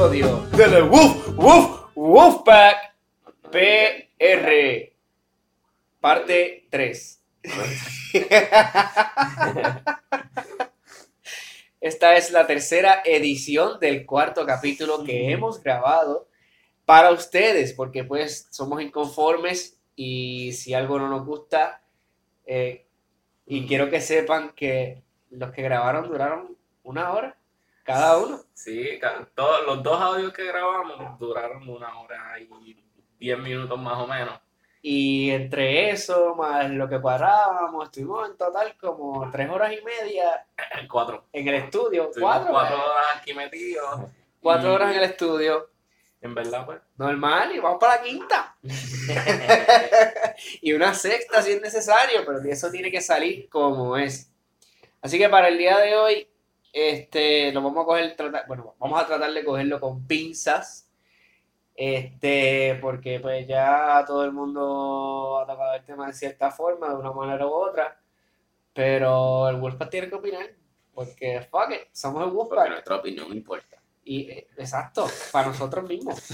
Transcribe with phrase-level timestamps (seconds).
[0.00, 2.96] Episodio de The Wolf Wolf Wolfpack
[3.50, 4.94] PR
[6.00, 7.22] parte 3.
[11.82, 16.30] Esta es la tercera edición del cuarto capítulo que hemos grabado
[16.86, 21.82] para ustedes, porque pues somos inconformes y si algo no nos gusta,
[22.46, 22.86] eh,
[23.44, 27.36] y quiero que sepan que los que grabaron duraron una hora
[27.92, 28.40] cada uno.
[28.54, 28.98] Sí,
[29.34, 32.76] todos los dos audios que grabamos duraron una hora y
[33.18, 34.38] diez minutos más o menos.
[34.82, 40.46] Y entre eso, más lo que cuadrábamos, estuvimos en total como tres horas y media
[40.90, 41.26] Cuatro.
[41.32, 42.04] en el estudio.
[42.04, 44.00] Estuvimos Cuatro, cuatro horas aquí metidos.
[44.40, 45.68] cuatro Y horas en el estudio.
[46.22, 46.80] En verdad, pues.
[46.96, 48.56] Normal, y vamos para la quinta.
[50.62, 54.30] y una sexta si es necesario, pero eso tiene que salir como es.
[55.02, 56.28] Así que para el día de hoy,
[56.72, 60.86] este, lo vamos a coger, tratar, bueno, vamos a tratar de cogerlo con pinzas.
[61.74, 66.96] Este, porque pues ya todo el mundo ha tocado el tema de cierta forma, de
[66.96, 67.98] una manera u otra.
[68.74, 70.46] Pero el Wolfpack tiene que opinar.
[70.94, 72.58] Porque, fuck it, somos el Wolfpack.
[72.58, 73.80] Porque nuestra opinión importa.
[74.04, 76.20] Y, eh, exacto, para nosotros mismos.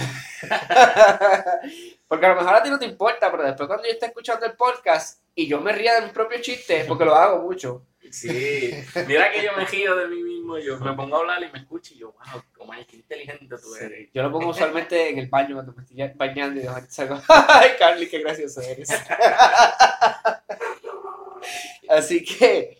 [2.08, 4.46] porque a lo mejor a ti no te importa, pero después cuando yo esté escuchando
[4.46, 7.82] el podcast y yo me ría de mis propios chistes, porque lo hago mucho.
[8.10, 8.72] Sí,
[9.06, 11.58] mira que yo me río de mí mismo, yo me pongo a hablar y me
[11.58, 14.10] escucho y yo, wow, Omar, qué inteligente tú eres.
[14.12, 17.20] Yo lo pongo usualmente en el baño cuando me estoy bañando y de repente salgo,
[17.28, 18.88] ¡ay, Carly, qué gracioso eres!
[21.88, 22.78] Así que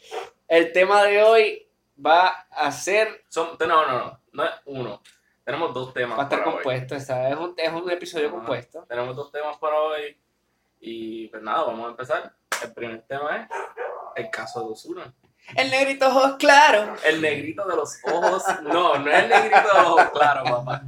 [0.49, 1.69] el tema de hoy
[2.05, 5.03] va a ser, Son, no, no, no, no es uno.
[5.45, 6.55] Tenemos dos temas va a estar para hoy.
[6.57, 7.33] compuesto, ¿sabes?
[7.33, 8.37] Es un, es un episodio Ajá.
[8.37, 8.85] compuesto.
[8.89, 10.17] Tenemos dos temas para hoy.
[10.81, 12.35] Y pues nada, vamos a empezar.
[12.63, 13.49] El primer tema es
[14.25, 15.15] el caso de Osuna.
[15.55, 16.99] El negrito ojos claros.
[17.05, 18.45] El negrito de los ojos.
[18.63, 20.83] No, no es el negrito de los ojos claros, papá.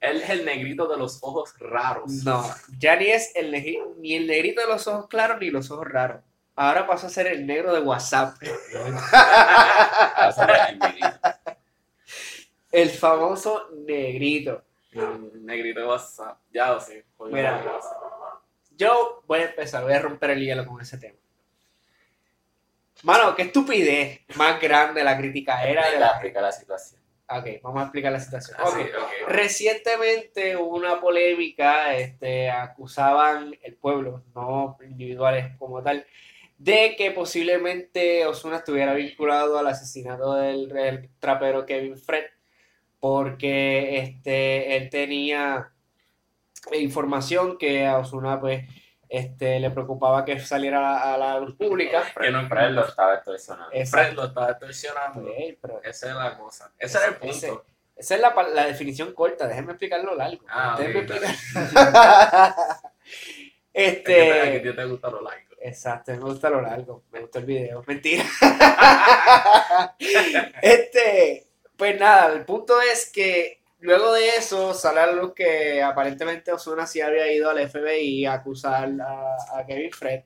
[0.00, 2.10] Él es el negrito de los ojos raros.
[2.24, 2.44] No,
[2.78, 3.50] ya ni es el
[3.98, 6.20] ni el negrito de los ojos claros ni los ojos raros.
[6.56, 8.36] Ahora pasó a ser el negro de WhatsApp.
[12.70, 14.62] El famoso negrito.
[14.92, 16.38] Mm, Negrito de WhatsApp.
[16.52, 17.04] Ya lo sé.
[17.30, 17.62] Mira.
[18.76, 21.18] Yo voy a empezar, voy a romper el hielo con ese tema.
[23.02, 26.08] Mano, qué estupidez más grande la crítica era de la...
[26.08, 27.00] explica la situación.
[27.28, 28.56] Ok, vamos a explicar la situación.
[28.60, 28.82] Ah, sí.
[29.28, 36.06] Recientemente hubo una polémica, este, acusaban el pueblo, no individuales como tal,
[36.58, 42.24] de que posiblemente Osuna estuviera vinculado al asesinato del, del trapero Kevin Fred,
[43.00, 45.73] porque este, él tenía
[46.72, 48.64] información que a Osuna pues,
[49.08, 52.02] este, le preocupaba que saliera a la luz pública.
[52.18, 53.70] Que no Fred lo estaba extorsionando.
[53.86, 55.20] Fred lo estaba extorsionando.
[55.22, 56.72] Ok, pero Esa es la cosa.
[56.78, 57.64] Ese es el Ese- punto.
[57.96, 60.44] Esa es la, la definición corta, déjenme explicarlo largo.
[60.48, 62.54] Ah, Déjenme ok, explicar-
[63.72, 64.60] Es que este.
[64.60, 65.54] ti te gusta lo largo.
[65.60, 68.24] Exacto, me gusta lo largo, me gustó el video, mentira.
[70.62, 76.52] este, pues nada, el punto es que luego de eso sale a luz que aparentemente
[76.52, 80.24] Osuna sí había ido al FBI a acusar a, a Kevin Fred.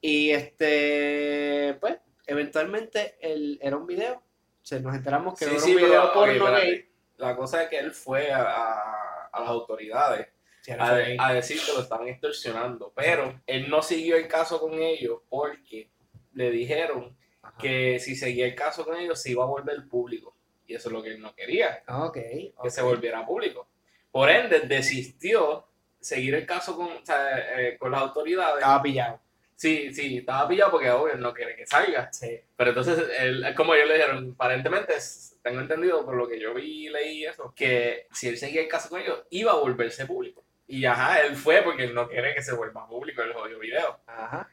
[0.00, 1.96] Y este, pues,
[2.26, 4.14] eventualmente el, era un video.
[4.16, 6.90] O sea, nos enteramos que Sí, era sí, un video porno gay.
[7.18, 10.28] La cosa es que él fue a, a- a las autoridades
[10.62, 15.20] Sí, a, decir que lo estaban extorsionando, pero él no siguió el caso con ellos
[15.28, 15.90] porque
[16.32, 17.56] le dijeron Ajá.
[17.56, 20.35] que si seguía el caso con ellos se iba a volver público.
[20.66, 21.82] Y eso es lo que él no quería,
[22.12, 23.68] que se volviera público.
[24.10, 25.66] Por ende, desistió
[26.00, 28.56] seguir el caso con, o sea, eh, con las autoridades.
[28.56, 29.20] Estaba pillado.
[29.54, 32.12] Sí, sí, estaba pillado porque obvio él no quiere que salga.
[32.12, 32.40] Sí.
[32.56, 34.94] Pero entonces, él, como ellos le dijeron, aparentemente
[35.42, 38.68] tengo entendido por lo que yo vi y leí eso, que si él seguía el
[38.68, 40.44] caso con ellos, iba a volverse público.
[40.66, 44.00] Y ajá, él fue porque él no quiere que se vuelva público el jodido video.
[44.06, 44.50] Ajá.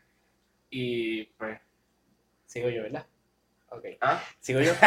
[0.69, 1.59] Y pues,
[2.53, 3.07] Sigo yo, ¿verdad?
[3.77, 3.85] Ok.
[4.01, 4.21] ¿ah?
[4.39, 4.73] Sigo yo.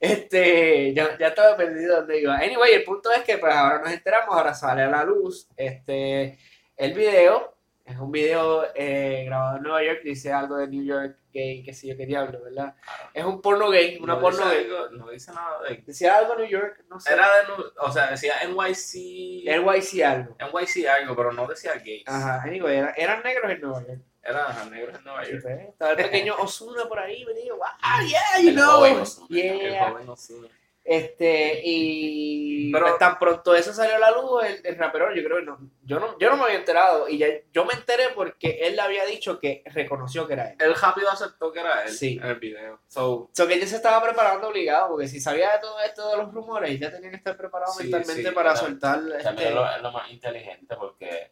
[0.00, 2.36] este, ya, ya estaba perdido donde iba.
[2.36, 6.38] Anyway, el punto es que pues ahora nos enteramos, ahora sale a la luz este,
[6.76, 7.50] el video.
[7.84, 11.72] Es un video eh, grabado en Nueva York, dice algo de New York gay, qué
[11.74, 12.76] sé yo, qué diablo, ¿verdad?
[13.12, 14.64] Es un porno gay, una no porno dice gay.
[14.70, 15.76] algo- no dice nada de...
[15.84, 17.12] Decía algo New York, no sé.
[17.12, 19.46] Era de, o sea, decía NYC...
[19.48, 20.36] NYC algo.
[20.38, 22.04] NYC algo, pero no decía gays.
[22.06, 24.00] Ajá, anyway, era- eran negros en Nueva York.
[24.24, 25.44] Era ajá, negros en Nueva York.
[25.70, 28.70] Estaba el pequeño Osuna por ahí, me digo, wow, yeah, you El know.
[28.76, 29.90] joven Ozuna, El Yeah.
[29.90, 30.48] joven Ozuna.
[30.84, 35.22] Este, y Pero- pues, tan pronto eso salió a la luz, el, el rapero, yo
[35.22, 38.08] creo que no, yo no, yo no me había enterado, y ya, yo me enteré
[38.16, 40.56] porque él le había dicho que reconoció que era él.
[40.60, 42.18] Él rápido aceptó que era él Sí.
[42.20, 42.80] en el video.
[42.88, 46.08] So, So que él ya se estaba preparando obligado, porque si sabía de todo esto
[46.10, 48.66] de los rumores, ya tenía que estar preparado Sí, mentalmente sí, para claro.
[48.66, 49.48] soltar También este...
[49.50, 51.30] es, lo, es lo más inteligente porque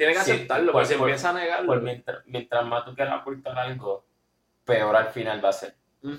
[0.00, 1.66] tiene que Sí, aceptarlo, por- porque si empieza a negarlo.
[1.66, 4.04] por mientras, mientras más tú quieras ocultar algo,
[4.64, 5.74] peor al final va a ser.
[6.02, 6.16] O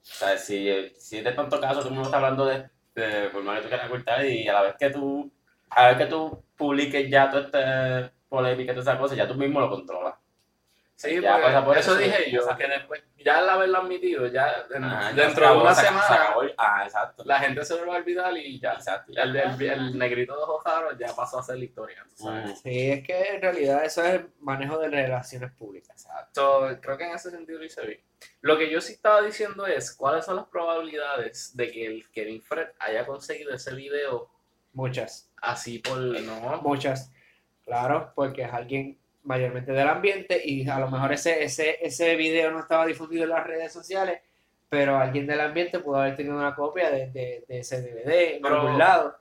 [0.00, 0.68] sea, si,
[0.98, 3.62] si es de tanto caso, todo el mundo está hablando de, de por más que
[3.62, 5.30] tú quieras ocultar y a la vez que tú,
[5.70, 9.26] a la vez que tú publiques ya toda esta polémica y todas esas cosas, ya
[9.28, 10.14] tú mismo lo controlas.
[11.02, 12.58] Sí, Ya porque pasa por eso, eso, dije yo, exacto.
[12.58, 15.80] que después, ya al haberlo admitido, ya en- Ah, ya se dentro de una se-
[15.80, 17.22] se semana, acabó el- ah, exacto.
[17.24, 18.72] la gente se lo va a olvidar y ya.
[18.74, 19.12] Exacto.
[19.12, 22.06] ya El, el, el negrito de ojos raros ya pasó a ser la historia.
[22.14, 22.50] sabes.
[22.50, 25.90] Mm, Sí, es que en realidad eso es el manejo de relaciones públicas.
[26.04, 26.68] exacto.
[26.80, 28.00] Creo que en ese sentido lo hice bien.
[28.40, 32.40] Lo que yo sí estaba diciendo es, ¿cuáles son las probabilidades de que el Kevin
[32.40, 34.30] Fred haya conseguido ese video
[34.74, 35.98] Muchas, así por...
[35.98, 37.10] No, muchas.
[37.64, 42.50] Claro, porque es alguien mayormente del ambiente y a lo mejor ese, ese, ese video
[42.50, 44.20] no estaba difundido en las redes sociales,
[44.68, 48.46] pero alguien del ambiente pudo haber tenido una copia de, de, de ese DVD en
[48.46, 49.16] algún lado.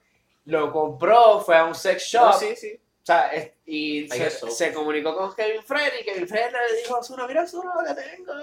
[0.46, 2.26] Lo compró, fue a un sex shop.
[2.26, 2.74] No, sí, sí.
[2.74, 7.00] O sea, es- y se, comunicó con Kevin Fred y Kevin Fred le dijo a
[7.00, 8.34] Ozuna, mira que tengo,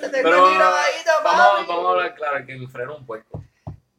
[0.00, 1.66] te tengo Pero grabadito, Vamos, papi".
[1.68, 3.44] vamos a hablar claro, Kevin Fred era un puerco.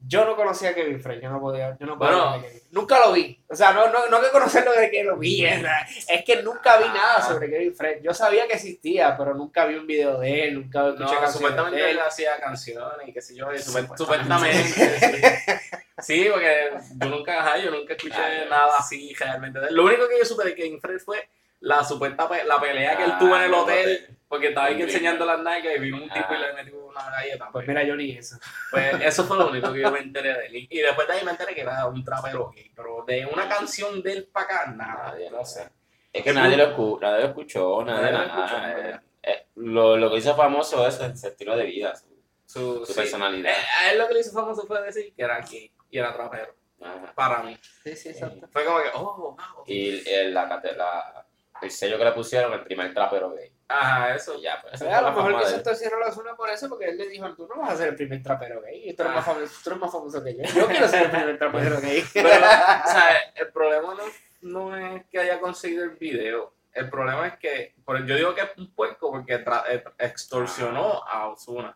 [0.09, 2.41] Yo no conocía a Kevin Fred, yo no podía, yo no podía Bueno.
[2.41, 2.59] Kevin.
[2.71, 3.39] Nunca lo vi.
[3.47, 5.63] O sea, no, no, no que conocerlo de que lo vi, es,
[6.07, 7.21] es que nunca vi nada Ah.
[7.21, 8.01] sobre Kevin Fred.
[8.01, 11.77] Yo sabía que existía, pero nunca vi un video de él, nunca escuché No, supuestamente
[11.77, 11.99] de él él.
[12.01, 13.97] hacía canciones y qué sé yo, y Supuestamente.
[13.97, 14.63] supuestamente.
[14.63, 15.79] sí.
[16.01, 19.59] Sí, porque yo nunca, ajá, yo nunca escuché Ah, nada así realmente.
[19.71, 21.27] Lo único que yo supe de Kevin Fred fue
[21.59, 24.17] la supuesta pe- la pelea que él Ah, tuvo en el el hotel, hotel.
[24.29, 26.35] porque estaba ahí enseñando las nalgas y vino un tipo Ah.
[26.37, 27.49] y le metió una galleta.
[27.51, 28.37] Pues mira, yo ni eso.
[28.71, 30.55] Pues eso fue lo único que yo me enteré de él.
[30.69, 32.71] Y- después de ahí me enteré que era un trapero gay.
[32.75, 35.11] Pero de una canción de él para acá, nada.
[35.11, 35.69] Nadie, no sé.
[36.11, 38.45] Es que nadie lo, escu- nadie lo escuchó, nadie, Nadie lo nada.
[38.45, 39.01] escuchó, eh, ¿verdad?
[39.23, 42.07] eh, lo, lo que hizo famoso es su estilo de vida, su,
[42.45, 42.99] Su, su sí.
[42.99, 43.51] personalidad.
[43.51, 46.13] Eh, A él lo que le hizo famoso fue decir que era gay y era
[46.13, 46.55] trapero.
[46.81, 47.13] Ajá.
[47.13, 47.57] Para mí.
[47.83, 48.47] Sí, sí, exacto.
[48.51, 49.63] Fue como que, oh, wow.
[49.67, 51.25] Y el, la, la-
[51.61, 53.51] el sello que le pusieron, el primer trapero gay.
[53.71, 54.39] Ajá, eso.
[54.41, 54.73] Ya, pues.
[54.79, 55.63] Pero fue a lo mejor que él.
[55.63, 57.95] torcieron la Ozuna por eso, porque él le dijo, tú no vas a ser el
[57.95, 59.15] primer trapero gay, tú eres, Ah.
[59.17, 60.43] más, famoso, tú eres más famoso que yo.
[60.43, 62.03] Yo quiero ser el primer trapero gay.
[62.13, 64.03] Pero, o sea, el problema no,
[64.41, 66.53] no es que haya conseguido el video.
[66.73, 71.03] El problema es que, por- yo digo que es un puerco porque tra- eh, extorsionó
[71.07, 71.75] a Osuna.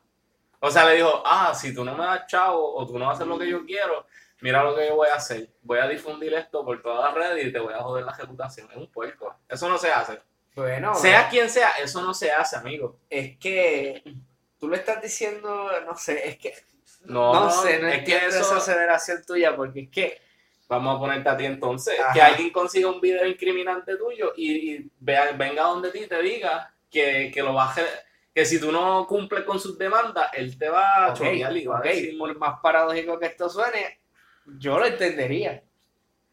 [0.60, 3.28] O sea, le dijo, ah, si tú no me das chavo o tú no haces
[3.28, 4.06] lo que yo quiero,
[4.42, 5.50] mira lo que yo voy a hacer.
[5.62, 8.70] Voy a difundir esto por todas las redes y te voy a joder la reputación.
[8.72, 9.36] Es un puerco.
[9.50, 10.22] Eso no se hace.
[10.56, 13.00] Bueno, Sea quien sea, eso no se hace, amigo.
[13.10, 14.04] es que
[14.60, 16.54] tú le estás diciendo, no sé, es que
[17.06, 18.40] No, no, sé, no es que eso...
[18.40, 20.22] esa aceleración tuya, porque es que
[20.70, 22.00] Vamos a ponerte a ti entonces.
[22.00, 22.14] Ajá.
[22.14, 26.22] Que alguien consiga un video incriminante tuyo y, y vea- venga donde ti y te
[26.22, 27.84] diga que, que lo baje.
[28.34, 31.66] Que si tú no cumples con sus demandas, él te va a Ok, chorear y
[31.68, 34.00] va a ok, decir, por más paradójico que esto suene,
[34.46, 35.64] yo lo entendería.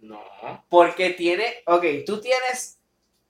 [0.01, 0.21] no.
[0.69, 2.80] Porque tiene, ok, tú tienes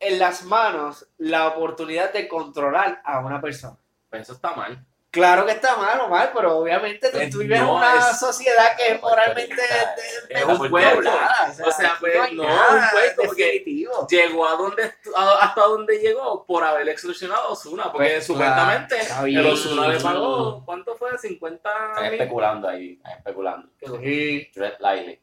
[0.01, 3.77] en las manos la oportunidad de controlar a una persona.
[4.09, 4.85] Pues eso está mal.
[5.13, 7.99] Claro que está mal o mal, pero obviamente tú, Pues tú vives en no, una
[7.99, 11.11] es- sociedad que es moralmente de- es un pueblo.
[11.67, 13.65] O sea, pues, no, nada un pueblo, porque-.
[14.09, 17.91] Llegó a donde estu- a- hasta donde llegó por haber extorsionado a Osuna.
[17.91, 19.47] Porque Pues, supuestamente claro, el.
[19.47, 21.19] Osuna le pagó, ¿cuánto fue?
[21.19, 23.69] 50 Están especulando ahí, están especulando.
[23.81, 24.01] ¿Qué cosa?
[24.03, 24.51] Sí.
[24.55, 25.21] Dread Lively.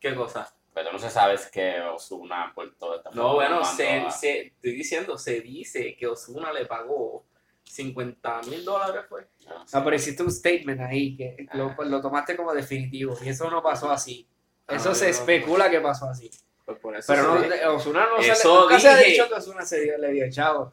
[0.00, 0.54] ¿Qué cosa?
[0.78, 4.46] Pero no se sabe es que Osuna por todo esta No, bueno, se, a- se-
[4.48, 7.24] estoy diciendo, se dice que Osuna le pagó
[7.64, 9.26] 50 mil dólares, fue.
[9.48, 9.76] no sé.
[9.76, 11.84] No, pero hiciste un statement ahí que lo, Ah.
[11.84, 14.28] lo tomaste como definitivo y eso no pasó así.
[14.68, 16.30] Eso Ah, se no, especula que pasó así.
[16.64, 19.34] Pues por eso Pero no, Osuna no se le, Eso nunca se ha dicho que
[19.34, 20.72] Osuna se dio, le dio chavo.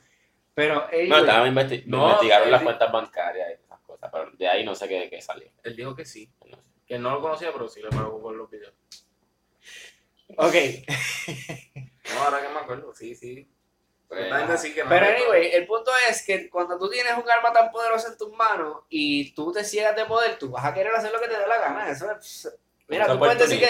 [0.53, 4.47] Pero ellos, No, estaban investi- No, investigaron las cuentas bancarias y esas cosas, pero de
[4.47, 5.47] ahí no sé qué, qué salió.
[5.63, 6.29] Él dijo que sí.
[6.85, 8.73] Que no lo conocía, pero sí le pagó por los videos.
[10.37, 10.55] Ok.
[12.13, 13.49] No, ahora que me acuerdo, sí, sí.
[14.07, 17.29] Pues, gente sí que no Pero anyway, el punto es que cuando tú tienes un
[17.29, 20.73] arma tan poderosa en tus manos y tú te ciegas de poder, tú vas a
[20.73, 21.89] querer hacer lo que te dé la gana.
[21.89, 22.55] Eso es,
[22.87, 23.65] mira, tú puedes decir que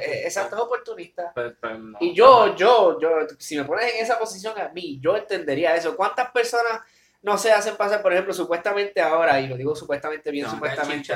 [0.00, 1.32] eh, exacto es oportunista.
[1.34, 1.98] Pero- pero no.
[2.00, 5.96] Y yo, yo, yo, si me pones en esa posición a mí, yo entendería eso.
[5.96, 6.80] ¿Cuántas personas
[7.22, 11.12] no se hacen pasar, por ejemplo, supuestamente ahora, y lo digo supuestamente bien, No, supuestamente.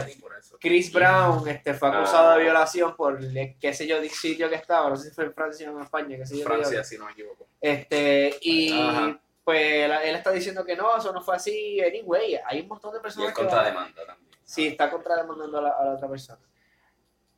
[0.60, 2.36] Chris Brown este, fue acusado Ah.
[2.36, 5.34] de violación por el- qué sé yo, sitio que estaba, no sé si fue en
[5.34, 6.44] Francia o en España, qué sé yo.
[6.44, 7.48] Francia, si no me equivoco.
[7.60, 9.18] Este, y Ajá.
[9.42, 9.60] pues
[10.04, 11.80] él está diciendo que no, eso no fue así.
[11.80, 14.30] Anyway, hay un montón de Y personas que van- contrademanda también.
[14.44, 16.38] si está contrademandando a la, a la otra persona.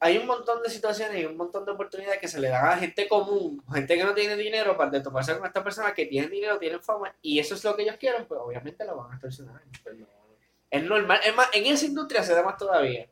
[0.01, 2.77] Hay un montón de situaciones y un montón de oportunidades que se le dan a
[2.77, 6.31] gente común, gente que no tiene dinero, para de toparse con estas personas que tienen
[6.31, 9.15] dinero, tienen fama, y eso es lo que ellos quieren, pues obviamente lo van a
[9.15, 9.61] extorsionar.
[9.83, 10.07] Pues no.
[10.71, 13.09] Es normal, es más, en esa industria se da más todavía.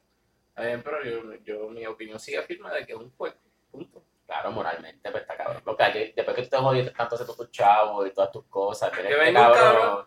[0.48, 3.38] Está bien, pero yo, yo, mi opinión sigue firme de que es un puerco.
[3.70, 4.02] Punto.
[4.26, 5.62] Claro, moralmente, pues está cabrón.
[5.64, 9.02] Porque después que tú te jodiste tanto hacer tus chavos y todas tus cosas, que
[9.02, 10.06] este cabrón, cabrón.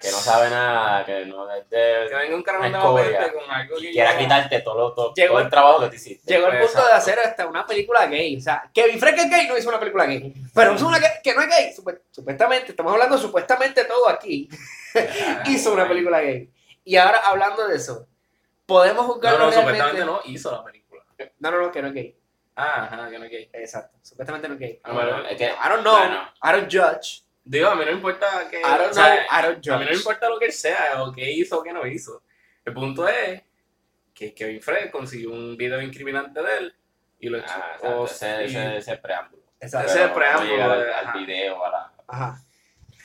[0.00, 2.06] Que no sabe nada, que no es de...
[2.08, 5.12] Que venga un de vapete con algo y que quiera ya- quitarte todo, lo- todo,
[5.14, 6.32] Llegó todo el- trabajo que te hiciste.
[6.34, 8.36] Llegó el punto de hacer hasta una película gay.
[8.36, 10.32] O sea, Kevin Frank es gay, no hizo una película gay.
[10.54, 11.72] Pero hizo una que, que no es gay.
[11.76, 14.48] Supu- Supuestamente, estamos hablando supuestamente todo aquí.
[15.46, 16.50] Hizo una película gay.
[16.84, 18.06] Y ahora, hablando de eso,
[18.66, 19.78] ¿podemos No, juzgarlo no, realmente?
[19.80, 21.02] supuestamente no hizo la película.
[21.40, 22.16] No, no, no, que no es gay.
[22.56, 23.50] Ah, ajá, que no es gay.
[23.52, 24.80] Exacto, supuestamente no es gay.
[24.84, 27.22] Ah, bueno, es que, I don't know, bueno, I don't judge.
[27.50, 28.58] Digo, a mí no importa que.
[28.58, 31.02] I don't o sea, know, I don't A mí no importa lo que él sea,
[31.02, 32.22] o qué hizo o qué no hizo.
[32.62, 33.40] El punto es
[34.14, 36.76] que Kevin Fred consiguió un video incriminante de él
[37.18, 38.02] y lo ah, expuso.
[38.04, 39.42] exacto, ese, ese, ese preámbulo.
[39.60, 39.90] Exacto.
[39.90, 41.92] Ese preámbulo, al, al video, a la...
[42.06, 42.42] Ajá.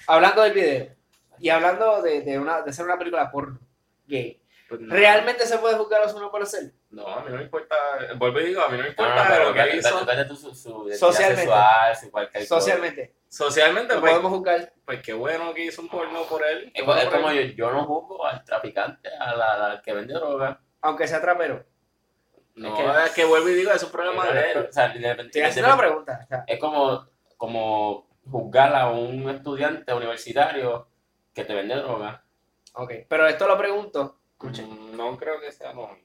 [0.08, 0.96] Hablando del video
[1.40, 3.60] y hablando de, de, una, de ser una película porno
[4.08, 4.94] gay, Pues no.
[4.94, 6.72] ¿realmente se puede juzgar a Osuna por hacerlo?
[6.90, 7.76] No, a mí no me importa.
[8.18, 10.36] Vuelvo y digo, a mí no me No, importa no, pero lo que hizo.
[10.36, 11.42] su, su Socialmente.
[11.44, 12.60] sexual, su cualquier cosa.
[12.60, 14.74] Socialmente, Socialmente, pues, podemos juzgar.
[14.86, 16.72] pues qué bueno que hizo un porno por él.
[16.74, 17.56] Es, bueno es por como él.
[17.56, 20.62] yo, yo no juzgo al traficante, a la, al que vende droga.
[20.82, 21.66] Aunque sea trapero.
[22.54, 24.68] No, Es es que, vuelvo y digo, es un problema de él.
[24.70, 26.20] O sea, Estoy una pregunta.
[26.24, 30.88] o sea, es como, como juzgar a un estudiante universitario
[31.34, 32.24] que te vende droga.
[32.74, 34.20] ok, pero esto lo pregunto.
[34.34, 34.70] Escuchen.
[34.70, 36.03] Mm, No creo que sea lo mismo.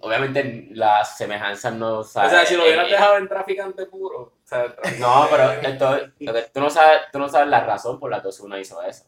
[0.00, 2.30] Obviamente las semejanzas no O saben.
[2.30, 4.18] sea, si lo hubieras eh, dejado en traficante puro.
[4.20, 8.00] O sea, traficante- No, pero esto, que tú, no sabes, tú no sabes la razón
[8.00, 9.04] por la que Osuna hizo eso.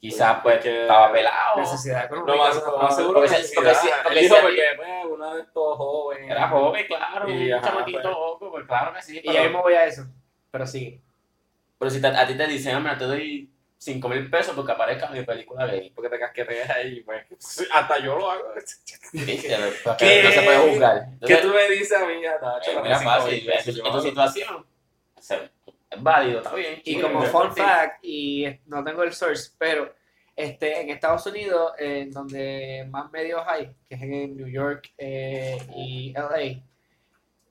[0.00, 1.60] Quizás pues Porque- estaba pelado.
[1.60, 2.32] Necesidad económica.
[2.36, 3.82] Lo más, lo más seguro Porque que si- sí, porque ¿verdad?
[4.02, 6.30] porque Él dijo porque, pues, uno de estos jóvenes.
[6.30, 8.14] Era joven, claro, Y, un ajá, chamaquito pues.
[8.14, 9.18] loco, pues claro que sí.
[9.18, 10.02] Y Pero, ahí me voy a eso.
[10.50, 11.00] Pero sí.
[11.78, 15.06] pero si te- a ti te dicen, mira, te doy 5 mil pesos porque aparezca
[15.06, 15.90] en mi película gay.
[15.90, 17.26] Porque te casqueteas ahí, pues.
[17.72, 18.44] Hasta yo lo hago.
[19.12, 19.58] ¿Viste?
[19.58, 21.06] No se puede juzgar.
[21.26, 22.70] ¿Qué tú me dices a mí, ya, Tacho?
[22.70, 24.66] eh, mira, cinco fácil, mil pesos, en tu- situación
[25.90, 26.80] es válido, está bien.
[26.84, 29.94] Y como fun fact, y no tengo el source, pero
[30.34, 35.58] este, en Estados Unidos, en donde más medios hay, que es en New York eh,
[35.76, 36.60] y LA,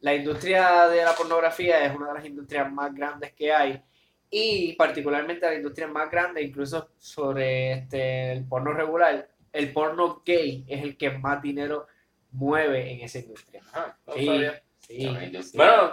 [0.02, 3.82] la industria de la pornografía es una de las industrias más grandes que hay.
[4.30, 10.66] Y particularmente la industria más grande, incluso sobre este, el porno regular, el porno gay
[10.68, 11.88] es el que más dinero
[12.32, 13.62] mueve en esa industria.
[13.72, 14.42] Ajá, no Sí.
[14.80, 15.04] Sí.
[15.08, 15.64] Industria.
[15.66, 15.92] Bueno,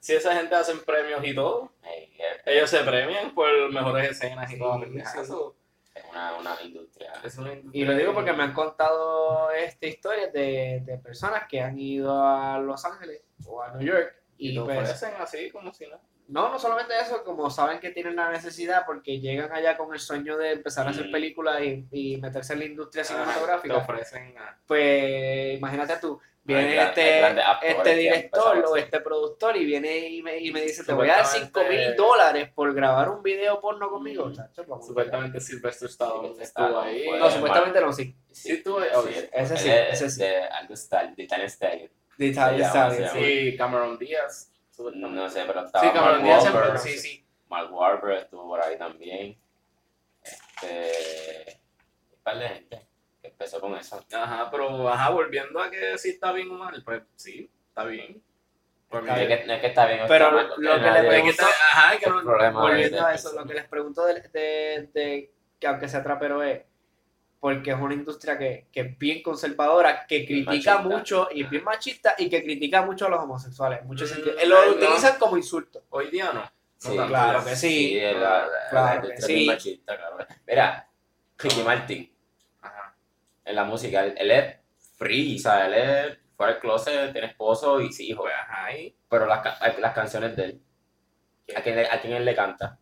[0.00, 4.50] si esa gente hacen premios y todo, Eh, eh, ellos se premian por mejores escenas
[4.50, 4.82] y Sí, todo.
[4.84, 4.98] sí.
[4.98, 5.54] Eso
[5.94, 7.12] es una, una industria.
[7.24, 10.98] es una industria Y lo digo que- porque me han contado este, historias de, de
[10.98, 15.02] personas que han ido a Los Ángeles o a New York Y y te pues,
[15.02, 15.98] así como si no.
[16.28, 20.00] No, no solamente eso, como saben que tienen la necesidad porque llegan allá con el
[20.00, 21.12] sueño de empezar a hacer Mm.
[21.12, 26.20] películas y, y meterse en la industria Ajá, Te cinematográfica, ofrecen a- pues imagínate tú,
[26.42, 27.20] viene este,
[27.62, 31.16] este director o este productor y viene y me, y me dice, te voy a
[31.16, 34.26] dar 5 Supuestamente- mil dólares por grabar un video porno conmigo.
[34.26, 34.34] Mm.
[34.34, 34.64] chacho.
[34.80, 37.06] Supuestamente Sylvester Stallone Sí, estuvo ahí.
[37.18, 38.16] No, supuestamente no, sí.
[38.30, 38.88] Sí, estuvo ahí.
[38.92, 39.30] Sí, oye.
[39.32, 40.20] Ese sí, ese sí.
[40.20, 40.74] De algo
[41.16, 41.90] de Italian Stallion.
[42.18, 43.10] De Italian Stallion.
[43.12, 44.52] Sí, Cameron Díaz.
[44.78, 46.40] No sé, pero estaba Sí, Mark Wahlberg.
[46.40, 46.78] siempre.
[46.78, 47.26] Sí, sí.
[47.48, 49.38] Mark Wahlberg estuvo por ahí también.
[50.22, 51.60] Este.
[52.12, 52.86] Un par de gente
[53.22, 54.04] que empezó con eso.
[54.12, 58.22] Ajá, pero ajá, volviendo a que si está bien o mal, pues sí, está bien.
[58.88, 60.46] Por mí, Está No es que, no es que está bien o Pero está mal,
[60.58, 63.46] lo que le nadie- es que pregunto- ajá, es que no, Volviendo a eso, lo
[63.46, 66.62] que les pregunto de, de, de- que aunque sea trapero es,
[67.46, 70.78] porque es una industria que, que es bien conservadora, que critica Machista.
[70.80, 73.82] mucho y es bien machista y que critica mucho a los homosexuales.
[73.82, 74.42] En muchos Mm, sentidos.
[74.42, 74.70] Eh, Lo no.
[74.72, 75.84] utilizan como insulto.
[75.90, 76.40] hoy día no.
[76.40, 77.06] No Sí, tanto.
[77.06, 78.00] claro que sí.
[78.00, 79.46] la, la, Claro la que sí.
[79.46, 80.16] machista, claro.
[80.44, 80.88] Mira,
[81.38, 82.12] Ricky Martin,
[82.62, 82.96] Ajá.
[83.44, 84.56] en la música, él, él es
[84.98, 88.26] free, o sea, él es fuera del closet, tiene esposo y sí, hijo.
[88.26, 89.40] Ajá, y Pero las,
[89.78, 90.62] las canciones de él,
[91.56, 92.76] ¿a quién, ¿a quién él le canta?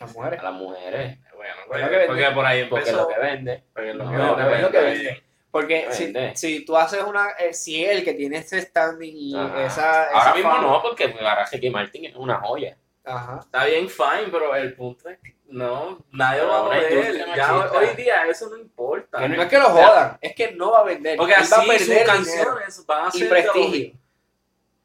[0.00, 0.40] Las mujeres.
[0.40, 1.18] A las mujeres.
[1.36, 3.08] bueno, Es pues, que porque por ahí Porque es empezó.
[3.08, 3.64] lo que vende.
[3.74, 5.22] porque es lo No, que no, vende, es lo que vende.
[5.50, 6.36] Porque si, Vende.
[6.36, 9.64] si tú haces una, eh, si él que tiene ese standing y Ajá.
[9.66, 12.76] esa, Ahora esa mismo fama- no, porque ahora Ricky Martin es una joya.
[13.04, 13.40] Ajá.
[13.42, 17.56] Está bien, fine, pero el punto es que no, nadie lo va a industria Ya
[17.56, 19.18] hoy día eso no importa.
[19.18, 21.16] Que no es que lo jodan, es que no va a vender.
[21.16, 23.94] Porque así va a sus perder dinero canciones van a y ser los- prestigio.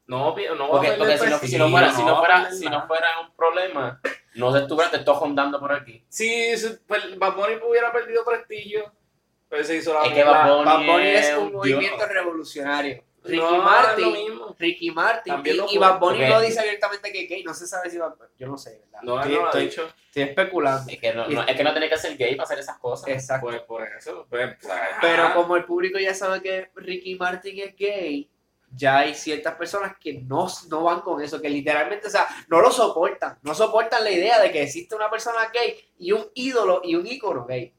[0.08, 2.86] No, no va Porque, a perder porque si, no, si no fuera, no fuera, no
[2.88, 4.00] fuera un problema,
[4.36, 6.04] no se estuviera te estoy rondando por aquí.
[6.08, 8.92] Si su- pues, Bad Bunny hubiera perdido prestigio,
[9.48, 13.04] Pues se hizo la Es que Bad Bunny Bad Bunny es un movimiento revolucionario.
[13.22, 14.56] Ricky No, es lo Martin, mismo.
[14.58, 15.78] Ricky Martin También y, lo y.
[15.78, 16.30] Bad Bunny Ok.
[16.30, 17.42] lo dice abiertamente que es gay.
[17.44, 19.00] No se sabe si va Yo no sé, ¿verdad?
[19.02, 19.88] No, estoy, no lo ha estoy- dicho.
[20.06, 20.92] estoy especulando.
[20.92, 23.08] Es que no, no- es que no tiene que ser gay para hacer esas cosas.
[23.08, 23.46] Exacto.
[23.48, 24.26] Pues por eso.
[24.30, 25.34] Pues, pues, Pero ajá.
[25.34, 28.30] como el público ya sabe que Ricky Martin es gay,
[28.76, 32.60] ya hay ciertas personas que no, no van con eso, que literalmente, o sea, no
[32.60, 33.38] lo soportan.
[33.42, 37.06] No soportan la idea de que existe una persona gay y un ídolo y un
[37.06, 37.72] ícono gay.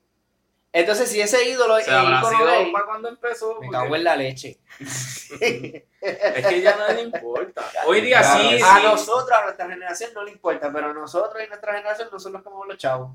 [0.73, 3.49] Entonces, si ese ídolo es ícono gay, para cuando empezó.
[3.49, 4.59] me porque- cago en la leche.
[5.99, 7.63] Es que ya no le importa.
[7.87, 8.59] Hoy día Claro, sí.
[8.63, 8.83] A sí.
[8.83, 12.33] nosotros, a nuestra generación no le importa, pero a nosotros y nuestra generación no son
[12.33, 13.11] los que mueven los chavos.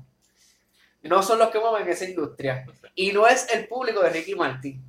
[1.01, 2.65] No son los que mueven esa industria.
[2.95, 4.83] Y no es el público de Ricky Martin.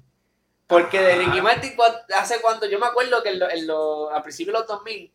[0.67, 1.75] Porque de Ricky Martin,
[2.17, 5.13] hace cuando yo me acuerdo que en lo- en lo- a principios de los 2000,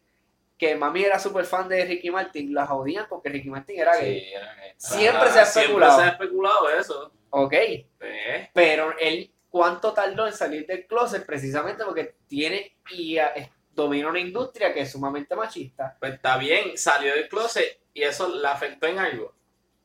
[0.58, 4.20] que mami era súper fan de Ricky Martin, las odian porque Ricky Martin era gay.
[4.22, 4.74] Sí, era gay.
[4.78, 5.92] Siempre se ha especulado.
[5.94, 7.12] Siempre se ha especulado eso.
[7.32, 7.54] Ok.
[7.54, 11.26] Eh, Pero él, ¿cuánto tardó en salir del closet?
[11.26, 15.96] Precisamente porque tiene y es- domina una industria que es sumamente machista.
[16.00, 19.34] Pues está bien, salió del closet y eso le afectó en algo.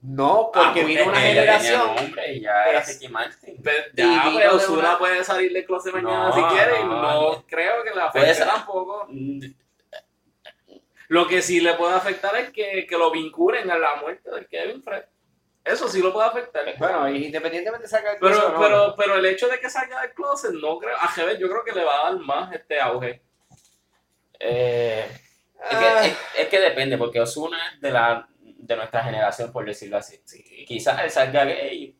[0.02, 1.94] No, porque Ah, vino una generación.
[1.94, 2.88] nombre ya era Es-
[3.64, 6.80] Pues ya, vino pues de Ozuna una- puede salir del closet mañana No, si quiere
[6.80, 7.02] y no,
[7.32, 8.46] no creo que le afecte ser.
[8.46, 9.06] tampoco.
[9.08, 9.40] Mm,
[11.08, 14.46] Lo que sí le puede afectar es que, que lo vinculen a la muerte de
[14.46, 15.04] Kevin Fred.
[15.64, 16.64] Eso sí lo puede afectar.
[16.78, 20.00] Bueno, independientemente saca el Pero, closet o no, pero, pero el hecho de que salga
[20.02, 22.80] del closet, no creo, a Jeves yo creo que le va a dar más este
[22.80, 23.22] auge.
[24.40, 25.06] eh,
[25.70, 29.64] es, que, es, es que depende, porque Osuna es de, la, de nuestra generación, por
[29.64, 30.20] decirlo así.
[30.24, 31.96] Sí, Quizás él salga gay,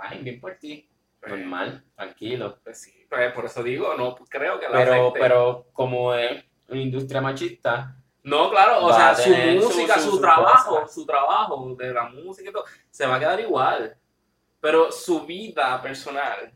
[0.00, 0.88] fine, bien por ti.
[1.26, 2.58] Normal, tranquilo.
[2.64, 5.20] pues sí, pues por eso digo, no creo que le Pero, afecte.
[5.20, 10.20] pero como es una industria machista, No, claro, o sea, su música, su- su, su
[10.20, 10.92] trabajo, cosa.
[10.92, 13.96] su trabajo de la música y todo, se va a quedar igual.
[14.60, 16.52] Pero su vida personal,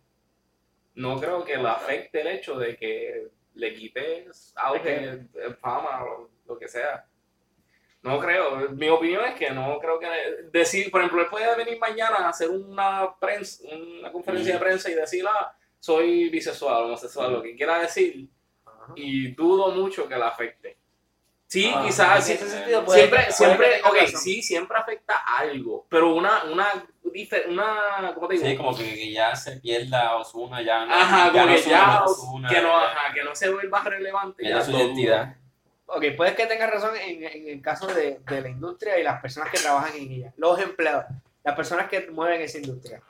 [0.94, 5.26] no creo que le afecte el hecho de que le quites auge,
[5.61, 7.05] fama o lo que sea.
[8.06, 8.68] No creo.
[8.70, 10.08] Mi opinión es que no creo que
[10.52, 13.62] decir, por ejemplo, él puede venir mañana a hacer una prensa,
[13.98, 18.28] una conferencia de prensa y decir, ah, soy bisexual, homosexual, lo que quiera decir,
[18.94, 20.76] y dudo mucho que le afecte.
[21.48, 24.20] Sí, Ah, quizás en sí, ese sentido puede- siempre, puede siempre, que tenga ok, razón.
[24.20, 26.66] sí, siempre afecta algo, pero una, una,
[27.48, 28.46] una, ¿cómo te digo?
[28.46, 31.62] sí, como que, que ya se pierda Osuna, ya no, Ajá, ya como no que
[31.62, 34.44] ya, no es Ozuna, que no, ya ajá, que no se vuelva relevante.
[34.48, 35.36] ya su identidad.
[35.87, 39.20] Ok, puedes que tengas razón en, en el caso de, de la industria y las
[39.20, 41.05] personas que trabajan en ella, los empleados,
[41.44, 43.01] las personas que mueven esa industria.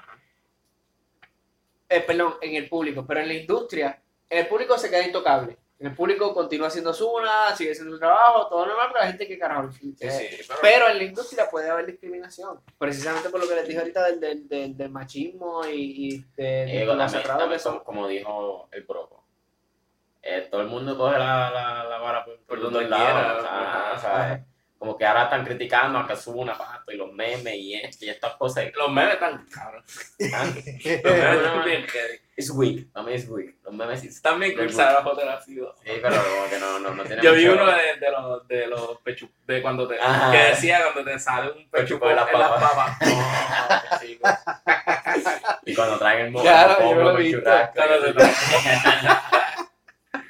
[1.89, 5.57] Eh, perdón, en el público, pero en la industria, en el público se queda intocable.
[5.79, 9.09] En el público continúa haciendo su una, sigue haciendo su trabajo, todo normal, pero la
[9.09, 9.71] gente que carajo.
[9.73, 13.55] Sí, Eh, sí, pero- Pero en la industria puede haber discriminación, precisamente por lo que
[13.57, 17.23] les dije ahorita del, del, del, del machismo y, y de, de Ego lo también,
[17.23, 17.73] cerrado también que son.
[17.81, 19.23] como, como dijo el broco.
[20.29, 23.93] Eh, todo el mundo coge la, la, la vara por, donde quiera, o sea, ajá.
[23.95, 24.45] o sea,
[24.79, 28.35] como que ahora están criticando a Kazuna, Pato y los memes y esto y estas
[28.35, 28.65] cosas.
[28.75, 29.47] Los memes están.
[29.57, 29.85] Ah, Los
[30.19, 31.87] memes están bien.
[32.37, 33.55] Es weak, los memes es weak.
[33.65, 34.09] Los memes sí.
[34.09, 38.49] Están bien pero como que no, no, no tiene Yo vi uno de, de los,
[38.49, 40.31] de los pechu, de cuando te, Ajá.
[40.33, 42.99] que decía cuando te sale un pechuco de las papas.
[43.07, 44.31] No.
[45.65, 46.95] Y cuando traen el Claro, el.
[46.95, 48.12] Cuando te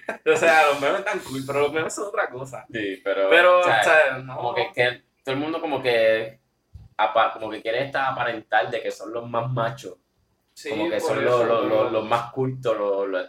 [0.33, 2.65] O sea, los memes están cool, pero los memes son otra cosa.
[2.73, 3.29] Sí, pero.
[3.31, 4.37] Pero, o sea, o sea, no.
[4.37, 6.41] como que, que todo el mundo como que
[7.35, 9.97] como que quiere estar aparentar de que son los más machos
[10.55, 13.27] Sí, como que son los, los, los, los más cultos los,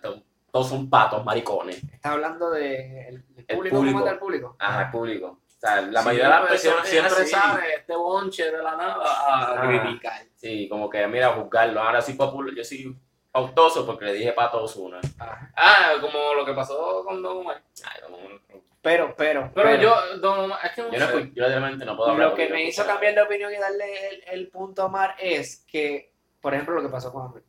[0.50, 4.00] todos son patos maricones Estás hablando del de, El público, público.
[4.00, 4.56] ¿cómo el público?
[4.60, 7.96] ajá el público o sea la Sí, mayoría de las pues, personas siempre, sale este
[7.98, 9.68] bonche de la nada a Ah.
[9.68, 10.22] criticar.
[10.36, 12.98] sí como que mira juzgarlo ahora soy popular yo soy
[13.34, 15.52] autoso porque le dije pato una Ajá.
[15.56, 17.62] Ah, como lo que pasó con Don Omar.
[17.86, 18.42] Ay, como un-
[18.82, 21.14] Pero, pero, Pero, pero, yo, Don Omar, es que no yo, no sé.
[21.14, 24.24] yo literalmente no puedo hablar lo que me hizo cambiar de opinión y darle el,
[24.28, 26.12] el punto a Mar es que,
[26.42, 27.44] por ejemplo, lo que pasó con Anuel.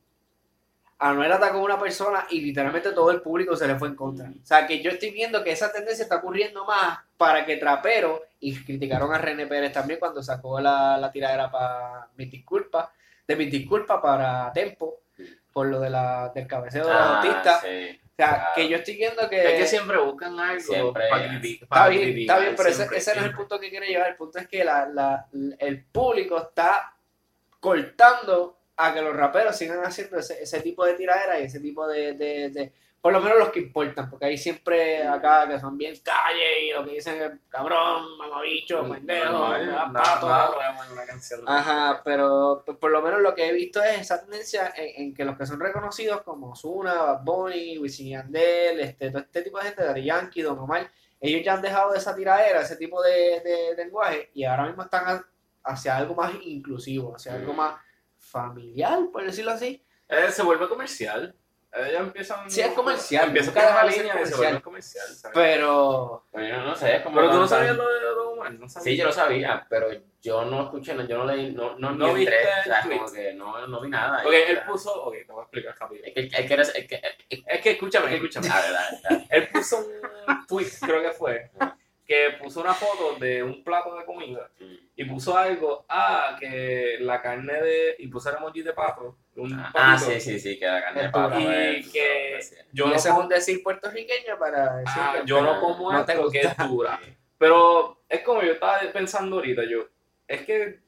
[1.01, 4.29] Anuel atacó a una persona y literalmente todo el público se le fue en contra.
[4.29, 8.25] O sea, que yo estoy viendo que esa tendencia está ocurriendo más para que Trapero,
[8.41, 12.89] y criticaron a René Pérez también cuando sacó la, la tiradera para mis disculpas,
[13.27, 15.03] de mis disculpas para Tempo,
[15.53, 17.61] por lo de la, del cabeceo de los Ah, autistas.
[17.63, 18.01] sí.
[18.01, 18.45] O sea, claro.
[18.57, 19.55] que yo estoy viendo que...
[19.55, 21.05] Es que siempre buscan algo Siempre.
[21.09, 21.63] para criticar.
[21.69, 24.09] Está bien, está bien, pero ese, ese no es el punto que quiero llevar.
[24.09, 25.27] El punto es que la, la-
[25.61, 26.95] el público está
[27.61, 31.87] cortando a que los raperos sigan haciendo ese, ese tipo de tiradera y ese tipo
[31.87, 35.79] de, de- de por lo menos los que importan, porque hay siempre acá que son
[35.79, 41.07] bien calle y lo que dicen es cabrón, mamabicho, pendejo, Normal, me da nada, pato.
[41.07, 41.41] canción.
[41.47, 45.15] Ajá, pero pues, por lo menos lo que he visto es esa tendencia en, en
[45.15, 49.59] que los que son reconocidos como Ozuna, Bad Bunny, Wisin Yandel, este, todo este tipo
[49.59, 53.01] de gente, Daddy Yankee, Don Omar, ellos ya han dejado de esa tiradera, ese tipo
[53.03, 55.27] de, de lenguaje y ahora mismo están a-
[55.65, 57.75] hacia algo más inclusivo, hacia algo más
[58.19, 59.83] familiar, por decirlo así.
[60.09, 61.35] Eh, se vuelve comercial.
[61.87, 62.51] Ellos empiezan.
[62.51, 64.63] Sí, es comercial, Empiezan nunca con una línea comercial.
[64.63, 65.07] comercial.
[65.09, 65.35] ¿sabes?
[65.35, 68.53] Pero Pero yo no sé, es como Pero tú no sabías lo de Don Omar,
[68.53, 68.69] no.
[68.69, 69.89] Sí, yo lo sabía, pero
[70.21, 73.13] yo no escuché, no- yo no leí, no, no, ¿No entré, viste o sea, como
[73.13, 74.23] que no, no vi nada.
[74.27, 75.05] Ok, él puso.
[75.05, 76.03] Ok, te voy a explicar rápido.
[76.05, 76.95] Es que, es que, es que,
[77.31, 78.49] es Es que escúchame, escúchame.
[78.53, 79.27] Ah, verdad, verdad.
[79.31, 81.51] Él puso un tweet, creo que fue,
[82.09, 84.51] que puso una foto de un plato de comida
[84.97, 87.97] y puso algo, ah, que la carne de.
[87.99, 89.15] y puso el emoji de pato.
[89.37, 90.11] Un Ah, patito.
[90.13, 91.39] sí, sí, sí, que la carne de pato.
[91.39, 95.27] Y es- que es- yo no, ese es un decir puertorriqueño para decir ah, que
[95.27, 96.63] yo no como no te esto que gusta.
[96.65, 97.01] es dura.
[97.37, 99.87] Pero es como yo estaba pensando ahorita, yo,
[100.27, 100.81] es que,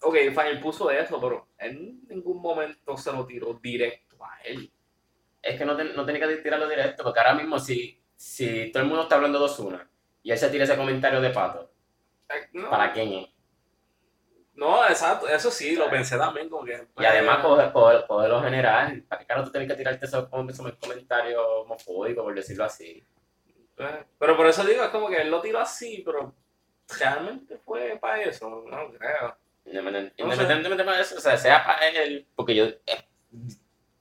[0.00, 4.70] ok, él puso eso, pero en ningún momento se lo tiró directo a él.
[5.42, 8.84] Es que no, ten- no tenía que tirarlo directo, porque ahora mismo si, si todo
[8.84, 9.90] el mundo está hablando de Ozuna
[10.22, 11.70] y él se tira ese comentario de pato,
[12.28, 13.28] Eh, No, ¿para quién es?
[14.54, 16.84] no, exacto, eso sí, lo pensé también, como que...
[16.98, 20.28] Y además coge, coge, coge lo general, ¿para qué caro tú tienes que tirarte esos,
[20.28, 23.06] comentarios homofóbicos, por decirlo así?
[23.76, 26.34] Eh, Pero por eso digo, es como que él lo tiró así, pero
[26.98, 29.36] realmente fue para eso, no creo.
[29.64, 33.04] Independientemente de eso, o sea, sea para él, porque yo eh,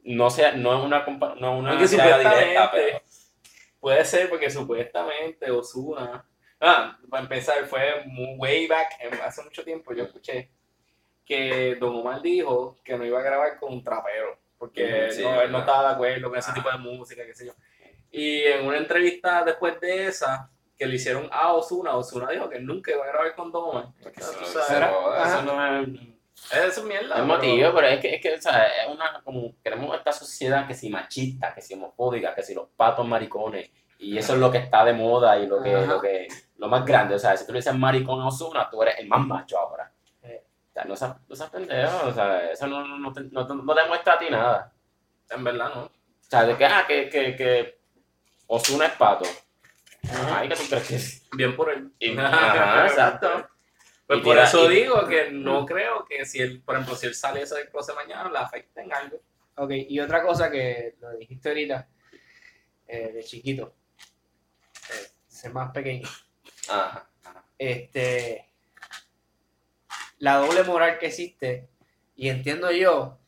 [0.03, 3.01] no sé, no es una no es una directa, pero
[3.88, 6.26] puede ser porque supuestamente Osuna,
[6.60, 8.89] ah, para empezar, fue muy way back,
[9.23, 10.52] hace mucho tiempo yo escuché
[11.26, 15.23] que Don Omar dijo que no iba a grabar con un trapero, porque Ujú, sí,
[15.23, 16.54] no, él no estaba de acuerdo con ese Ah.
[16.54, 17.54] tipo de música, qué sé yo.
[18.12, 22.60] Y en una entrevista después de esa, que le hicieron a Osuna, Osuna dijo que
[22.60, 23.86] nunca iba a grabar con Don Omar.
[24.04, 24.89] porque eso, tú eso- sabes.
[24.89, 25.41] eso Ajá.
[25.43, 25.88] no es,
[26.51, 27.17] Eso es mierda.
[27.17, 30.67] es motivo, pero es que, es que o sea, es una, como, queremos esta sociedad
[30.67, 34.51] que si machista, que si homofóbica, que si los patos maricones, y eso es lo
[34.51, 35.86] que está de moda y lo que, Ajá.
[35.86, 38.81] lo que, lo más grande, o sea, si tú le dices maricón a Ozuna, tú
[38.83, 39.91] eres el más macho ahora.
[40.23, 43.47] O sea, no seas, no seas pendejo, o sea, eso no, no, no, te, no,
[43.47, 44.71] te- no te muestra a ti nada.
[45.31, 45.81] En verdad, no.
[45.86, 47.79] O sea, de que, ah, que, que, que
[48.45, 49.25] Ozuna es pato.
[50.36, 51.27] Ay, ¿qué tú crees que es?
[51.31, 51.91] Bien por él.
[51.99, 53.49] Y- Ajá, exacto.
[54.07, 57.07] Pues Y por eso y- digo que no creo que si él, por ejemplo, si
[57.07, 59.19] él sale eso del closet mañana, le afecte en algo.
[59.57, 61.87] Ok, y otra cosa que lo dijiste ahorita,
[62.87, 63.73] eh, de chiquito,
[64.91, 66.07] eh, ser más pequeño,
[66.69, 67.09] Ajá.
[67.23, 67.43] ajá.
[67.57, 68.47] este,
[70.19, 71.67] la doble moral que existe,
[72.15, 73.19] y entiendo yo,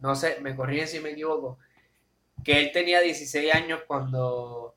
[0.00, 1.58] no sé, me corrigen si me equivoco,
[2.44, 4.76] que él tenía 16 años cuando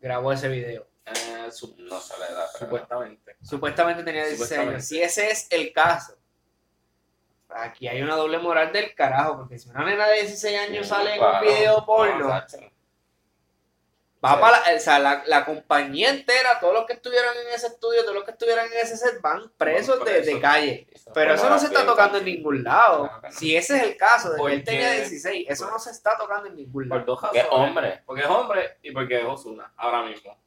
[0.00, 0.88] grabó ese video.
[1.14, 2.66] Eh, su- No sé la edad, pero...
[2.66, 3.36] supuestamente.
[3.42, 4.84] Supuestamente tenía 16 años.
[4.84, 4.86] Supuestamente.
[4.86, 6.14] Si ese es el caso,
[7.48, 11.14] aquí hay una doble moral del carajo, porque si una nena de 16 años sale
[11.16, 12.28] en un video porno.
[14.22, 14.40] Va Sí.
[14.42, 18.02] para la, o sea, la, la compañía entera, todos los que estuvieron en ese estudio,
[18.02, 20.34] todos los que estuvieran en ese set van presos Van de, presos.
[20.34, 20.86] de calle.
[20.92, 23.04] Eso Pero eso no se está tocando en ningún lado.
[23.06, 23.32] Claro que no.
[23.34, 26.18] Si ese es el caso, de que él Porque- tenía 16, eso no se está
[26.18, 27.06] tocando en ningún Por lado.
[27.16, 27.48] dos Que razones.
[27.50, 28.02] hombre.
[28.04, 30.38] Porque es hombre y porque es Osuna, ahora mismo.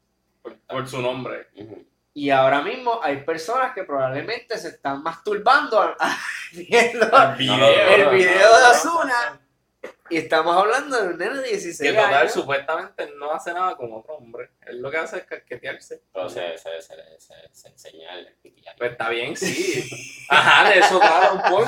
[0.44, 1.48] Por, por su nombre.
[1.56, 1.84] Ujú.
[2.14, 6.18] Y ahora mismo hay personas que probablemente se están masturbando a- a-
[6.52, 7.90] viendo video.
[7.90, 8.28] el video
[8.58, 9.40] de no, Ozuna.
[10.10, 12.34] Y estamos hablando de un nene de 16 Que total, años.
[12.34, 14.52] supuestamente no hace nada con otro hombre.
[14.68, 16.04] Él lo que hace es casquetearse.
[16.14, 18.78] Pero se, se, se, se, se enseña el piquillaje.
[18.78, 19.90] Pues está bien, sí.
[20.30, 21.66] Ajá, de eso trata un poco.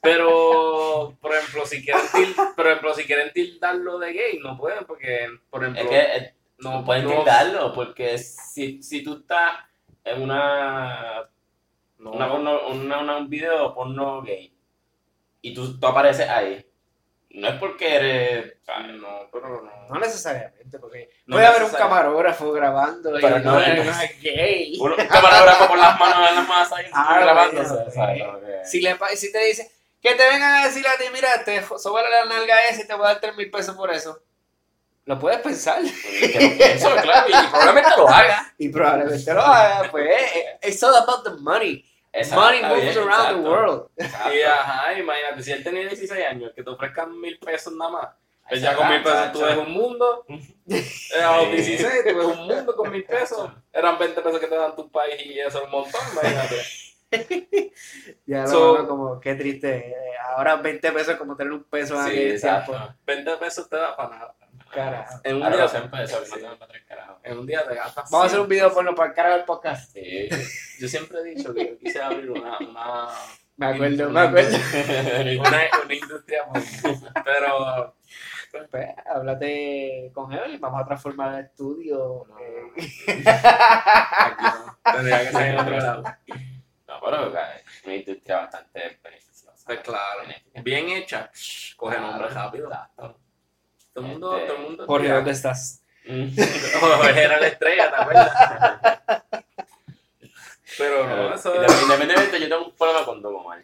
[0.00, 4.84] Pero, por ejemplo, si quieren, til- por ejemplo, si quieren tildarlo de gay, no pueden,
[4.86, 9.58] porque, por ejemplo, Es que eh, no pueden no- tildarlo, porque si, si tú estás
[10.04, 11.28] en una,
[11.98, 14.52] no, una, porno- una, una- un video porno gay
[15.42, 16.64] y tú, tú apareces ahí,
[17.30, 18.54] no es porque eres...
[18.98, 19.70] no, pero no.
[19.88, 24.78] No necesariamente, porque No puede haber un camarógrafo grabando Pero y no no, es- gay.
[24.80, 29.44] Un camarógrafo con las manos en las masas ahí Ah, que- Si, le, si te
[29.44, 32.86] dice que te vengan a decir a ti, mira, te sobre la nalga esa y
[32.86, 34.20] te voy a dar 3 mil pesos por eso.
[35.06, 38.52] Lo puedes pensar que lo pienso, claro, y probablemente lo haga.
[38.58, 39.88] y probablemente lo hagas.
[39.90, 41.84] Pues eh, it's all about the money.
[42.12, 43.50] Exacto, money moves bien, around the exacto.
[43.50, 43.88] world.
[43.96, 44.34] Exacto.
[44.34, 48.08] Y ajá, imagínate, si él tenía 16 años, que te ofrezcan mil pesos nada más.
[48.48, 50.24] Pues ya con mil pesos tú ves un mundo.
[51.22, 53.50] A los 16 tú ves un mundo con mil pesos.
[53.72, 56.56] Eran 20 pesos que te dan tu país y eso es un montón, imagínate.
[58.26, 59.76] Ya lo So- veo como, qué triste.
[59.90, 59.94] eh,
[60.36, 62.72] Ahora 20 pesos es como tener un peso en Sí, aquel tiempo.
[63.06, 64.34] 20 pesos te da para nada.
[65.24, 65.82] En un Ahora día,
[67.22, 68.10] en un día te gastas.
[68.10, 68.48] Vamos a hacer un 100.
[68.48, 69.92] video porno para el cara del podcast.
[69.92, 70.28] Sí.
[70.78, 73.08] Yo siempre he dicho que yo quise abrir una, una,
[73.56, 74.56] Me acuerdo, me acuerdo.
[75.40, 76.44] una, una industria.
[77.24, 77.96] Pero
[78.70, 82.24] Pues, háblate con Evelyn, vamos a transformar el estudio.
[82.28, 82.38] No.
[82.38, 82.72] eh,
[83.26, 84.78] aquí no.
[84.92, 86.02] Tendría que ser en otro lado.
[86.88, 89.52] No, pero es una industria bastante beneficiosa.
[89.66, 90.22] Pues claro.
[90.62, 91.28] Bien hecha.
[91.76, 92.68] Coge nombre rápido.
[92.68, 93.18] Exacto.
[93.96, 94.86] Todo el mundo, Este, todo el mundo.
[94.86, 95.82] Jorge, ¿dónde estás?
[96.80, 99.02] Jorge era la estrella, ¿te acuerdas?
[100.78, 103.62] Pero no, eso independ- Independientemente, yo tengo un problema con Don Omar.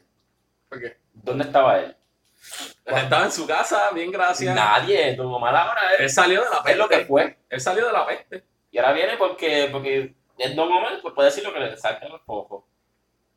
[0.71, 0.97] ¿Por qué?
[1.13, 1.95] ¿Dónde estaba él?
[2.87, 4.55] Estaba en su casa, bien gracias.
[4.55, 5.15] Nadie.
[5.17, 7.09] Don Omar ahora Él es, salió de la es lo que peste.
[7.09, 7.39] fue.
[7.51, 8.45] Él salió de la peste.
[8.71, 12.09] Y ahora viene porque, porque es Don Omar, pues puede decir lo que le salga
[12.09, 12.65] los focos.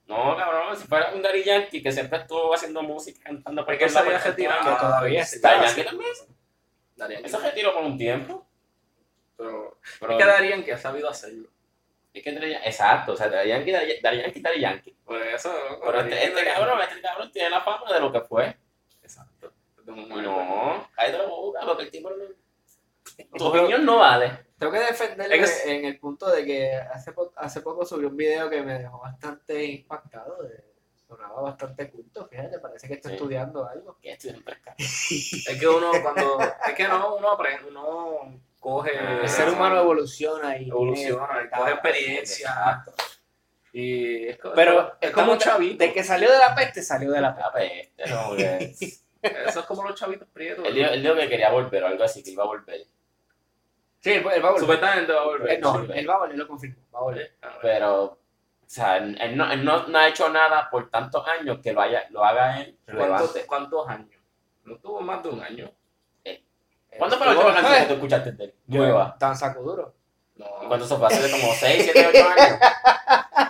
[0.07, 3.89] No, cabrón, si fuera un Daddy Yankee que siempre estuvo haciendo música, cantando Porque él
[3.89, 4.77] se había retirado.
[4.77, 5.65] Todavía está.
[5.65, 6.11] Yankee también.
[6.95, 8.47] Darían Él se retiró por un tiempo.
[9.37, 11.49] Pero Pero es que Darían que ha sabido hacerlo.
[12.13, 13.99] es que Daddy- exacto, o sea, Daddy Yankee, Daddy
[14.41, 14.95] Daddy Yankee.
[15.03, 15.53] Por eso.
[15.81, 18.55] Pero Darían este, este que- cabrón, este cabrón tiene la fama de lo que fue.
[19.03, 19.51] Exacto.
[19.85, 22.15] No, cállate la boca, porque el tipo no...
[23.37, 24.45] Tu opinión no vale.
[24.57, 28.05] Tengo que defenderle Es que- en el punto de que hace, po- hace poco subí
[28.05, 30.41] un video que me dejó bastante impactado.
[30.43, 30.73] de-
[31.15, 33.15] sonaba bastante culto, fíjate, parece que está Sí.
[33.15, 33.97] estudiando algo.
[34.01, 34.75] Que estoy en pesca.
[34.77, 36.39] Es que uno cuando.
[36.41, 38.91] Es que no, uno aprende, uno coge.
[39.21, 42.85] El ser humano evoluciona y evoluciona, y coge experiencia.
[43.73, 45.83] Y es, Pero es es como un chavito.
[45.83, 47.91] de que salió de la peste, salió de la peste.
[47.97, 50.63] La peste, no, Eso es como los chavitos prietos.
[50.65, 52.85] Él dijo, él dijo que quería volver o algo así, que iba a volver.
[53.99, 54.59] Sí, él, va a volver.
[54.59, 55.51] Supuestamente va a volver.
[55.51, 57.31] Eh, no, él va a volver, lo confirmo, va a volver.
[57.41, 57.51] Ver.
[57.61, 58.19] Pero,
[58.65, 61.71] o sea, él, él no, él no, no ha hecho nada por tantos años que
[61.71, 63.37] lo, haya, lo haga él ¿Cuántos.
[63.45, 64.09] ¿Cuántos años?
[64.63, 65.71] No tuvo más de un año.
[66.97, 68.53] ¿Cuándo fue la última canción que tú escuchaste de él?
[68.67, 69.15] Nueva.
[69.19, 69.93] Tan sacuduro.
[70.35, 71.07] No, ¿Y cuánto se fue?
[71.07, 72.59] Hace como 6, 7, 8 años.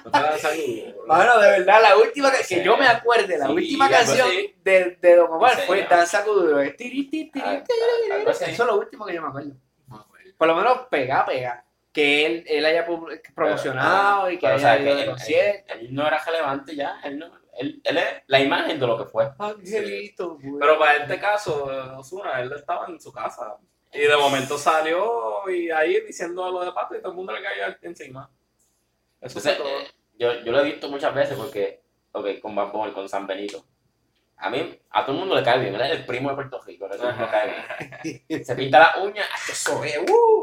[0.03, 1.15] no.
[1.15, 2.63] Bueno, de verdad, la última que, que Sí.
[2.63, 4.27] yo me acuerde, la Sí, última canción
[4.63, 5.89] de, de Don Omar fue ¿no?
[5.89, 6.59] Danza Kuduro.
[6.59, 7.63] Es tiri, tiri, tiri, Ah.
[8.27, 9.51] Eso es lo último que yo me acuerdo.
[9.87, 10.07] No.
[10.37, 11.63] Por lo menos pega, pega.
[11.95, 12.85] Que él, él haya
[13.33, 15.73] promocionado y que Pero, o haya sea, que ido de él, concierto.
[15.73, 16.99] él- él no era relevante ya.
[17.05, 17.27] Él, no,
[17.57, 19.29] él, él es la imagen de lo que fue.
[19.39, 20.55] Angelito, güey.
[20.59, 21.65] Pero para este caso,
[21.97, 23.55] Ozuna, él estaba en su casa.
[23.93, 27.41] Y de momento salió y ahí diciendo lo de pato y todo el mundo le
[27.41, 28.29] cayó encima.
[29.21, 29.67] Eso Entonces, todo.
[29.79, 29.87] eh,
[30.19, 31.81] yo, yo lo he visto muchas veces porque,
[32.11, 33.65] ok, con Bad Bunny, con San Benito.
[34.37, 35.75] A mí, a todo el mundo le cae bien.
[35.79, 37.53] Es el primo de Puerto Rico, le cae
[38.03, 38.43] bien.
[38.43, 39.97] Se pinta la uña, ¡ah, eso es!
[40.09, 40.41] ¡Uh!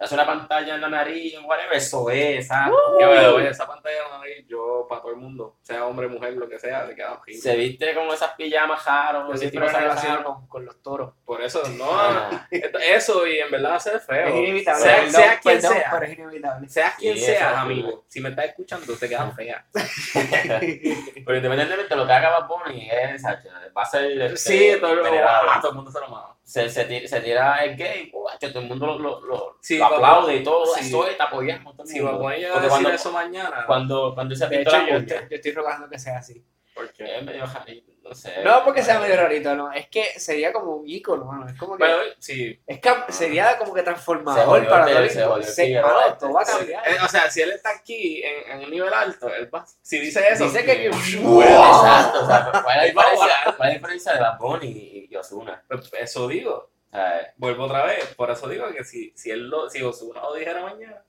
[0.00, 4.46] Se hace una pantalla en la nariz, whatever, eso es, the way, esa pantalla ahí,
[4.48, 7.38] yo, para todo el mundo, sea hombre, mujer, lo que sea, le queda horrible.
[7.42, 11.12] Se viste como esas pijamas raros, Yo siempre me relaciono con, con los toros.
[11.22, 12.48] Por eso, no, Ah,
[12.82, 14.28] eso y en verdad hacer feo.
[14.28, 14.82] Es inevitable.
[14.82, 16.68] Sea, perdón, sea quien perdón, sea, pero es inevitable.
[16.70, 19.62] seas quien Sí, seas, amigo, si me estás escuchando, te quedan feas.
[20.14, 24.92] Pero independientemente de lo que haga Bad Bunny, es, va a ser este, Sí, todo,
[24.92, 25.46] el- venerado.
[25.60, 26.36] todo el mundo se lo mama.
[26.50, 29.78] Se, se, tira, se tira el gay, uh, todo el mundo lo, lo, lo, Sí,
[29.78, 30.88] lo aplaude y todo, sí.
[30.88, 31.76] eso es, te apoyamos.
[31.76, 32.12] Todo el Si mundo.
[32.12, 34.96] Bad Bunny llega a Porque cuando, eso mañana, cuando, cuando se pintó hecho, la yo
[34.96, 36.44] estoy, yo estoy rogando que sea así.
[36.74, 38.42] porque es medio rarito, no sé.
[38.44, 39.72] No porque sea medio rarito, no.
[39.72, 41.48] Es que sería como un ícono, mano.
[41.48, 41.84] Es como que.
[41.84, 42.60] Pero, sí.
[42.66, 45.94] es que sería como que Se transformador para el- todo el se el Se- Figueroa,
[45.94, 46.88] mano, todo va a cambiar.
[46.88, 49.64] Eh, o sea, si él está aquí en, en un nivel alto, él va.
[49.80, 53.56] Si dice eso, Dice que- Bueno, Exacto, o sea, ¿cuál es la diferencia, volar.
[53.56, 55.62] cuál es la diferencia de Bunny y, y Ozuna?
[55.68, 56.68] pues, Eso digo.
[56.90, 58.04] Sea, Vuelvo otra vez.
[58.16, 61.04] Por eso digo que si, si él lo, si Ozuna lo dijera mañana,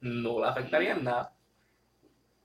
[0.00, 1.34] no le afectaría en nada.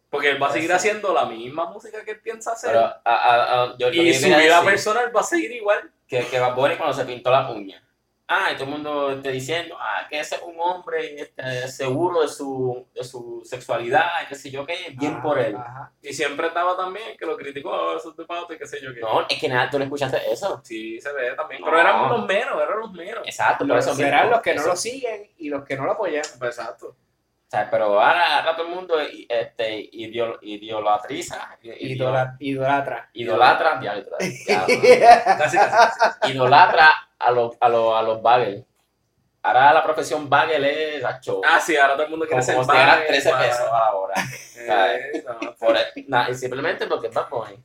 [0.10, 2.72] Porque él va a seguir haciendo la misma música que él piensa hacer.
[2.72, 5.92] pero a, a, a- yo, y su vida decir- personal va a seguir igual.
[6.08, 7.84] que, que Bad Bunny cuando se pintó la uña.
[8.30, 12.22] Ah, y todo el mundo esté diciendo, ah, que ese es un hombre este, seguro
[12.22, 15.56] de su, de su sexualidad, qué sé yo qué, bien Ajá, por él.
[15.56, 15.94] ajá.
[16.02, 18.82] Y siempre estaba también que lo criticó, "Oh, eso es de pato y qué sé
[18.82, 19.00] yo qué.
[19.00, 20.60] No, es que nada, tú no escuchaste eso.
[20.62, 21.62] Sí, se ve también.
[21.62, 21.68] No.
[21.68, 23.26] Pero eran los menos, eran los menos.
[23.26, 24.70] Exacto, eso serán mismo, los que no eso.
[24.72, 26.24] lo siguen y los que no lo apoyan.
[26.38, 26.98] Pues exacto.
[27.48, 28.96] O sea, pero ahora, ahora todo el mundo
[29.30, 33.10] este, idiol, idolatriza, idol- Idola- Idolatra.
[33.14, 33.80] idolatra,
[35.40, 35.58] casi.
[36.34, 38.66] idolatra a los, a los, a los bagel.
[39.44, 41.40] Ahora la profesión bagel es gacho.
[41.48, 43.44] Ah, sí, ahora todo el mundo quiere como ser como si ganara bagel, 13 para-
[43.48, 44.14] pesos a la hora.
[44.58, 45.24] Eh,
[45.58, 45.76] Por,
[46.08, 47.56] na- y simplemente porque es Bad Bunny.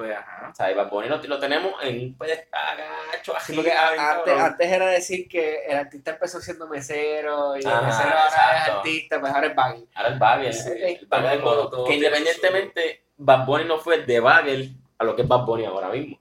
[0.00, 0.48] Pues ajá.
[0.50, 2.78] O sea, y Bad Bunny lo, lo tenemos en un pedestal
[3.12, 7.66] gacho, así, porque antes, antes era decir que el artista empezó siendo mesero y el
[7.82, 9.88] mesero ahora es artista, pues ahora es bagel.
[9.94, 11.70] Ahora el bagel, Sí, el bagel de todo- codo.
[11.70, 15.66] todo Que independientemente, Bad Bunny no fue de bagel a lo que es Bad Bunny
[15.66, 16.18] ahora mismo.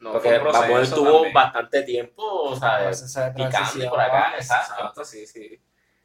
[0.00, 2.90] No, Porque Bad Bunny estuvo bastante tiempo, o sea,
[3.34, 4.74] picando por acá, exacto.
[4.74, 5.58] Exacto, sí, sí.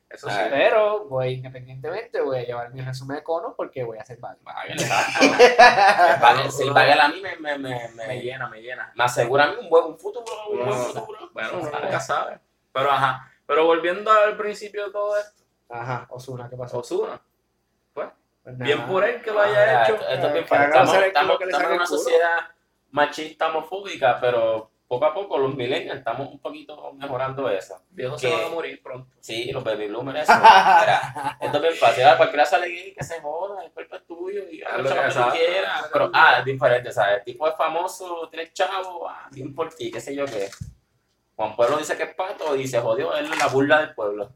[0.10, 0.36] Eso sí.
[0.38, 4.18] Ah, Pero voy independientemente, voy a llevar mi resumen de cono porque voy a hacer
[4.20, 4.40] bagel.
[4.44, 6.52] Bagel, exacto.
[6.52, 8.92] Si el bagel a mí me, me, me, me, llena, me llena.
[8.96, 11.30] me asegura a mí un buen un futuro, un buen futuro.
[11.34, 11.70] Bueno, Sí.
[11.84, 12.40] nunca sabe.
[12.74, 13.32] Pero ajá.
[13.46, 16.80] Pero volviendo al principio de todo esto, Ajá, Osuna, ¿qué pasó?
[16.80, 17.22] Osuna.
[17.94, 18.10] Pues
[18.44, 18.92] Bien nada.
[18.92, 19.94] por él que lo Ah, haya hecho.
[19.96, 20.64] Esto, es bien Que fácil.
[20.66, 22.38] haga Estamos, estamos, en una sociedad
[22.90, 27.80] machista, homofóbica, pero poco a poco los millennials estamos un poquito mejorando eso.
[27.92, 29.16] Viejos se van a morir pronto.
[29.20, 30.34] Sí, los baby bloomers, eso.
[30.36, 32.06] Mira, esto es bien fácil.
[32.06, 34.96] A cualquiera sale gay que se joda, el cuerpo es tuyo y haz lo que
[34.96, 35.90] tú quieras.
[35.94, 37.20] Pero, ah, es diferente, ¿sabes?
[37.20, 40.50] El tipo es famoso, tiene chavo, ah, bien por ti, qué sé yo qué.
[41.36, 44.34] Juan Pueblo dice que es pato y se jodió, él es la burla del pueblo.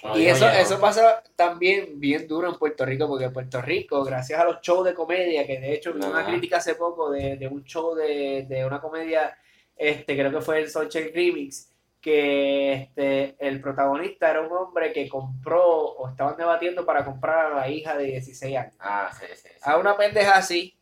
[0.00, 4.04] Como Y eso, eso pasa también bien duro en Puerto Rico, porque en Puerto Rico,
[4.04, 7.36] gracias a los shows de comedia, que de hecho vi una crítica hace poco de,
[7.36, 9.36] de un show de, de una comedia,
[9.76, 15.08] este, creo que fue el Soulshell Remix, que este, el protagonista era un hombre que
[15.08, 18.74] compró o estaban debatiendo para comprar a la hija de 16 años.
[18.80, 19.48] Ah, sí, sí.
[19.48, 19.60] sí.
[19.62, 20.76] A una pendeja así.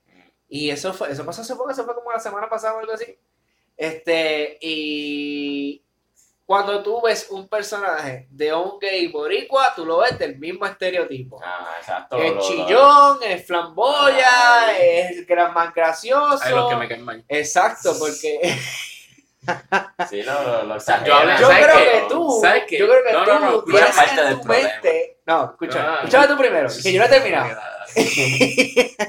[0.49, 2.93] Y eso fue, eso pasó hace poco, eso fue como la semana pasada o algo
[2.93, 3.17] así.
[3.77, 5.83] Este, y
[6.51, 11.41] cuando tú ves un personaje de un gay boricua, tú lo ves del mismo estereotipo.
[11.45, 12.17] Ah, exacto.
[12.17, 14.77] Es lo- lo- chillón, es flamboya, Ay.
[14.81, 16.41] es gran más gracioso.
[16.43, 17.25] Hay los que me caen mal.
[17.29, 18.41] Exacto, porque
[20.11, 22.79] Sí, lo, lo, lo Yo hablé- yo ¿sabes creo que tú, ¿Sabes qué?
[22.79, 24.69] yo creo que No, tú no, no, tú eres en tu problema.
[24.73, 25.20] mente.
[25.31, 25.95] No, escucha, Ah.
[25.99, 27.61] escúchame tú primero, que yo no he terminado.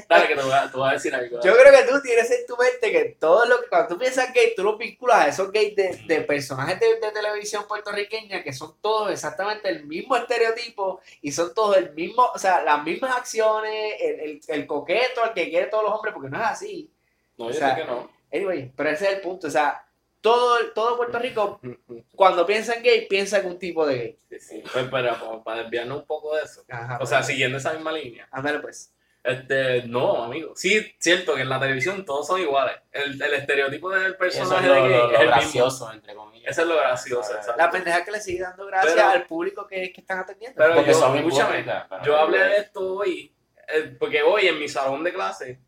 [0.08, 1.40] Dale, que te voy a, te voy a decir algo.
[1.42, 4.32] Yo creo que tú tienes en tu mente que todo lo que cuando tú piensas
[4.32, 8.52] gay, tú lo vinculas a esos gays de, de personajes de, de televisión puertorriqueña que
[8.52, 13.16] son todos exactamente el mismo estereotipo y son todos el mismo, o sea, las mismas
[13.16, 16.90] acciones, el, el, el coqueto, el que quiere todos los hombres, porque no es así.
[17.36, 18.10] No, yo o sea, sé que no.
[18.32, 19.84] Anyway, pero ese es el punto, o sea,
[20.22, 21.60] todo, todo Puerto Rico,
[22.16, 24.18] cuando piensa en gay, piensa en un tipo de gay.
[24.30, 24.64] Sí, sí.
[24.72, 26.64] Pues, pero como para desviarnos un poco de eso.
[26.70, 28.26] Ajá, O sea, pues, siguiendo esa misma línea.
[28.30, 28.94] ándale pues.
[29.24, 30.52] Este, no, amigo.
[30.56, 32.74] Sí, cierto que en la televisión todos son iguales.
[32.90, 35.30] El, el estereotipo del Eso es personaje lo, de gay lo- lo es el mismo.
[35.36, 36.50] gracioso, entre comillas.
[36.50, 37.54] Eso es lo gracioso, exacto.
[37.56, 40.56] La pendeja que le sigue dando gracias Pero- al público que, que están atendiendo.
[40.58, 41.64] Pero Porque yo, son escúchame,
[42.04, 43.32] yo hablé de esto hoy,
[43.68, 45.60] eh, porque hoy en mi salón de clase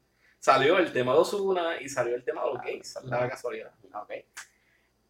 [0.45, 3.73] salió el tema de Osuna y salió el tema de los gays, la casualidad.
[3.95, 4.13] Ok.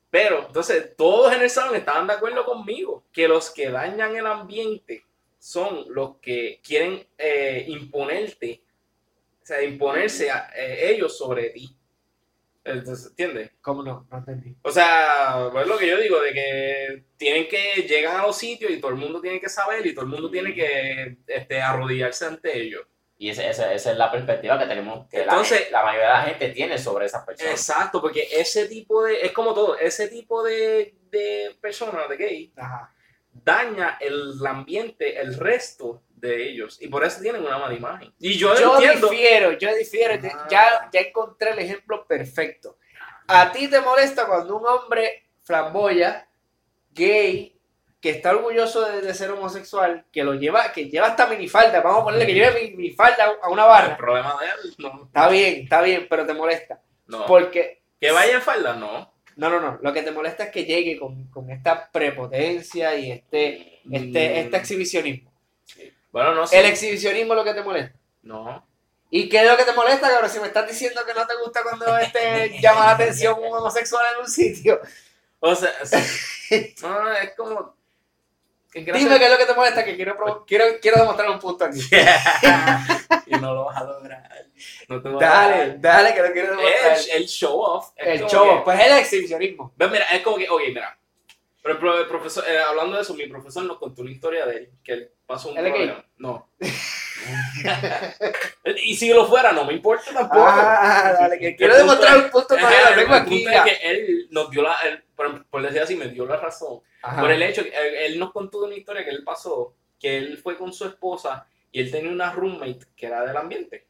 [0.09, 4.29] Pero, entonces, todos en el salón estaban de acuerdo conmigo, que los que dañan el
[4.29, 5.05] ambiente
[5.41, 8.63] son los que quieren eh, imponerte,
[9.43, 11.77] o sea, imponerse a eh, ellos sobre ti.
[12.63, 13.51] Entonces, ¿entiendes?
[13.61, 14.07] ¿Cómo no?
[14.09, 14.55] No entendí.
[14.63, 18.71] O sea, es lo que yo digo, de que tienen que, llegan a los sitios
[18.71, 22.25] y todo el mundo tiene que saber y todo el mundo tiene que este, arrodillarse
[22.25, 22.87] ante ellos.
[23.25, 26.13] Y ese- esa es la perspectiva que tenemos, que la Entonces- gente- la, mayoría de
[26.15, 27.53] la gente tiene sobre esas personas.
[27.53, 32.53] Exacto, porque ese tipo de, es como todo, ese tipo de, de personas, de gay,
[32.57, 32.93] Ajá.
[33.33, 36.77] daña el ambiente, el resto de ellos.
[36.83, 38.13] Y por eso tienen una mala imagen.
[38.19, 39.09] Y yo, Yo entiendo.
[39.09, 40.15] difiero, yo difiero.
[40.31, 40.47] Ah.
[40.51, 42.77] Ya, ya encontré el ejemplo perfecto.
[43.27, 46.29] ¿A ti te molesta cuando un hombre flamboya,
[46.93, 47.54] gay,
[48.05, 52.03] que está orgulloso de, de ser homosexual, que lo lleva, que lleva hasta minifalda, vamos
[52.03, 53.97] a ponerle que lleve mi- minifalda a una El barra?
[53.97, 55.05] problema de él, no.
[55.07, 56.83] Está bien, está bien, pero te molesta.
[57.07, 57.25] no.
[57.25, 59.11] Porque, Que vaya en falda, no.
[59.37, 63.11] no, no, no, lo que te molesta es que llegue con, con esta prepotencia y
[63.11, 64.37] este, este, Mm.
[64.45, 65.33] este exhibicionismo.
[66.13, 66.61] Bueno, no sé.
[66.61, 67.99] El exhibicionismo es lo que te molesta.
[68.23, 68.67] No.
[69.11, 70.29] ¿Y qué es lo que te molesta, cabrón?
[70.29, 74.05] Si me estás diciendo que no te gusta cuando este llama la atención un homosexual
[74.15, 74.79] en un sitio.
[75.41, 76.75] O sea, sí.
[76.83, 77.74] no, no, es como.
[78.75, 81.81] Dime qué es lo que te molesta, que quiero, quiero, quiero demostrar un punto aquí.
[83.27, 84.29] y no lo vas a lograr.
[84.89, 85.81] No te vas a Dale, lograr.
[85.81, 86.99] dale, que lo quiero demostrar.
[87.13, 87.91] El, el show off.
[87.97, 89.73] El show, que- pues es el exhibicionismo.
[89.77, 90.99] Ves, mira, es como que, ok, mira.
[91.63, 94.71] Ejemplo, el profesor, eh, hablando de eso, mi profesor nos contó una historia de él,
[94.85, 96.05] que él pasó un ¿Él problema.
[96.19, 96.51] No.
[98.83, 100.45] y si lo fuera, no me importa tampoco.
[100.47, 103.45] Ah, dale, que quiero demostrar un punto para aquí.
[103.45, 106.37] punto es que él nos dio la, él, por, por decir así, me dio la
[106.37, 106.81] razón.
[107.03, 107.21] Ajá.
[107.21, 110.57] Por el hecho él, él nos contó una historia que él pasó, que él fue
[110.57, 113.87] con su esposa y él tenía una roommate que era del ambiente.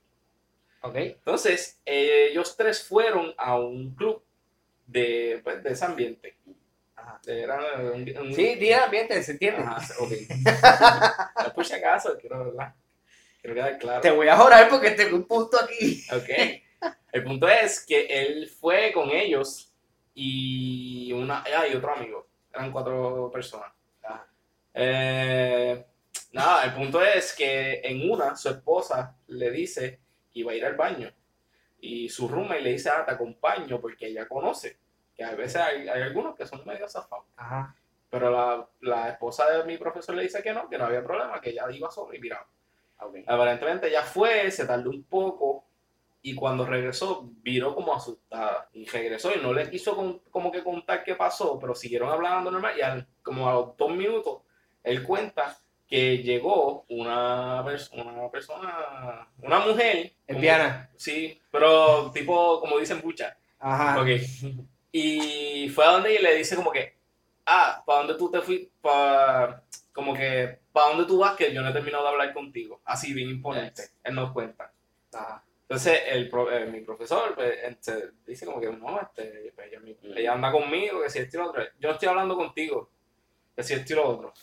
[0.82, 0.96] Ok.
[0.96, 4.22] Entonces, eh, ellos tres fueron a un club
[4.86, 6.36] de, pues, de ese ambiente.
[6.96, 7.20] Ajá.
[7.26, 7.58] Era
[7.92, 9.62] un, un- Sí, día ambiente, ¿se entiende?
[9.62, 10.12] Ajá, ok.
[11.46, 12.74] No, por si acaso, quiero, ¿verdad?
[13.40, 14.00] quiero quedar claro.
[14.00, 16.04] Te voy a jorar porque tengo un punto aquí.
[16.12, 16.28] Ok.
[17.12, 19.72] El punto es que él fue con ellos
[20.14, 22.26] y una ah, y otro amigo.
[22.52, 23.72] Eran cuatro personas.
[24.76, 25.84] Eh,
[26.32, 30.00] nada, el punto es que en una su esposa le dice
[30.32, 31.12] que iba a ir al baño.
[31.80, 34.78] Y su roommate le dice, ah, te acompaño porque ella conoce.
[35.14, 37.26] Que a veces hay, hay algunos que son medio zafados.
[37.36, 37.76] Ajá.
[38.10, 41.40] Pero la, la esposa de mi profesor le dice que no, que no había problema,
[41.40, 42.44] que ella iba sola y mira.
[43.00, 43.16] Ok.
[43.26, 45.64] Aparentemente ella fue, se tardó un poco
[46.26, 48.68] y cuando regresó viró como asustada.
[48.72, 52.50] Y regresó y no le quiso con- como que contar qué pasó, pero siguieron hablando
[52.50, 54.38] normal y al- como a los dos minutos
[54.82, 55.56] él cuenta
[55.86, 60.12] que llegó una, pers- una persona, una mujer.
[60.26, 60.90] Lesbiana.
[60.96, 63.36] Sí, pero tipo, como dicen, bucha.
[63.60, 64.00] Ajá.
[64.00, 64.08] Ok.
[64.92, 66.94] Y fue a donde ella le dice como que,
[67.46, 68.70] ah, ¿para dónde tú te fuiste?
[68.80, 69.62] Pa...
[69.92, 71.36] Como que, ¿para dónde tú vas?
[71.36, 72.80] Que yo no he terminado de hablar contigo.
[72.84, 73.82] Así, bien imponente.
[74.02, 74.72] Él nos cuenta.
[75.12, 75.44] Ajá.
[75.74, 79.72] Entonces, el eh, mi profesor pues, se dice como que, no, este, pues,
[80.16, 81.64] ella, anda conmigo, que si esto y lo otro.
[81.80, 82.88] Yo no estoy hablando contigo,
[83.56, 84.34] que si esto y lo otro.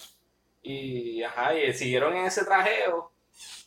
[0.62, 3.14] Y, ajá, y siguieron en ese trajeo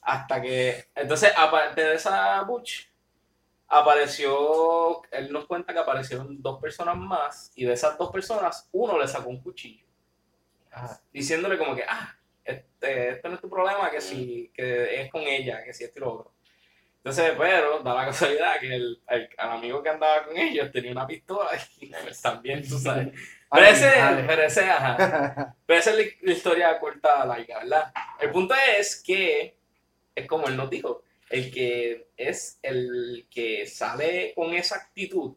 [0.03, 2.87] hasta que, entonces, aparte de esa butch,
[3.67, 8.99] apareció, él nos cuenta que aparecieron dos personas más y de esas dos personas, uno
[8.99, 9.87] le sacó un cuchillo,
[10.71, 11.01] Ajá.
[11.11, 15.23] diciéndole como que, ah, este, este no es tu problema, que si, que es con
[15.23, 16.34] ella, que si esto y lo otro.
[17.05, 21.07] Entonces, pero da la casualidad que el, el- amigo que andaba con ellos tenía una
[21.07, 21.51] pistola
[21.81, 23.09] y pues también, tú sabes.
[23.55, 23.89] Pero ese,
[24.27, 25.55] pero ese, ajá.
[25.65, 27.93] Pero esa es la, la historia corta, laica, ¿verdad?
[28.21, 29.57] El punto es que,
[30.15, 35.37] es como él nos dijo, el que es el que sale con esa actitud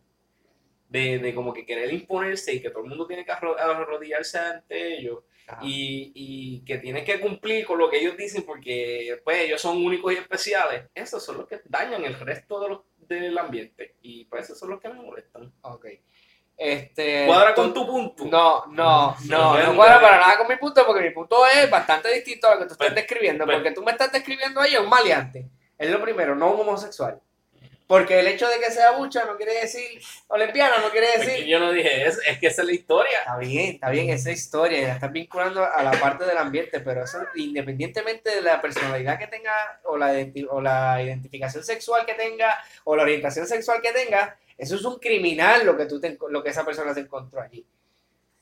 [0.90, 4.40] de, de como que querer imponerse y que todo el mundo tiene que arro- arrodillarse
[4.40, 5.20] ante ellos.
[5.62, 9.84] Y, y que tiene que cumplir con lo que ellos dicen porque pues ellos son
[9.84, 14.26] únicos y especiales, esos son los que dañan el resto de los, del ambiente y
[14.26, 15.52] pues esos son los que me molestan.
[15.62, 15.86] Ok.
[16.58, 17.26] Este.
[17.28, 18.26] Cuadra con tu punto.
[18.26, 22.14] No, no, no, no cuadra para nada con mi punto porque mi punto es bastante
[22.14, 23.46] distinto a lo que tú estás Ven, describiendo.
[23.46, 23.58] ven.
[23.58, 25.48] Porque tú me estás describiendo ahí a un maleante.
[25.78, 27.22] Es lo primero, no un homosexual.
[27.88, 31.46] Porque el hecho de que sea bucha no quiere decir, o lesbiana no quiere decir.
[31.46, 33.20] yo no dije eso, es que esa es la historia.
[33.20, 37.06] Está bien, está bien, esa historia, la estás vinculando a la parte del ambiente, pero
[37.06, 40.14] eso independientemente de la personalidad que tenga, o la,
[40.50, 45.00] o la identificación sexual que tenga, o la orientación sexual que tenga, eso es un
[45.00, 47.66] criminal lo que, tú te lo que esa persona se encontró allí.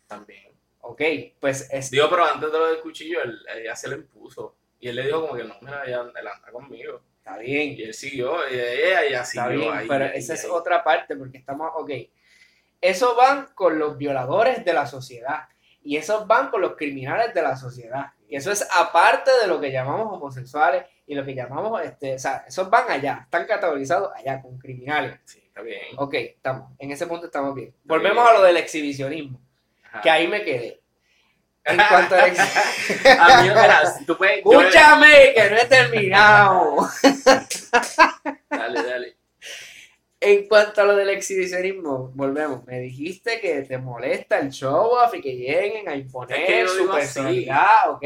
[0.07, 0.53] También.
[0.81, 1.01] Ok,
[1.39, 4.55] pues es Digo, pero antes de lo del cuchillo, él, ella se lo impuso.
[4.79, 7.01] Y él le dijo como que no, mira, ella, él anda conmigo.
[7.25, 9.87] Está bien, Y él siguió, y ella, ella está siguió bien, ahí.
[9.87, 11.89] pero ahí, esa es otra parte, porque estamos, ok,
[12.81, 15.47] esos van con los violadores de la sociedad,
[15.81, 19.59] y esos van con los criminales de la sociedad, y eso es aparte de lo
[19.59, 24.11] que llamamos homosexuales, y lo que llamamos, este, o sea, esos van allá, están categorizados
[24.15, 25.19] allá, con criminales.
[25.25, 25.79] Sí, está bien.
[25.97, 27.69] Ok, estamos, en ese punto estamos bien.
[27.69, 28.35] Está Volvemos bien.
[28.35, 29.41] a lo del exhibicionismo,
[29.83, 30.01] Ajá.
[30.01, 30.79] que ahí me quedé.
[31.65, 34.37] En cuanto A si tú puedes.
[34.37, 36.89] Escúchame, que no he terminado.
[38.49, 39.17] Dale, dale.
[40.19, 42.65] En cuanto a lo del exhibicionismo, volvemos.
[42.65, 46.67] Me dijiste que te molesta el show off y que lleguen a Es que imponer
[46.67, 47.91] su personalidad.
[47.91, 48.03] Ok,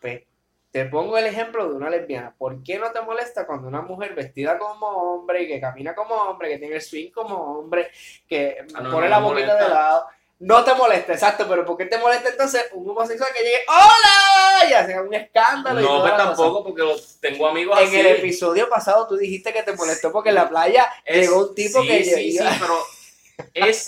[0.00, 0.22] pues
[0.70, 2.34] te pongo el ejemplo de una lesbiana.
[2.38, 6.48] ¿Por qué no te molesta cuando una mujer vestida como hombre, que camina como hombre,
[6.50, 7.90] que tiene el swing como hombre,
[8.28, 9.64] que Ah, no, pone no la boquita molesta.
[9.64, 10.06] de lado?
[10.40, 14.70] No te molesta, exacto, pero ¿por qué te molesta entonces un homosexual que llegue ¡Hola!
[14.70, 15.80] y haga un escándalo?
[15.82, 16.82] No, toda pues tampoco, porque
[17.20, 18.00] tengo amigos En así.
[18.00, 21.54] el episodio pasado tú dijiste que te molestó porque en la playa Es- llegó un
[21.54, 22.74] tipo sí, que sí, llega- sí, pero
[23.54, 23.86] es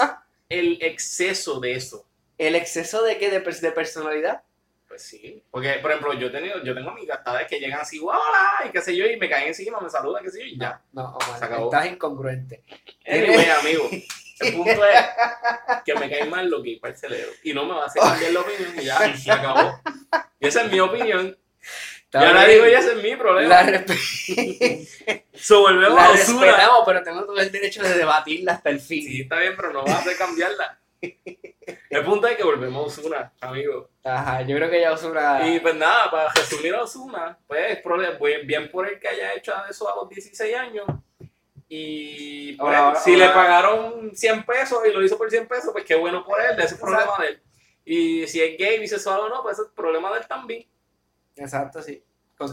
[0.51, 2.05] el exceso de eso.
[2.37, 3.31] ¿El exceso de qué?
[3.31, 4.43] ¿De, de personalidad?
[4.89, 5.43] Pues sí.
[5.51, 8.67] Porque, por ejemplo, yo he tenido, yo tengo amigas tal vez que llegan así, hola,
[8.67, 10.83] y qué sé yo, y me caen encima, me saludan, qué sé yo, y ya.
[10.93, 11.65] No, Omar, Se acabó.
[11.73, 12.63] estás incongruente.
[13.07, 13.89] Anyway, amigo,
[14.43, 15.05] el punto es
[15.85, 17.33] que me cae mal lo que para el cerebro.
[17.43, 19.81] Y no me va a hacer cambiar la opinión y ya, se acabó.
[20.41, 21.37] Y esa es mi opinión.
[22.15, 23.49] Y ahora digo, ya ese es mi problema.
[23.49, 28.71] La, respe- So, volvemos la a respetamos, pero tengo todo el derecho de debatirla hasta
[28.71, 29.03] el fin.
[29.03, 30.79] Sí, está bien, pero no vas a hacer cambiarla.
[31.01, 33.91] El punto es que volvemos a Ozuna, amigo.
[34.05, 35.47] Ajá, yo creo que ya Osuna...
[35.49, 36.83] Y pues nada, para resumir a
[37.47, 40.87] pues prole- pues, bien por el que haya hecho eso a los 16 años.
[41.75, 43.27] Y pues, Ahora, si ahora.
[43.27, 46.55] le pagaron 100 pesos y lo hizo por 100 pesos, pues qué bueno por él,
[46.55, 47.43] de ese es problema de él.
[47.83, 50.69] Y si es gay, bisexual o no, pues ese es el problema de él también.
[51.35, 52.05] Exacto, sí.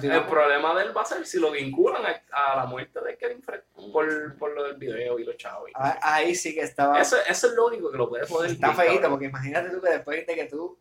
[0.03, 3.17] El problema de él va a ser si lo vinculan a, a la muerte de
[3.17, 3.61] Kevin Fred
[3.91, 5.69] por, por lo del video y los chavos.
[5.73, 7.01] Ah, Ahí sí que estaba...
[7.01, 8.51] Eso, eso es lo único que lo puede joder.
[8.51, 10.79] Está feíto, porque imagínate tú que después de que tú...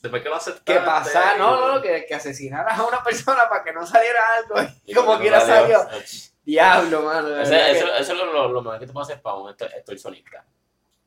[0.00, 0.72] Después que lo aceptaste.
[0.72, 4.20] Que pasara, no, no, no, que, que asesinaras a una persona para que no saliera
[4.36, 4.54] algo
[4.84, 5.80] y como quiera salió.
[6.44, 7.28] Diablo, mano.
[7.28, 7.50] de Eso,
[7.86, 10.44] que- es lo, lo mejor que tú puedes hacer para un extor- extorsionista.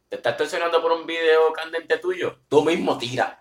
[0.09, 3.39] Te estás extorsionando por un video candente tuyo, tú mismo tira.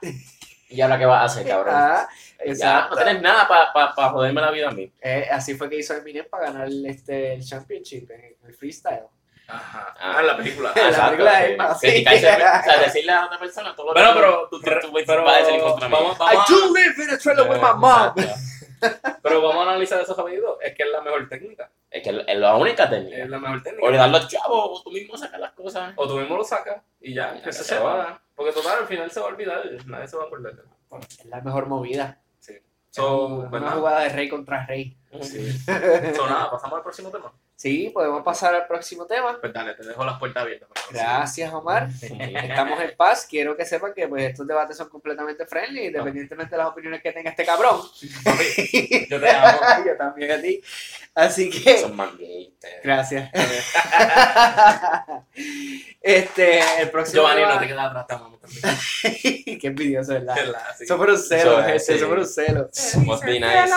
[0.68, 1.74] ¿Y ahora qué vas a hacer, cabrón?
[1.76, 2.08] Ah,
[2.46, 4.92] ya no tienes nada para pa, pa joderme la vida a mí.
[5.00, 9.04] Eh, así fue que hizo Eminem para ganar el, este, el championship en, el freestyle.
[9.46, 9.94] Ajá.
[10.00, 10.14] Ah.
[10.16, 10.72] Ah, en la película.
[10.74, 11.56] La Exacto, película sí.
[11.56, 11.86] más, sí.
[11.88, 14.86] Criticarse, o sea, decirle a otra persona todo lo Bueno, que pero, tú, pero, tú,
[14.88, 15.98] tú pero vas a decir contra mía.
[16.00, 18.14] vamos, I vamos, do a, live in a trailer with my mom.
[19.22, 20.60] Pero vamos a analizar eso rapidito.
[20.60, 21.70] Es que es la mejor técnica.
[21.90, 23.26] Es que es la única Es técnica.
[23.26, 23.86] la mejor técnica.
[23.86, 25.92] O le das los chavos, o tú mismo sacas las cosas.
[25.96, 28.20] O tú mismo lo sacas y ya, que se se sepa.
[28.34, 29.62] Porque total, al final se va a olvidar.
[29.86, 30.54] Nadie se va a acordar.
[31.00, 32.20] Es la mejor movida.
[32.40, 32.54] Sí.
[32.54, 33.74] Es So, una pues nada.
[33.76, 34.96] jugada de rey contra rey.
[35.22, 35.50] Sí.
[36.14, 37.32] So, nada, pasamos al próximo tema.
[37.56, 39.38] Sí, podemos pasar al próximo tema.
[39.40, 40.68] Pues dale, te dejo las puertas abiertas.
[40.90, 41.88] Gracias, Omar.
[42.02, 43.26] Estamos en paz.
[43.30, 47.12] Quiero que sepan que pues, estos debates son completamente friendly, independientemente de las opiniones que
[47.12, 47.80] tenga este cabrón.
[49.08, 49.58] Yo te amo.
[49.86, 50.60] Yo también a ti.
[51.14, 51.96] Así que, Son
[52.82, 53.30] gracias.
[56.02, 59.58] este, el próximo Giovanni, tema- no te quedas atrás, te amamos también.
[59.60, 60.34] Qué envidioso, ¿verdad?
[60.86, 62.68] Fue un celo, gente, fue un celo.
[63.24, 63.72] Be nice.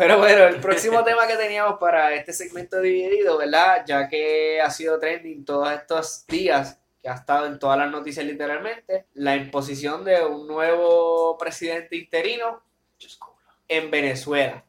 [0.00, 3.84] Pero bueno, el próximo tema que teníamos para este segmento dividido, ¿verdad?
[3.86, 8.24] Ya que ha sido trending todos estos días, que ha estado en todas las noticias
[8.24, 12.62] literalmente, la imposición de un nuevo presidente interino
[13.68, 14.64] en Venezuela.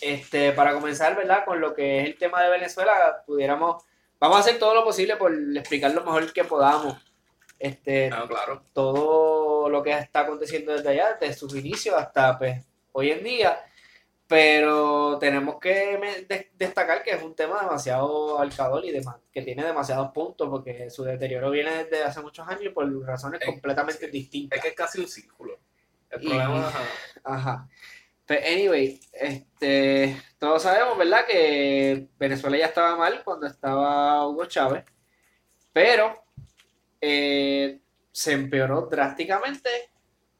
[0.00, 1.44] Este, para comenzar, ¿verdad?
[1.44, 3.84] Con lo que es el tema de Venezuela, pudiéramos,
[4.18, 6.96] vamos a hacer todo lo posible por explicar lo mejor que podamos.
[7.58, 8.64] Este, No, claro.
[8.72, 13.62] todo lo que está aconteciendo desde allá, desde sus inicios hasta pues, hoy en día.
[14.34, 20.10] Pero tenemos que destacar que es un tema demasiado alcador y dema- que tiene demasiados
[20.12, 24.10] puntos porque su deterioro viene desde hace muchos años y por razones completamente sí.
[24.10, 24.56] distintas.
[24.56, 25.58] Es que es casi un círculo.
[26.08, 26.80] El Y- problema ajá.
[27.24, 27.68] Ajá.
[28.24, 31.26] Pero anyway, este, todos sabemos, ¿verdad?
[31.26, 34.84] Que Venezuela ya estaba mal cuando estaba Hugo Chávez,
[35.74, 36.24] pero
[37.02, 37.80] eh,
[38.10, 39.68] se empeoró drásticamente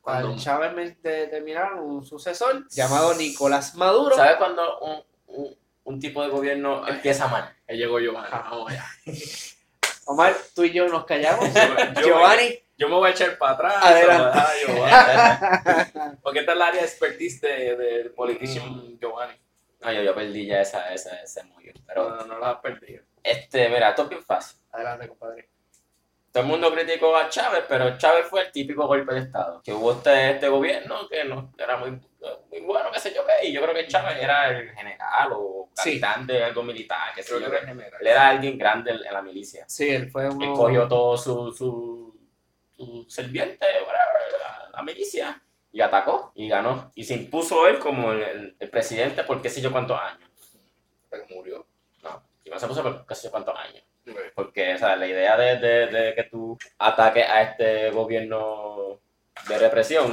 [0.02, 4.14] Cuando- cuando Chávez me- de- terminaron un sucesor llamado Nicolás Maduro.
[4.16, 7.54] ¿Sabes cuando un, un, un tipo de gobierno empieza mal?
[7.68, 8.28] Ahí llegó Giovanni.
[8.30, 8.84] Vamos allá.
[10.06, 11.48] Omar, tú y yo nos callamos.
[11.54, 11.60] Yo-
[11.94, 13.74] yo- Giovanni, Yo me voy a echar para atrás.
[13.80, 14.38] Adelante.
[14.66, 16.18] se lo deja a Giovanni.
[16.22, 19.34] Porque esta es el área expertise de, de politician Giovanni.
[19.80, 21.72] No, yo, yo perdí ya esa, esa, ese mollo.
[21.86, 23.02] Pero, No, no la has perdido.
[23.22, 24.58] este, mira, esto es bien fácil.
[24.72, 25.48] Adelante, compadre.
[26.32, 29.60] Todo el mundo criticó a Chávez, pero Chávez fue el típico golpe de Estado.
[29.62, 31.90] Que hubo este, este gobierno que no era muy,
[32.50, 33.46] muy bueno, qué sé yo qué.
[33.48, 36.00] Y yo creo que Chávez era el general o Sí.
[36.00, 37.56] capitán de algo militar, qué sé Creo yo que qué.
[37.58, 38.00] era general.
[38.00, 39.64] Él era alguien grande en, en la milicia.
[39.68, 40.54] Sí, él fue Él uno...
[40.54, 42.14] cogió todo su, su,
[42.76, 46.92] su serviente, whatever, la, la milicia, y atacó y ganó.
[46.94, 50.28] Y se impuso él como el, el- el presidente por qué sé yo cuántos años.
[51.10, 51.66] Que murió.
[52.02, 53.82] No, y no se puso por qué sé yo cuántos años.
[54.34, 59.00] Porque o sea, la idea de, de- de que tú ataques a este gobierno
[59.48, 60.12] de represión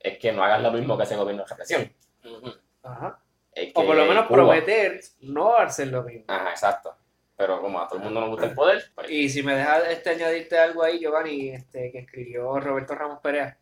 [0.00, 1.92] es que no hagas lo mismo que ese gobierno de represión.
[2.82, 3.18] Ajá.
[3.52, 6.24] Es O por lo menos Cuba- prometer no hacer lo mismo.
[6.28, 6.96] Ajá, exacto.
[7.36, 9.88] Pero como a todo el mundo nos gusta el poder, pues, Y si me dejas
[9.88, 13.56] este, añadirte algo ahí, Giovanni, este, que escribió Roberto Ramos Perea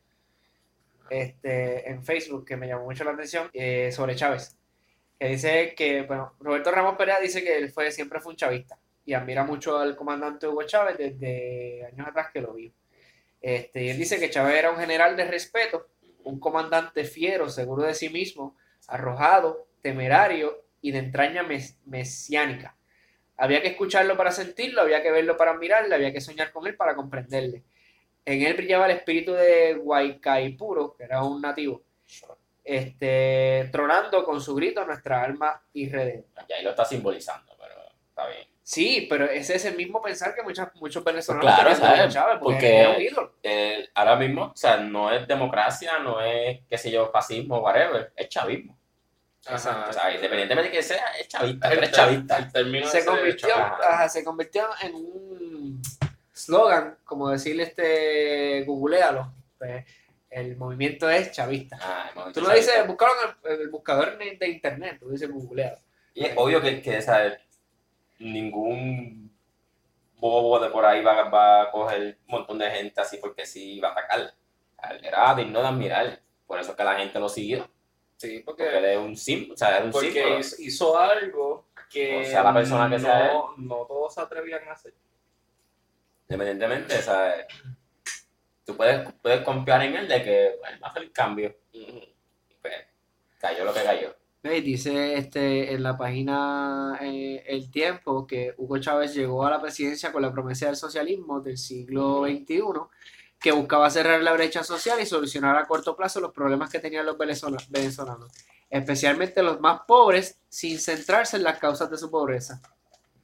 [1.10, 4.56] este, en Facebook, que me llamó mucho la atención, eh, sobre Chávez.
[5.18, 8.78] Que dice que, bueno, Roberto Ramos Perea dice que él fue, siempre fue un chavista
[9.04, 12.72] y admira mucho al comandante Hugo Chávez desde años atrás que lo vio.
[13.40, 15.88] Este, y él dice que Chávez era un general de respeto,
[16.24, 22.76] un comandante fiero, seguro de sí mismo, arrojado, temerario y de entraña mes- mesiánica.
[23.36, 26.76] Había que escucharlo para sentirlo, había que verlo para admirarle, había que soñar con él
[26.76, 27.64] para comprenderle.
[28.24, 31.82] En él brillaba el espíritu de Guaycaipuro, que era un nativo,
[32.62, 36.46] este, tronando con su grito nuestra alma irredenta.
[36.48, 37.74] ya ahí lo está simbolizando, pero
[38.08, 38.46] está bien.
[38.64, 42.14] Sí, pero ese es el mismo pensar que muchos, muchos venezolanos Claro, ¿sabes?
[42.14, 43.32] Chávez, porque, Porque-.
[43.42, 48.12] Eh, ahora mismo, o sea, no es democracia, no es, qué sé yo, fascismo, whatever,
[48.14, 48.78] es chavismo.
[49.46, 49.86] Ajá.
[49.88, 52.50] O sea, independientemente de que sea, es chavista, El eres chavista.
[52.54, 55.82] El Se ese convirtió, ajá, se convirtió en un
[56.32, 59.84] slogan, como decirle este, googlealo, pues,
[60.30, 61.76] el movimiento es chavista.
[61.80, 62.72] Ah, movimiento Tú no chavista.
[62.72, 65.78] dices, buscaron en el, el buscador de internet, tú dices googleado.
[66.14, 67.36] Y es obvio que, que sea,
[68.22, 69.30] ningún
[70.16, 73.80] bobo de por ahí va, va a coger un montón de gente así porque sí
[73.80, 74.34] va a atacar.
[74.90, 76.20] Él Era digno de admirar.
[76.46, 77.68] Por eso es que la gente lo siguió.
[78.16, 79.54] Sí, Porque porque, él es un símbolo.
[79.54, 80.38] O sea, es un porque símbolo.
[80.38, 83.38] hizo, hizo algo que O sea, la persona que no, sea él.
[83.56, 84.94] no todos se atrevían a hacer.
[86.28, 87.46] Independientemente, o sea,
[88.64, 91.56] tú puedes, puedes confiar en él de que bueno, va a hacer el cambio.
[92.62, 92.74] Pues,
[93.38, 94.14] cayó lo que cayó.
[94.42, 99.60] Ve, Dice este, en la página eh, El Tiempo que Hugo Chávez llegó a la
[99.62, 102.62] presidencia con la promesa del socialismo del siglo XXI,
[103.38, 107.06] que buscaba cerrar la brecha social y solucionar a corto plazo los problemas que tenían
[107.06, 108.30] los venezola- venezolanos.
[108.68, 112.62] especialmente los más pobres, sin centrarse en las causas de su pobreza.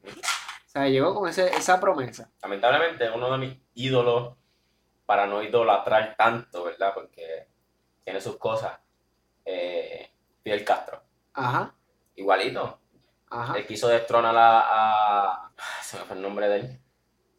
[0.05, 2.31] O sea, llegó con ese- esa promesa.
[2.43, 4.35] Lamentablemente, uno de mis ídolos,
[5.07, 6.93] para no idolatrar tanto, ¿verdad?
[6.95, 7.49] Porque
[8.05, 8.79] tiene sus cosas,
[9.47, 10.11] eh,
[10.45, 11.01] Fidel Castro.
[11.39, 11.75] Ajá,
[12.17, 12.81] Igualito.
[13.31, 13.57] ajá.
[13.59, 14.61] Él quiso destronar a,
[15.35, 16.81] a- Se me fue el nombre de él.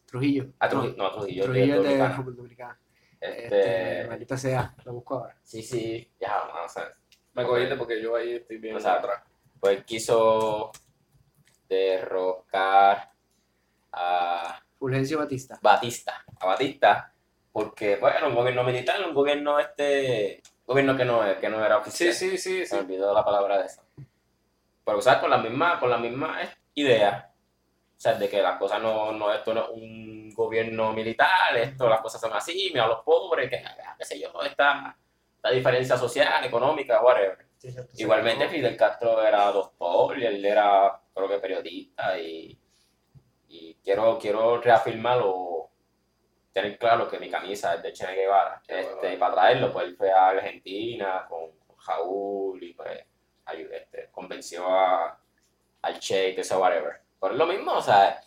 [0.05, 0.47] Trujillo.
[0.59, 2.07] A Trujillo, no, a Trujillo, Trujillo de.
[2.07, 2.79] República Dominicana.
[3.21, 5.35] Este, Este, maldita sea, lo busco ahora.
[5.43, 6.95] sí, sí, ya, vamos a ver.
[7.33, 9.23] Me cogiste porque yo ahí estoy bien O sea, atrás.
[9.59, 10.71] Pues quiso
[11.67, 13.11] derrocar
[13.91, 15.59] a Fulgencio Batista.
[15.61, 17.13] Batista, a Batista,
[17.51, 22.13] porque, bueno, un gobierno militar, un gobierno este, gobierno que no, que no era oficial.
[22.13, 22.75] Sí, sí, sí, Se sí.
[22.75, 23.81] me olvidó la palabra de eso.
[24.89, 26.39] Pero usar con la misma, con la misma
[26.73, 27.31] idea.
[27.95, 31.87] O sea, de que las cosas no, no, esto no es un gobierno militar, esto,
[31.87, 33.61] las cosas son así, mira a los pobres, que,
[33.99, 34.97] qué sé yo, esta,
[35.35, 37.37] esta diferencia social, económica, whatever.
[37.97, 42.59] Igualmente Fidel Castro era doctor y él era, creo que periodista y,
[43.47, 45.69] y quiero, quiero reafirmar o
[46.51, 48.59] tener claro que mi camisa es de Che Guevara.
[48.67, 53.08] Este, y para traerlo, pues él fue a Argentina con, con Raúl y pues
[53.53, 55.19] este, convenció a,
[55.81, 57.01] al Che y que sea whatever.
[57.19, 58.21] Pero es lo mismo, o sea,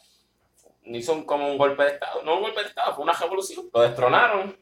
[0.84, 3.68] hizo un- como un golpe de Estado, no un golpe de Estado, fue una revolución.
[3.72, 4.56] Lo destronaron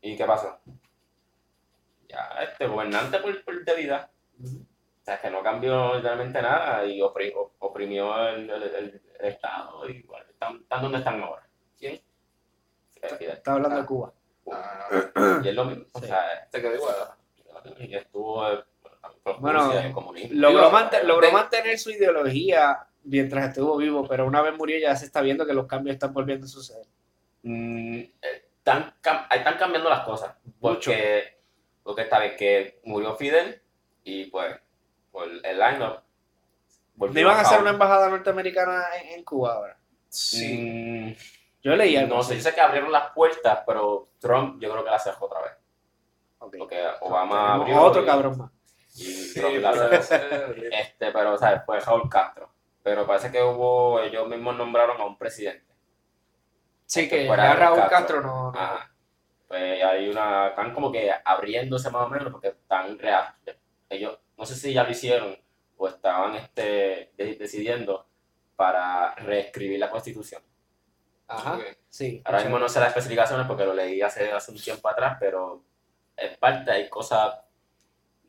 [0.00, 0.58] y ¿qué pasó?
[2.08, 4.10] Ya, este gobernante por, por debilidad.
[4.40, 9.26] O sea, que no cambió literalmente nada y opri- op- oprimió el, el- el- el
[9.26, 9.88] Estado.
[9.88, 11.46] Y bueno, están, están donde están ahora.
[11.78, 12.00] ¿Quién?
[13.00, 14.12] Está hablando de Cuba.
[14.50, 15.84] Ah, Y es lo mismo.
[15.92, 16.06] O Sí.
[16.06, 16.94] sea, te quedé igual.
[17.78, 18.64] y estuvo eh,
[19.38, 20.30] Bueno, el comunismo.
[20.40, 20.70] Logró,
[21.20, 25.46] de- mantener su ideología mientras estuvo vivo, pero una vez murió ya se está viendo
[25.46, 26.86] que los cambios están volviendo a suceder.
[27.42, 28.94] Mm, eh, están,
[29.30, 30.34] ahí están cambiando las cosas.
[30.60, 31.38] Porque,
[31.82, 33.60] porque está bien que murió Fidel
[34.04, 34.56] y pues
[35.12, 36.00] por el line-up.
[36.96, 39.78] ¿No iban a hacer una embajada norteamericana en, en Cuba ahora?
[40.08, 40.58] Sí.
[40.58, 41.14] Mm,
[41.62, 44.82] Yo leí algo no sé, yo sé que abrieron las puertas, pero Trump yo creo
[44.84, 45.52] que la cerró otra vez.
[46.38, 46.56] Ok.
[46.58, 48.50] Porque Obama abrió otro y- cabrón más.
[48.96, 49.90] Y Sí, pero-.
[49.92, 51.62] Este, pero, ¿sabes?
[51.64, 52.50] Fue Raúl Castro.
[52.82, 55.64] Pero parece que hubo, ellos mismos nombraron a un presidente.
[56.86, 57.96] Sí, que fuera Raúl Castro.
[57.98, 58.52] Castro no...
[58.52, 58.92] no- Ajá.
[59.48, 63.32] Pues hay una, están como que abriéndose más o menos porque están real.
[63.88, 65.38] Ellos, no sé si ya lo hicieron
[65.76, 68.08] o estaban este, de- decidiendo
[68.56, 70.42] para reescribir la constitución.
[71.28, 72.22] Ajá, sí.
[72.24, 75.62] Ahora mismo no sé las especificaciones porque lo leí hace, hace un tiempo atrás, pero
[76.16, 77.34] en parte hay cosas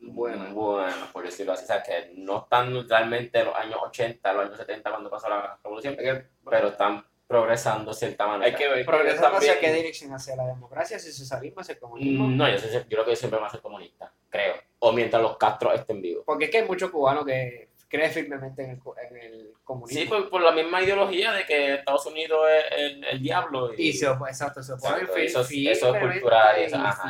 [0.00, 0.52] Bueno.
[0.54, 1.64] buenas, por decirlo así.
[1.64, 5.58] O sea, que no están realmente los años 80, los años 70 cuando pasó la
[5.62, 8.46] revolución, que, pero están progresando de cierta manera.
[8.46, 8.86] hay que ver.
[8.86, 10.12] ¿Progresando hacia qué dirección?
[10.14, 12.26] ¿Hacia la democracia, hacia el socialismo, hacia el comunismo?
[12.26, 14.54] Mm, No, yo, sé- yo creo que siempre va a ser comunista, creo.
[14.78, 16.22] O mientras los Castro estén vivos.
[16.24, 20.00] Porque es que hay muchos cubanos que creen firmemente en el, co- en el comunismo.
[20.02, 23.72] Sí, por, por la misma ideología de que Estados Unidos es el, el diablo.
[23.74, 27.08] Y, Y se opone, exacto, se fi- eso eso es cultural, y ajá,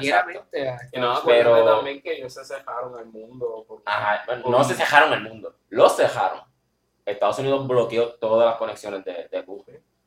[0.93, 3.67] Y no, Pero- también que ellos se cerraron al mundo.
[3.85, 6.41] Ajá, bueno, no se cejaron el mundo, lo cejaron.
[7.05, 9.65] Estados Unidos bloqueó todas las conexiones de, de Cuba.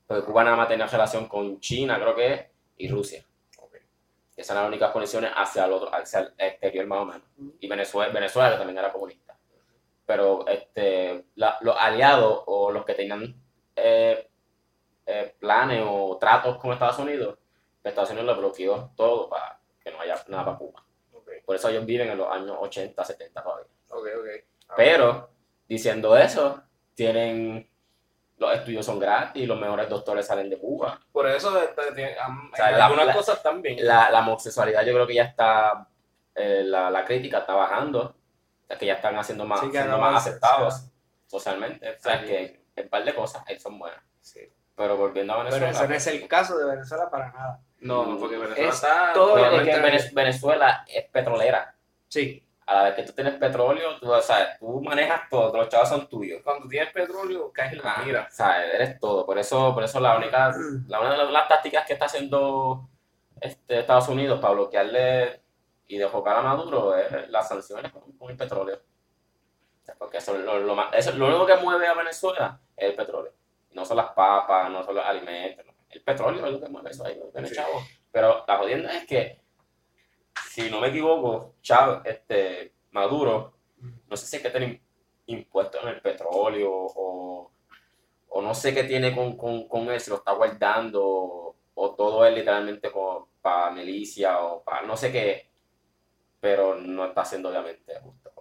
[0.07, 2.45] Porque Cuba nada más tenía relación con China, creo que es,
[2.77, 3.23] y Rusia.
[3.57, 3.75] Ok.
[4.35, 7.21] Esas eran las únicas conexiones hacia el, otro, hacia el exterior más o menos.
[7.59, 9.30] Y Venezuela, Venezuela que también era comunista.
[10.05, 13.35] Pero este, la- los aliados o los que tenían
[13.75, 14.27] eh,
[15.05, 17.37] eh, planes o tratos con Estados Unidos,
[17.83, 20.83] Estados Unidos le bloqueó todo para que no haya nada para Cuba.
[21.45, 23.65] Por eso ellos viven en los años 80, 70 todavía.
[24.69, 25.29] Ah, Pero,
[25.67, 26.61] diciendo eso,
[26.93, 27.67] tienen
[28.37, 30.99] los estudios son gratis, los mejores doctores salen de Cuba.
[31.11, 33.85] Por eso este, tiene- am- O sea, en la- algunas la- cosas también.
[33.85, 35.87] La, la homosexualidad yo creo que ya está,
[36.35, 38.15] eh, la, la crítica está bajando,
[38.77, 40.85] que ya están haciendo más, Sí, siendo más aceptados
[41.27, 41.89] socialmente.
[41.89, 42.25] O sea, Sí.
[42.27, 43.99] que un par de cosas ahí son buenas.
[44.21, 44.41] Sí.
[44.75, 45.71] Pero volviendo a Pero Venezuela.
[45.79, 47.59] ese no es el caso de Venezuela para nada.
[47.79, 49.11] No, porque Venezuela Es está.
[49.13, 51.75] todo lo Obviamente que- Vene- Venezuela es petrolera.
[52.07, 55.67] Sí, A la vez que tú tienes petróleo, tú, o sea, tú manejas todo, los
[55.67, 56.41] chavos son tuyos.
[56.41, 58.27] Cuando tienes petróleo, caes en la Ah, mira.
[58.31, 59.25] O sea, eres todo.
[59.25, 60.53] Por eso, por eso la única,
[60.87, 62.87] la, una de las, las tácticas que está haciendo
[63.41, 65.41] este, Estados Unidos para bloquearle
[65.91, 68.79] y dejocar a Maduro es las sanciones con, con el petróleo.
[69.97, 72.95] Porque eso, es lo, lo, más- eso- lo único que mueve a Venezuela es el
[72.95, 73.33] petróleo.
[73.71, 75.65] No son las papas, no son los alimentos.
[75.89, 77.55] El petróleo es lo que mueve eso ahí, Sí.
[77.55, 77.81] chavo.
[78.11, 79.41] Pero la jodienda es que,
[80.49, 83.53] si no me equivoco, Chávez, este, Maduro,
[84.07, 84.81] no sé si es que tiene
[85.25, 87.51] impuestos en el petróleo o,
[88.29, 91.95] o no sé qué tiene con, con, con él, si lo está guardando o, o
[91.95, 92.91] todo es literalmente
[93.41, 95.50] para milicia o para no sé qué,
[96.41, 98.31] pero no está siendo obviamente justo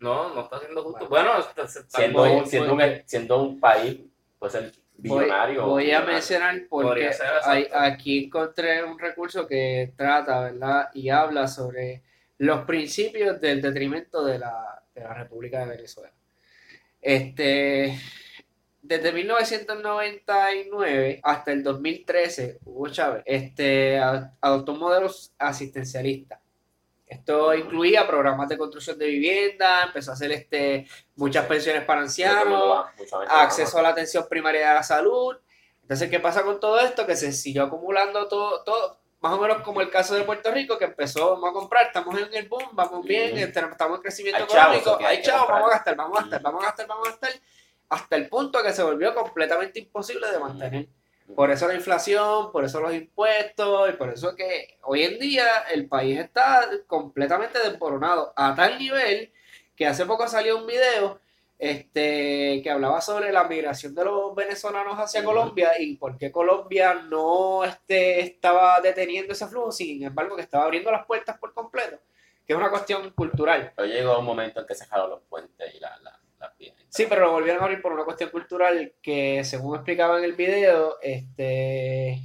[0.00, 1.08] No, no está siendo justo.
[1.08, 1.30] Bueno.
[1.30, 4.00] Bueno, está- se está- Siendo, voy- un, siendo, voy- un, siendo un país,
[4.38, 5.66] pues el Voy, billonario.
[5.66, 6.12] voy a millonario.
[6.14, 7.10] mencionar porque
[7.44, 10.88] hay- aquí encontré un recurso que trata, ¿verdad?
[10.94, 12.02] Y habla sobre
[12.38, 16.12] los principios del detrimento de la, de la República de Venezuela.
[17.00, 17.96] Este,
[18.82, 25.08] desde 1999 hasta el 2013, Hugo Chávez este, a- adoptó un modelo
[25.38, 26.40] asistencialista.
[27.08, 30.86] Esto incluía programas de construcción de vivienda, empezó a hacer este,
[31.16, 31.48] muchas Sí.
[31.48, 32.86] pensiones para ancianos,
[33.30, 35.36] acceso a la atención primaria de la salud.
[35.82, 37.06] Entonces, ¿qué pasa con todo esto?
[37.06, 40.76] Que se siguió acumulando todo, todo, más o menos como el caso de Puerto Rico,
[40.76, 44.44] que empezó, vamos a comprar, estamos en el boom, vamos bien, este, estamos en crecimiento
[44.44, 47.30] económico, hay chavos, vamos a gastar, vamos a gastar, vamos a gastar, vamos a gastar,
[47.88, 50.88] hasta el punto que se volvió completamente imposible de mantener.
[51.34, 55.46] Por eso la inflación, por eso los impuestos, y por eso que hoy en día
[55.72, 59.32] el país está completamente desboronado a tal nivel
[59.76, 61.20] que hace poco salió un video
[61.58, 65.22] este, que hablaba sobre la migración de los venezolanos hacia.
[65.24, 70.64] Colombia y por qué Colombia no este, estaba deteniendo ese flujo, sin embargo que estaba
[70.64, 71.98] abriendo las puertas por completo,
[72.46, 73.72] que es una cuestión cultural.
[73.76, 76.17] Pero llegó un momento en que se cerraron los puentes y la- la-
[76.88, 80.32] Sí, pero lo volvieron a abrir por una cuestión cultural que, según explicaba en el
[80.32, 82.18] video, este,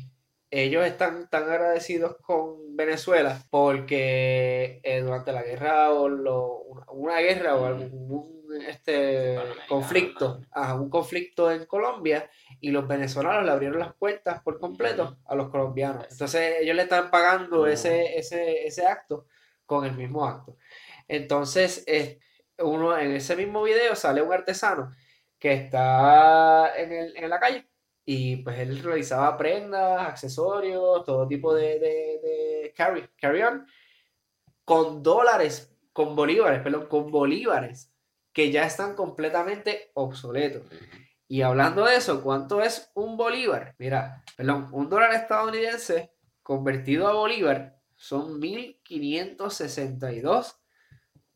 [0.50, 6.60] ellos están tan agradecidos con Venezuela porque eh, durante la guerra o lo-
[6.92, 8.34] una, guerra o algún
[8.68, 9.38] este,
[9.68, 10.40] conflicto,
[10.80, 12.30] un conflicto en Colombia
[12.62, 16.06] y los venezolanos le abrieron las puertas por completo a los colombianos.
[16.10, 17.66] Entonces ellos le están pagando Ujú.
[17.68, 19.26] ese, ese, ese acto
[19.66, 20.58] con el mismo acto.
[21.08, 22.20] Entonces, eh,
[22.60, 24.92] uno en ese mismo video sale un artesano
[25.40, 27.70] que está en, el- en la calle
[28.06, 33.66] y pues él realizaba prendas, accesorios, todo tipo de, de, carry, carry on
[34.66, 37.92] con dólares, con bolívares, perdón, con bolívares
[38.32, 40.64] que ya están completamente obsoletos.
[41.28, 43.76] Y hablando de eso, ¿cuánto es un bolívar?
[43.78, 48.40] Mira, perdón, un dólar estadounidense convertido a bolívar son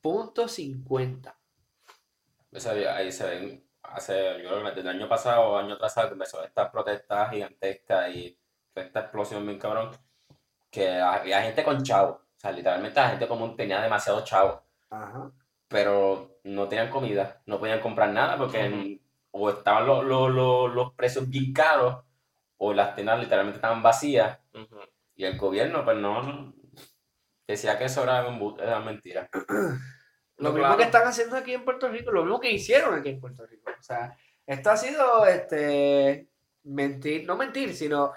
[0.01, 1.35] 1562.50.
[2.51, 5.75] Eso había- ahí se ven, hace, yo creo que desde el año pasado o año
[5.75, 8.37] atrasado que empezó estas protestas gigantescas y
[8.75, 9.91] esta explosión bien cabrón,
[10.69, 15.31] que había gente con chavo, o sea, literalmente la gente común tenía demasiado chavo, Ajá.
[15.67, 20.93] pero no tenían comida, no podían comprar nada porque o estaban los, los, los, los
[20.93, 22.03] precios bien caros
[22.57, 24.39] o las tiendas literalmente estaban vacías.
[25.15, 26.53] Y el gobierno pues no-
[27.47, 28.25] decía que eso era,
[28.61, 29.29] era mentira.
[30.37, 30.77] Lo mismo claro.
[30.77, 33.71] que están haciendo aquí en Puerto Rico, lo mismo que hicieron aquí en Puerto Rico.
[33.71, 36.27] O sea, esto ha sido este
[36.63, 38.13] mentir, no mentir, sino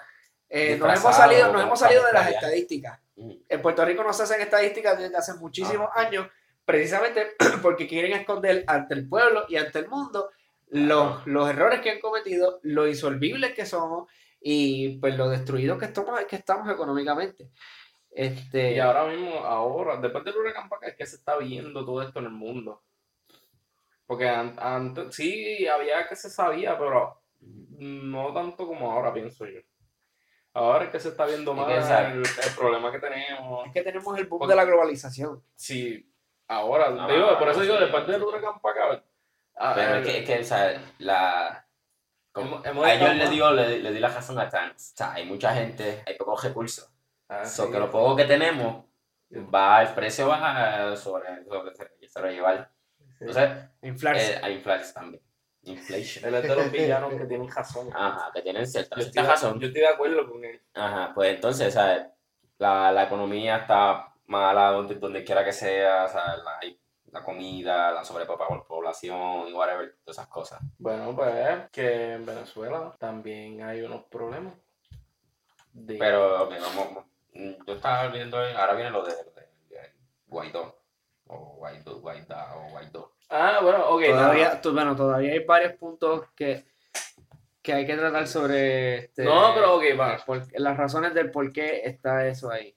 [0.47, 2.99] eh, nos hemos salido, nos hemos salido de las estadísticas.
[3.15, 6.01] En Puerto Rico no se hacen estadísticas desde hace muchísimos Ah.
[6.01, 6.27] años,
[6.63, 10.29] precisamente porque quieren esconder ante el pueblo y ante el mundo
[10.67, 15.85] los, los errores que han cometido, lo insolvibles que somos y pues lo destruidos que
[15.85, 17.49] estamos, que estamos económicamente.
[18.11, 22.01] Este, Y ahora mismo, ahora, después del huracán acá, es que se está viendo todo
[22.01, 22.83] esto en el mundo.
[24.05, 29.59] Porque an- antes, sí, había que se sabía, pero no tanto como ahora, pienso yo.
[30.53, 33.65] Ahora es que se está viendo más el, el problema que tenemos.
[33.67, 35.41] es que tenemos el boom de la globalización.
[35.55, 36.11] Sí,
[36.49, 39.03] ahora, No, digo, por eso sí, digo, después del huracán acá,
[39.55, 41.65] ah, Pero es que, es que, o sea, la...
[42.33, 44.91] como- Hemos- hemos a ellos más- digo, le, le di la razón a Times.
[44.93, 46.91] O sea, hay mucha gente, hay pocos recursos.
[47.31, 47.71] Ah, So sí.
[47.71, 48.85] que lo poco que tenemos,
[49.53, 51.71] va, el precio va sobre, sobre
[52.09, 52.71] lo llevar.
[53.19, 53.49] Entonces,
[53.81, 54.33] Inflarse.
[54.33, 55.23] eh, a inflarse también.
[55.63, 56.25] Inflation.
[56.25, 57.89] Él es de los villanos que tienen razón.
[57.93, 59.59] Ajá, que tienen cierta, Yo cierta estoy, razón.
[59.59, 60.61] yo estoy de acuerdo con él.
[60.73, 62.11] Ajá, pues entonces, sea,
[62.57, 66.59] la, la economía está mala donde, donde quiera que sea, sea, la,
[67.11, 70.61] la comida, la sobrepoblación y whatever, todas esas cosas.
[70.79, 74.53] Bueno, pues que en Venezuela también hay unos problemas.
[75.73, 75.95] De...
[75.97, 79.91] Pero, ok, vamos, yo estaba viendo, ahora viene lo de, de- de
[80.27, 80.77] Guaidó,
[81.27, 83.11] o Guaidó, Guaidá, o Guaidó.
[83.29, 84.03] Ah, bueno, ok.
[84.05, 86.65] Todavía, bueno, todavía hay varios puntos que,
[87.61, 90.17] que hay que tratar sobre este, No, pero ok, va.
[90.25, 92.75] por- las razones del por qué está eso ahí.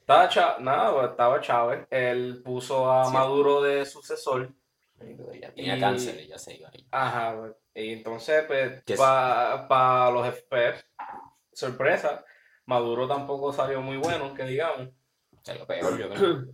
[0.00, 1.86] Estaba Chá- nada, pues, estaba Chávez.
[1.88, 3.12] Él puso a Sí.
[3.14, 4.50] Maduro de sucesor.
[4.98, 6.86] Tenía Y- cáncer y ya se iba ahí.
[6.90, 7.34] Ajá,
[7.74, 10.84] y entonces, pues, para los FPS,
[11.52, 12.22] sorpresa,
[12.66, 14.88] Maduro tampoco salió muy bueno, que digamos.
[15.42, 16.44] Salió peor, yo creo.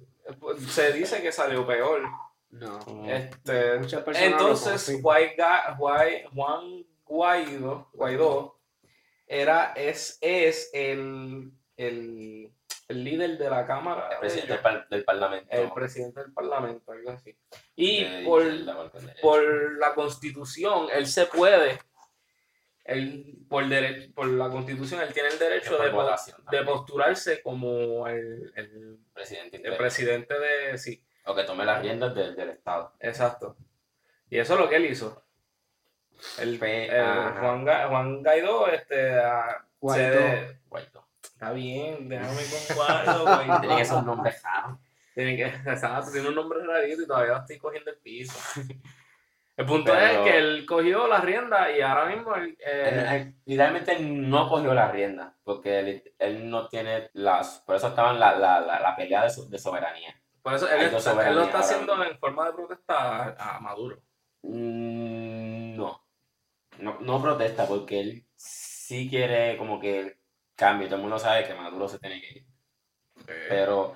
[0.69, 2.03] Se dice que salió peor.
[2.51, 2.79] No.
[3.09, 5.01] Este, Muchas personas entonces,
[6.35, 8.59] Juan Guaido, Guaidó
[9.27, 12.53] era, es, es el, el,
[12.89, 14.09] el líder de la Cámara.
[14.09, 15.49] El de presidente del, par- del Parlamento.
[15.53, 17.37] el presidente del Parlamento, algo así.
[17.77, 18.43] Y de por,
[19.23, 21.79] por la constitución, él se puede,
[22.91, 26.65] él, por, dere- por la constitución, él tiene el derecho de, po- de también.
[26.67, 30.79] postularse como el, el- presidente el presidente de...
[30.79, 32.93] Sí, o que tome las riendas del, del Estado.
[33.01, 33.57] exacto.
[34.29, 35.23] Y eso es lo que él hizo.
[36.39, 36.59] El.
[36.59, 40.21] Juan, Ga- Juan Guaidó, este, a- Guaidó.
[40.69, 41.07] Guaidó.
[41.23, 43.61] está bien, déjame con Guaidó, Guaidó.
[43.61, 44.79] Tienen esos nombres raros.
[45.15, 48.39] Tiene que, exacto, tiene un nombre rarito y todavía estoy cogiendo el piso.
[49.57, 53.35] El punto Pero- es que él cogió la rienda y ahora mismo él, eh, él
[53.45, 57.61] literalmente no cogió la rienda, porque él, él no tiene las...
[57.67, 60.19] Por eso estaba en la, la, la, la pelea de, de soberanía.
[60.43, 62.11] por eso él, está- él lo está haciendo mismo.
[62.13, 64.01] en forma de protesta a, a Maduro.
[64.43, 66.05] Mm, no.
[66.79, 66.99] no.
[67.01, 70.19] No protesta, porque él sí quiere como que
[70.57, 70.87] cambio.
[70.87, 72.47] Todo el mundo sabe que Maduro se tiene que ir.
[73.49, 73.95] Pero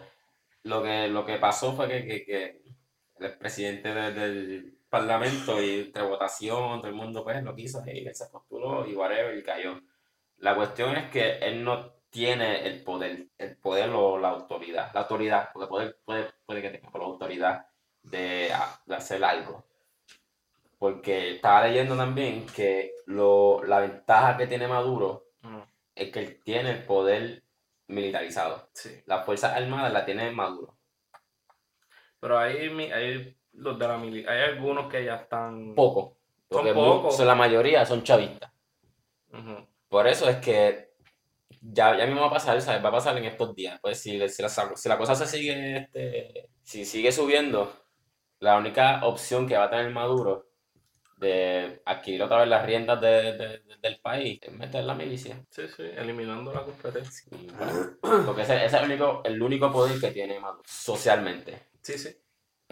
[0.65, 2.63] lo que, lo que pasó fue que, que, que
[3.21, 8.07] el presidente de- del Parlamento y entre votación, todo el mundo pues lo quiso y
[8.07, 9.81] él se postuló y whatever y cayó.
[10.39, 15.01] La cuestión es que él no tiene el poder, el poder o la autoridad, la
[15.01, 17.67] autoridad, porque poder puede, puede que tenga, la autoridad
[18.03, 19.65] de, a- de hacer algo.
[20.79, 25.61] Porque estaba leyendo también que lo, la ventaja que tiene Maduro Mm,
[25.95, 27.43] es que él tiene el poder
[27.89, 28.71] militarizado.
[28.73, 29.03] Sí.
[29.05, 30.75] Las Fuerzas Armadas la tiene Maduro.
[32.19, 32.39] Pero
[32.75, 35.75] mi- hay los de la mili- hay algunos que ya están.
[35.75, 36.19] Poco.
[36.49, 37.17] Porque Son pocos.
[37.17, 38.51] son- la mayoría son chavistas.
[39.89, 40.91] Por eso es que
[41.61, 42.85] ya, ya mismo va a pasar, ¿sabes?
[42.85, 43.79] Va a pasar en estos días.
[43.81, 47.73] Pues si, si, la, si la cosa se sigue, este, si sigue subiendo,
[48.41, 50.47] la única opción que va a tener Maduro
[51.17, 55.43] de adquirir otra vez las riendas de- de- de- del país es meter la milicia.
[55.51, 57.27] Sí, sí, eliminando la competencia.
[57.39, 57.97] Y bueno,
[58.27, 61.69] porque ese, ese es el único, el único poder que tiene Maduro socialmente.
[61.81, 62.11] Sí, sí.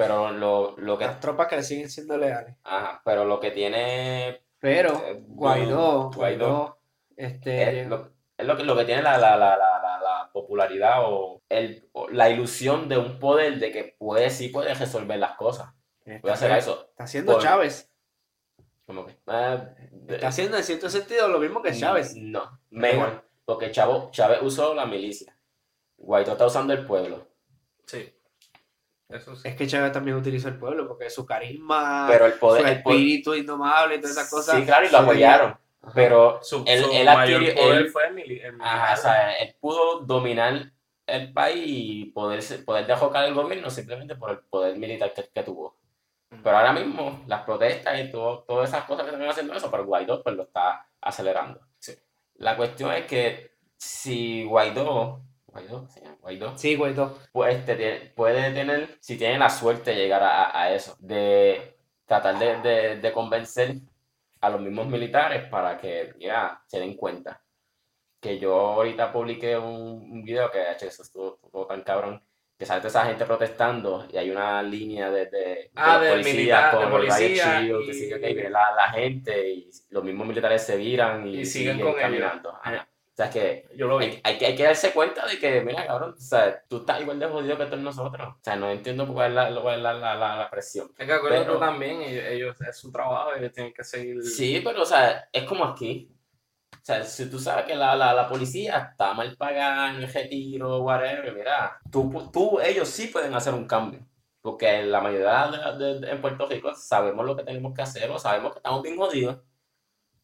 [0.03, 2.55] Pero lo, lo que, Las tropas que le siguen siendo leales.
[2.65, 6.11] ajá, pero lo que tiene Pero Eh, Guaidó, Guaidó.
[6.15, 6.79] Guaidó,
[7.17, 10.31] este, es lo, es lo que, lo que tiene la, la, la, la, la- la
[10.33, 15.19] popularidad o, el, o la ilusión de un poder de que puede, sí puede resolver
[15.19, 15.73] las cosas.
[16.05, 16.87] Puede está, hacer eso.
[16.91, 17.89] está haciendo Por- Chávez.
[18.87, 19.65] Como que, ah,
[20.09, 22.17] Está haciendo en cierto sentido lo mismo que Chávez.
[22.17, 23.25] No, mejor.
[23.45, 25.37] Porque Chavo, Chávez usó la milicia.
[25.99, 27.29] Guaidó está usando el pueblo.
[27.87, 28.13] Sí.
[29.13, 29.49] Eso sí.
[29.49, 32.67] Es que Chávez también utilizó el pueblo porque su carisma, Pero el su poder.
[32.67, 34.57] el poder- espíritu indomable y todas esas cosas.
[34.59, 35.51] sí, claro, y lo apoyaron.
[35.83, 35.93] Ajá.
[35.95, 38.93] Pero Su, él- su él mayor adquirió- poder él- fue el, Ajá, militar.
[38.93, 40.73] o sea, él pudo dominar
[41.07, 45.43] el país y poder, poder derrocar el gobierno simplemente por el poder militar que, que
[45.43, 45.77] tuvo.
[46.43, 49.85] Pero ahora mismo, las protestas y todo, todas esas cosas que están haciendo eso, pero
[49.85, 51.61] Guaidó pues lo está acelerando.
[51.79, 51.93] Sí.
[52.37, 55.21] La cuestión es que si Guaidó,
[55.53, 56.17] Guaidó, ¿se llama?
[56.21, 57.19] Guaidó, Sí, Guaidó.
[57.33, 61.77] pues, este, tiene- puede tener, si tiene la suerte de llegar a, a eso, de
[62.07, 63.75] tratar de, de- de convencer
[64.41, 67.41] a los mismos militares para que ya se den cuenta.
[68.21, 72.23] Que yo ahorita publiqué un, un video que hecho eso estuvo, estuvo tan cabrón,
[72.59, 76.11] que sale esa gente protestando y hay una línea de, de, de Ah, los del
[76.13, 79.71] policías militar, con de policía shield, que y- sigue que viene la, la gente y
[79.91, 82.01] los mismos militares se viran y, Y siguen siguen con ellos.
[82.03, 82.51] caminando.
[82.63, 82.89] Ajá.
[83.31, 84.07] Sea, es que Yo lo vi.
[84.07, 87.01] hay, hay que, hay que darse cuenta de que, mira, cabrón, o sea, tú estás
[87.01, 88.29] igual de jodido que todos nosotros.
[88.29, 90.91] O sea, no entiendo cuál es la, cuál es la, la, la, la presión.
[90.99, 94.23] Es que acuérdate Pero- tú también, ellos, ellos- es su trabajo, ellos tienen que seguir.
[94.23, 96.09] Sí, pero, o sea, es como aquí.
[96.75, 100.13] O sea, si tú sabes que la, la, la policía está mal pagada en el
[100.13, 104.01] retiro, whatever, mira, tú, tú, ellos sí pueden hacer un cambio.
[104.41, 105.49] Porque la mayoría
[105.79, 108.59] de, de- de- en Puerto Rico sabemos lo que tenemos que hacer o sabemos que
[108.59, 109.39] estamos bien jodidos.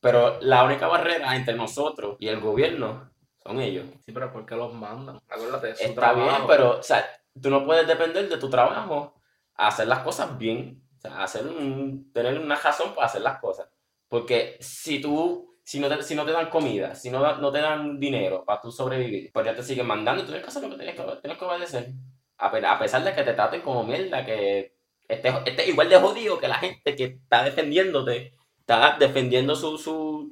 [0.00, 3.10] Pero la única barrera entre nosotros y el gobierno
[3.42, 3.86] son ellos.
[4.06, 5.18] Sí, pero ¿por qué los mandan?
[5.28, 6.46] Acuérdate, es Está bien, trabajo.
[6.46, 7.04] pero, o sea,
[7.40, 9.20] tú no puedes depender de tu trabajo
[9.56, 10.82] a hacer las cosas bien.
[10.96, 13.68] O sea, hacer un, tener una razón para hacer las cosas.
[14.08, 17.60] Porque si tú, si no te, si no te dan comida, si no, no te
[17.60, 20.62] dan dinero para tú sobrevivir, pues ya te siguen mandando y tú tienes que hacer
[20.62, 21.92] lo que tienes que, tienes que obedecer.
[22.38, 24.74] A, pe- a pesar de que te traten como mierda, que
[25.08, 28.34] estés estés igual de jodido que la gente que está defendiéndote,
[28.68, 30.30] está defendiendo sus su,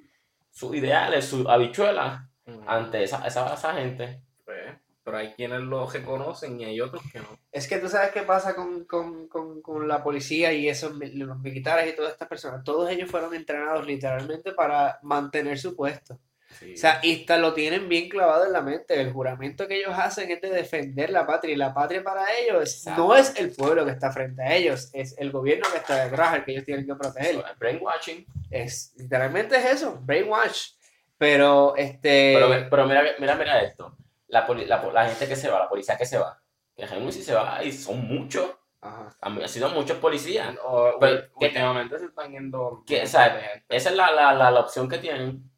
[0.50, 2.22] sus ideales, sus habichuelas
[2.66, 4.20] ante esa, esa, esa gente.
[4.44, 7.38] Pues, pero hay quienes lo reconocen y hay otros que no.
[7.50, 11.38] Es que tú sabes qué pasa con, con, con, con la policía y esos los
[11.38, 12.62] militares y todas estas personas.
[12.62, 16.18] Todos ellos fueron entrenados literalmente para mantener su puesto.
[16.62, 19.00] O sea, y hasta lo tienen bien clavado en la mente.
[19.00, 21.52] El juramento que ellos hacen es de defender la patria.
[21.54, 23.06] Y la patria para ellos Exacto.
[23.06, 26.34] no es el pueblo que está frente a ellos, es el gobierno que está detrás,
[26.34, 27.36] el que ellos tienen que proteger.
[27.36, 28.26] Es brainwashing.
[28.50, 30.70] Es, literalmente es eso, brainwash.
[31.18, 32.34] Pero este.
[32.34, 33.96] Pero, pero mira, mira, mira esto.
[34.28, 36.40] la, poli- la, la gente que se va, la policía que se va.
[36.76, 38.50] Que Genuisi se va y son muchos.
[38.82, 39.16] Ajá.
[39.22, 40.54] Han sido muchos policías.
[40.64, 42.84] O- Pero, ¿qué- últimamente se están yendo.
[43.06, 43.42] ¿Sabes?
[43.42, 43.64] gente.
[43.76, 45.50] Esa es la, la, la, la opción que tienen.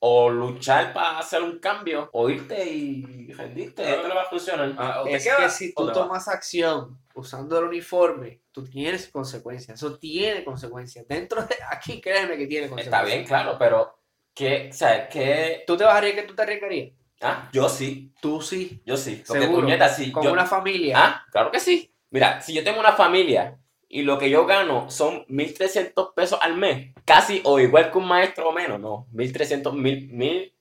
[0.00, 3.82] O luchar para hacer un cambio, o irte y rendirte.
[3.82, 4.72] Esto no va a funcionar.
[4.78, 9.08] Ah, o Es quedas que si o tú tomas acción usando el uniforme, tú tienes
[9.08, 9.76] consecuencias.
[9.76, 11.06] Eso tiene consecuencias.
[11.08, 13.02] Dentro de aquí, créeme que tiene consecuencias.
[13.02, 13.98] Está bien, claro, pero
[14.32, 15.08] ¿qué, ¿sabes?
[15.10, 15.64] ¿Qué?
[15.66, 16.26] ¿Tú te vas a arriesgar?
[16.28, 16.92] ¿Tú te arriesgarías?
[17.20, 18.80] Ah, yo sí, Tú sí.
[18.86, 19.24] yo sí.
[19.26, 19.62] Porque Seguro.
[19.62, 20.12] puñeta, sí.
[20.12, 20.94] Con yo- una familia.
[20.96, 21.92] Ah, claro que sí.
[22.10, 23.57] Mira, si yo tengo una familia
[23.88, 28.06] y lo que yo gano son 1.300 pesos al mes, casi o igual que un
[28.08, 30.52] maestro o menos, no, 1.300, 1.000, 1.000,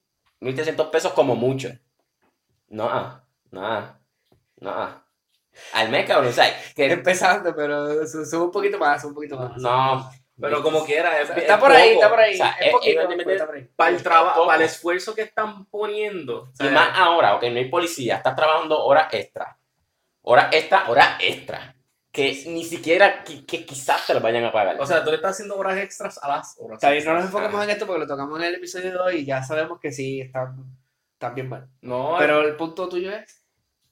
[0.42, 1.70] 1.300 pesos como mucho.
[2.70, 3.22] No,
[3.52, 4.00] no,
[4.60, 5.04] no.
[5.74, 6.74] Al mes, cabrón, ¿sabes?
[6.76, 9.58] Que, Empezando, pero su- sube un poquito más, sube un poquito más.
[9.58, 10.10] no.
[10.40, 12.36] Pero como quiera, es, Está es por ahí, está por ahí.
[12.36, 13.02] O sea, es poquito,
[13.32, 13.68] está por ahí.
[13.76, 16.44] Para el trabajo, para el esfuerzo que están poniendo.
[16.44, 19.58] o Y sea, más ahora, ok, no hay policía, estás trabajando horas extra.
[20.22, 21.76] Horas extra, horas extra.
[22.18, 24.76] Que ni siquiera, que, que quizás te lo vayan a pagar.
[24.80, 26.78] O sea, tú estás haciendo horas extras a las horas.
[26.78, 29.16] Está bien, no nos enfoquemos en esto porque lo tocamos en el episodio de hoy
[29.18, 30.56] y ya sabemos que sí, están,
[31.14, 31.68] están bien mal.
[31.82, 33.44] No, Pero el punto tuyo es.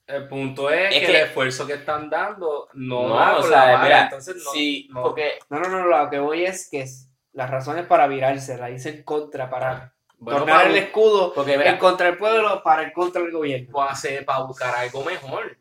[0.07, 3.43] el punto es, Es que, que- el esfuerzo que están dando no, no, va o
[3.43, 5.01] sea, la mira, entonces no, sí, no.
[5.03, 8.69] porque No, no, no, lo que voy es que es las razones para virarse, la
[8.69, 12.61] hice en contra, para Bueno, tornar para, el escudo Porque, mira, en contra del pueblo,
[12.63, 13.71] para en contra del gobierno.
[13.73, 15.57] para hacer- para buscar algo mejor.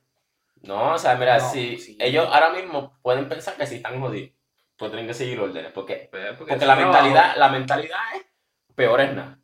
[0.67, 1.97] No, o sea, mira, No, si sí.
[2.01, 4.31] ellos ahora mismo pueden pensar que si están jodidos,
[4.77, 8.25] pues tienen que seguir órdenes, porque, Pues, Porque, porque la mentalidad, la mentalidad es
[8.75, 9.39] peor es nada.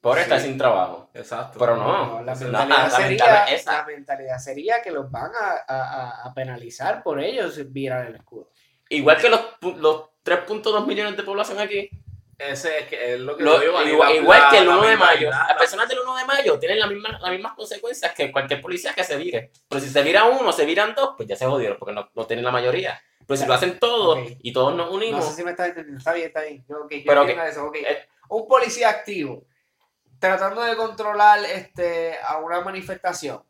[0.00, 0.46] Peor estar Sí.
[0.48, 1.10] sin trabajo.
[1.14, 1.58] Exacto.
[1.60, 3.72] Pero no, la, Eso- mentalidad la sería, mentalidad esa.
[3.72, 8.50] la mentalidad sería que los van a, a- a- penalizar por ellos virar el escudo.
[8.88, 9.40] Igual que los,
[9.78, 11.88] los 3.2 millones de población aquí.
[12.48, 14.76] Ese es, que es lo que Lo- digo, igual, la- igual la- que el la
[14.78, 15.30] 1 de mayo.
[15.30, 18.60] Las la- personas del 1 de mayo tienen la misma, las mismas consecuencias que cualquier
[18.60, 19.50] policía que se vire.
[19.68, 22.26] Pero si se vira uno, se viran dos, pues ya se jodieron porque no, no
[22.26, 23.00] tienen la mayoría.
[23.26, 25.98] Pero si lo hacen todos y todos nos No unimos, sé si me estás entendiendo.
[25.98, 26.64] Está bien, está bien.
[26.68, 27.64] Yo, ok, yo Pero entiendo eso.
[27.66, 27.76] ok.
[27.76, 29.44] eh, Un policía activo
[30.18, 33.42] tratando de controlar este, a una manifestación.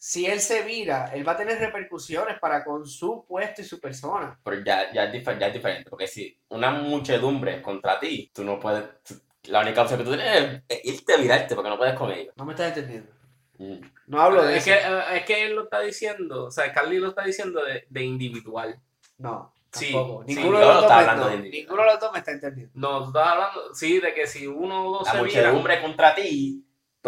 [0.00, 3.80] Si él se vira, él va a tener repercusiones para con su puesto y su
[3.80, 4.38] persona.
[4.44, 5.90] pero ya, ya, es difer- ya es diferente.
[5.90, 8.84] Porque si una muchedumbre contra ti, tú no puedes.
[9.02, 12.12] tú- la única opción que tú tienes es irte a virarte porque no puedes con
[12.12, 12.32] ellos.
[12.36, 13.10] No me estás entendiendo.
[13.58, 13.78] Mm.
[14.06, 14.78] No hablo de es eso.
[14.78, 17.84] que, eh, es que él lo está diciendo, o sea, Carly lo está diciendo de,
[17.88, 18.78] de individual.
[19.18, 20.24] No, Sí, tampoco.
[20.26, 22.18] sí, ninguno, de lo los estaba dos me, hablando no, ninguno de los dos me
[22.20, 22.72] está entendiendo.
[22.74, 26.14] No, tú estás hablando, sí, de que si uno o dos La se muchedumbre contra
[26.14, 26.64] ti,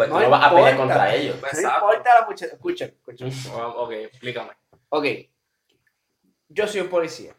[0.07, 0.93] pues No tú no vas a pelear importa.
[0.95, 1.35] contra ellos.
[1.41, 2.19] No importa la.
[2.19, 3.25] Escucha, escucha.
[3.53, 4.51] Ah, Ok, explícame.
[4.89, 5.05] Ok.
[6.49, 7.33] Yo soy un policía.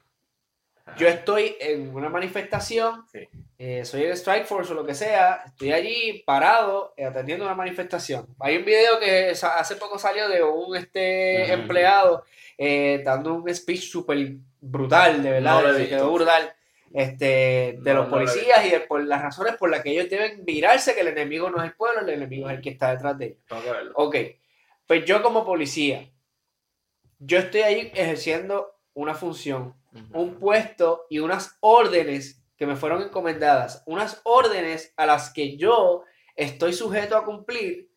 [0.96, 3.28] Yo estoy en una manifestación, Sí.
[3.56, 7.54] eh, soy el Strike Force o lo que sea, estoy allí parado eh, atendiendo una
[7.54, 8.26] manifestación.
[8.40, 12.24] Hay un video que hace poco salió de un este empleado
[12.58, 15.96] eh, dando un speech súper brutal, de verdad, No lo he que visto.
[15.96, 16.52] quedó brutal,
[16.94, 19.90] este, de No, los no lo policías y de por las razones por las que
[19.90, 22.70] ellos deben mirarse que el enemigo no es el pueblo, el enemigo es el que
[22.70, 23.64] está detrás de ellos.
[23.64, 23.92] Verlo.
[23.94, 24.16] Ok,
[24.86, 26.10] pues yo como policía,
[27.18, 29.74] yo estoy ahí ejerciendo una función,
[30.12, 36.04] un puesto y unas órdenes que me fueron encomendadas, unas órdenes a las que yo
[36.36, 37.90] estoy sujeto a cumplir,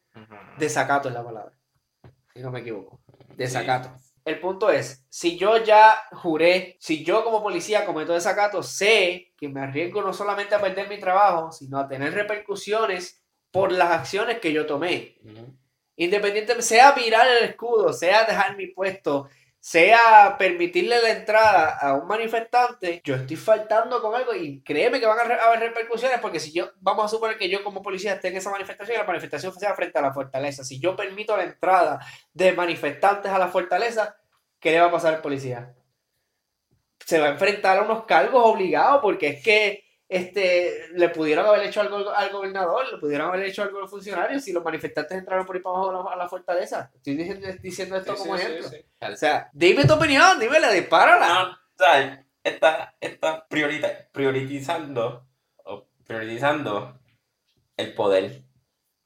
[0.58, 1.54] desacato es la palabra,
[2.34, 3.02] si no me equivoco,
[3.36, 3.92] desacato.
[4.26, 9.48] El punto es, si yo ya juré, si yo como policía cometo desacato, sé que
[9.48, 14.40] me arriesgo no solamente a perder mi trabajo, sino a tener repercusiones por las acciones
[14.40, 15.20] que yo tomé.
[15.96, 19.30] Independientemente, sea virar el escudo, sea dejar mi puesto,
[19.66, 25.08] sea permitirle la entrada a un manifestante, yo estoy faltando con algo y créeme que
[25.08, 28.28] van a haber repercusiones porque si yo, vamos a suponer que yo como policía esté
[28.28, 31.46] en esa manifestación y la manifestación sea frente a la fortaleza, si yo permito la
[31.46, 32.00] entrada
[32.32, 34.16] de manifestantes a la fortaleza,
[34.60, 35.74] ¿qué le va a pasar al policía?
[37.04, 41.64] Se va a enfrentar a unos cargos obligados porque es que este, le pudieron haber
[41.68, 45.18] hecho algo al gobernador, le pudieron haber hecho algo a los funcionarios si los manifestantes
[45.18, 46.92] entraron por ahí para abajo a la, la fortaleza.
[46.94, 48.70] Estoy diciendo, diciendo esto Sí, como sí, ejemplo.
[48.70, 48.78] sí.
[49.02, 51.28] O sea, dime tu opinión, dímela, dispárala.
[51.28, 55.26] No, o sea, está, está priorita- priorizando,
[56.06, 57.00] priorizando
[57.78, 58.44] el poder.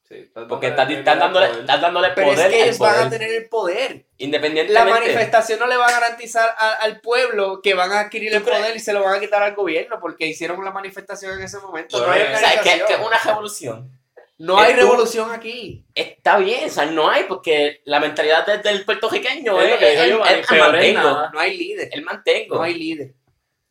[0.09, 3.31] Sí, estás Porque estás, estás dándole, estás dándole Pero poder es que van a tener
[3.31, 3.91] el poder.
[3.91, 4.89] La Independientemente.
[4.91, 8.75] manifestación no le va a garantizar a- al pueblo que van a adquirir el poder
[8.75, 12.03] y se lo van a quitar al gobierno porque hicieron la manifestación en ese momento.
[12.03, 13.91] No hay o o sea, que, es una revolución.
[14.39, 15.85] No hay tú- revolución aquí.
[15.93, 19.77] Está bien, o sea, no hay, porque la mentalidad del, del puertorriqueño Es es, lo
[19.79, 21.29] que dijo el, mantengo.
[21.33, 21.89] No hay líder.
[21.91, 22.55] El mantengo.
[22.55, 23.13] No hay líder.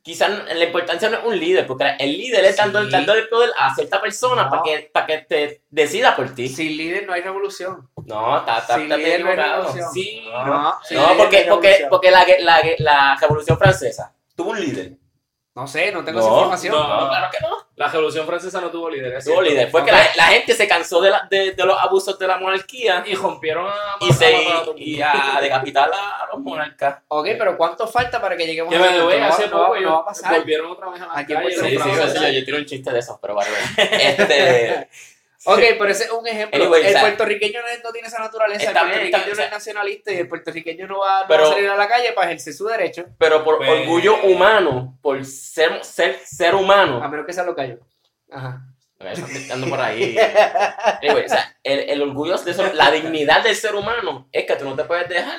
[0.03, 2.91] Quizás la importancia no es un líder, porque el líder es dando, Sí.
[2.91, 4.51] dando el poder a cierta persona No.
[4.51, 6.49] para, que, para que te decida por ti.
[6.49, 7.89] Sin líder no hay revolución.
[8.07, 9.93] No, está, está, está líder no revolución.
[9.93, 10.23] Sí.
[10.33, 14.93] No, sí, no, líder porque, porque, porque la, la, la Revolución Francesa tuvo un líder.
[15.61, 16.75] No sé, no tengo No, esa información.
[16.75, 17.01] no.
[17.01, 17.57] No, claro que no.
[17.75, 19.23] La Revolución Francesa no tuvo líder.
[19.25, 19.71] Tuvo líder.
[19.71, 22.37] Fue que la, la gente se cansó de, la- de, de los abusos de la
[22.39, 26.99] monarquía Y rompieron a, y, se, a a y a decapitar a, a los monarcas.
[27.09, 29.05] Ok, pero ¿cuánto falta para que lleguemos Que a punto?
[29.07, 30.37] voy No va- hace no va- poco no va a pasar.
[30.39, 31.51] volvieron otra vez a la Aquí calle.
[31.51, 33.51] Sí, sí, yo, a sí, yo, yo tiro un chiste de esos, pero vale.
[33.77, 34.89] Este,
[35.45, 36.61] Ok, pero ese es un ejemplo.
[36.61, 38.65] Anyway, el o sea, puertorriqueño no, no tiene esa naturaleza.
[38.65, 41.49] está el puertorriqueño está- no es nacionalista y el puertorriqueño no va, no Pero- va
[41.51, 45.25] a salir a la calle para ejercer su derecho, pero por Pues- orgullo humano, por
[45.25, 47.79] ser, ser, ser humano, a menos que sea lo callo.
[48.31, 48.63] Ajá.
[48.99, 50.17] Me están gritando por ahí.
[51.03, 54.57] Anyway, o sea, el, el orgullo de eso, la dignidad del ser humano es que
[54.57, 55.39] tú no te puedes dejar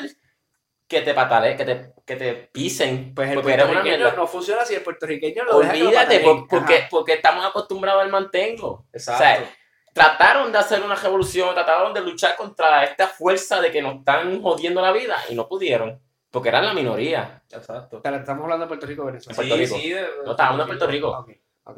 [0.87, 4.27] que te pataleen, que te, que te pisen, Pues el porque eres una puertorriqueño no
[4.27, 8.09] funciona si el puertorriqueño lo deja que lo Olvídate, por- porque, porque estamos acostumbrados al
[8.09, 8.85] mantengo.
[8.93, 9.23] Exacto.
[9.23, 9.55] O sea,
[9.99, 14.41] trataron de hacer una revolución, trataron de luchar contra esta fuerza de que nos están
[14.41, 15.99] jodiendo la vida y no pudieron,
[16.31, 17.43] porque eran la minoría.
[17.51, 17.99] Exacto.
[18.01, 19.35] Pero Estamos hablando de Puerto Rico, Venezuela.
[19.35, 19.75] Puerto Rico.
[19.75, 21.25] Sí, sí, de- No, estábamos en Puerto Rico.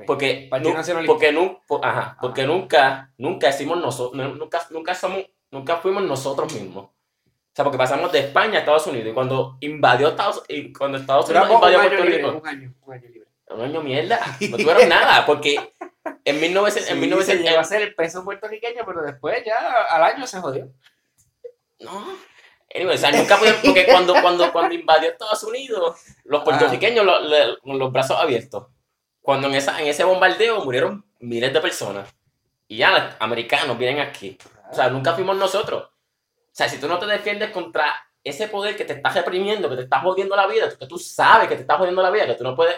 [0.05, 1.11] Porque, nu- Nacionalista.
[1.13, 6.53] porque, nu- po- ajá, porque nunca, nunca decimos nosotros, nunca, nunca somos, nunca fuimos nosotros
[6.53, 6.85] mismos.
[6.85, 10.97] O sea, porque pasamos de España a Estados Unidos y cuando invadió Estados y cuando
[10.97, 13.27] Estados Unidos invadió Puerto libre, Rico, un año, un año libre.
[13.49, 14.19] un año mierda,
[14.49, 15.73] no tuvieron nada, porque
[16.25, 19.57] en 1900, en Sí, 1900 se llegó a ser el peso puertorriqueño, pero después ya
[19.89, 20.71] al año se jodió.
[21.79, 22.05] No.
[22.73, 27.19] Anyway, o sea, nunca pudieron, porque cuando, cuando, cuando invadió Estados Unidos, los puertorriqueños lo-
[27.21, 28.67] le- con los brazos abiertos.
[29.21, 32.09] Cuando en, esa, en ese bombardeo murieron miles de personas.
[32.67, 34.37] Y ya los americanos vienen aquí.
[34.71, 35.83] O sea, nunca fuimos nosotros.
[35.83, 37.93] O sea, si tú no te defiendes contra
[38.23, 41.49] ese poder que te está reprimiendo, que te está jodiendo la vida, que tú sabes
[41.49, 42.75] que te está jodiendo la vida, que tú no puedes...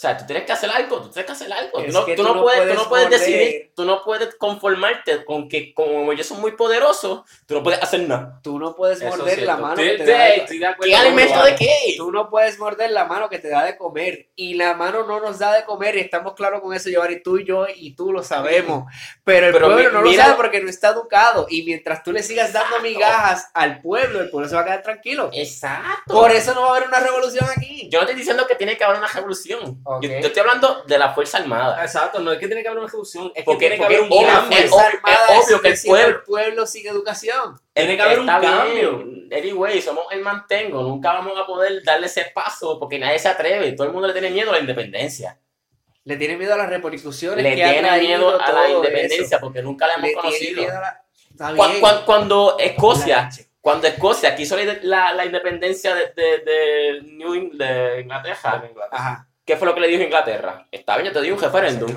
[0.00, 1.84] O sea, tú tienes que hacer algo, tú tienes que hacer algo.
[1.84, 4.34] Tú no, que tú tú no no puedes, tú no puedes decidir, tú no puedes
[4.36, 8.40] conformarte con que como ellos son muy poderosos, tú no puedes hacer nada.
[8.42, 11.44] Tú no puedes Eso morder la mano que te da de- de acuerdo ¿Qué alimento
[11.44, 11.94] de qué?
[11.98, 14.30] Tú no puedes morder la mano que te da de comer.
[14.36, 15.94] Y la mano no nos da de comer.
[15.96, 17.22] Y estamos claros con eso, Giovanni.
[17.22, 18.90] Tú y yo, y tú lo sabemos.
[19.22, 21.46] Pero el Pero pueblo mi- no mira- lo sabe porque no está educado.
[21.50, 24.82] Y mientras tú le sigas dando migajas al pueblo, el pueblo se va a quedar
[24.82, 25.28] tranquilo.
[25.34, 26.14] Exacto.
[26.14, 27.86] Por eso no va a haber una revolución aquí.
[27.90, 29.82] Yo no estoy diciendo que tiene que haber una revolución.
[30.00, 31.82] Yo, yo estoy hablando de la Fuerza Armada.
[31.82, 34.00] Exacto, no es que tiene que haber una revolución, es que Porque- tiene que haber
[34.02, 34.58] un cambio.
[34.58, 37.60] es obvio- Armada es obvio que el pueblo- el pueblo sin educación.
[37.72, 38.98] Tiene que haber un Está cambio.
[38.98, 39.28] bien.
[39.32, 40.82] Anyway, somos el mantengo.
[40.82, 43.72] Nunca vamos a poder darle ese paso porque nadie se atreve.
[43.72, 45.38] Todo el mundo le tiene miedo a la independencia.
[46.04, 49.40] Le tiene miedo a las repercusiones Le que tiene miedo a la independencia eso.
[49.40, 50.62] porque nunca la hemos Le tiene conocido.
[50.80, 51.02] la...
[52.04, 53.28] Cuando Escocia,
[53.60, 59.26] cuando Escocia quiso la, la- la independencia de, de, de New Eng- de Inglaterra, Ajá.
[59.50, 60.68] ¿Qué fue lo que le dijo Inglaterra?
[60.70, 61.90] Está bien, yo te di un referéndum.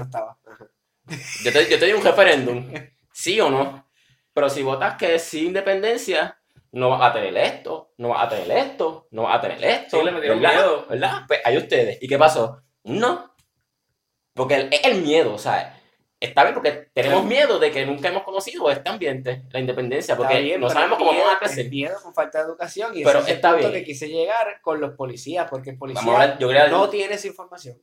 [1.44, 2.74] Yo te, yo te di un referéndum,
[3.14, 3.88] sí o no.
[4.34, 6.40] Pero si votas que sí independencia,
[6.72, 10.00] no vas a tener esto, no vas a tener esto, no vas a tener esto.
[10.00, 10.56] Sí, le metieron ¿verdad?
[10.56, 10.86] miedo.
[10.90, 11.22] ¿Verdad?
[11.28, 12.00] Pues ahí ustedes.
[12.02, 12.64] ¿Y qué pasó?
[12.86, 13.36] No.
[14.34, 15.80] Porque el- es el miedo, o sea,
[16.26, 20.40] está bien porque tenemos miedo de que nunca hemos conocido este ambiente, la independencia, porque
[20.42, 21.66] bien, no sabemos el cómo vamos a crecer.
[21.66, 23.80] el miedo con falta de educación y Pero ese es el está punto bien.
[23.82, 27.28] que quise llegar con los policías porque el policía hablar- yo quería- no tiene esa
[27.28, 27.78] información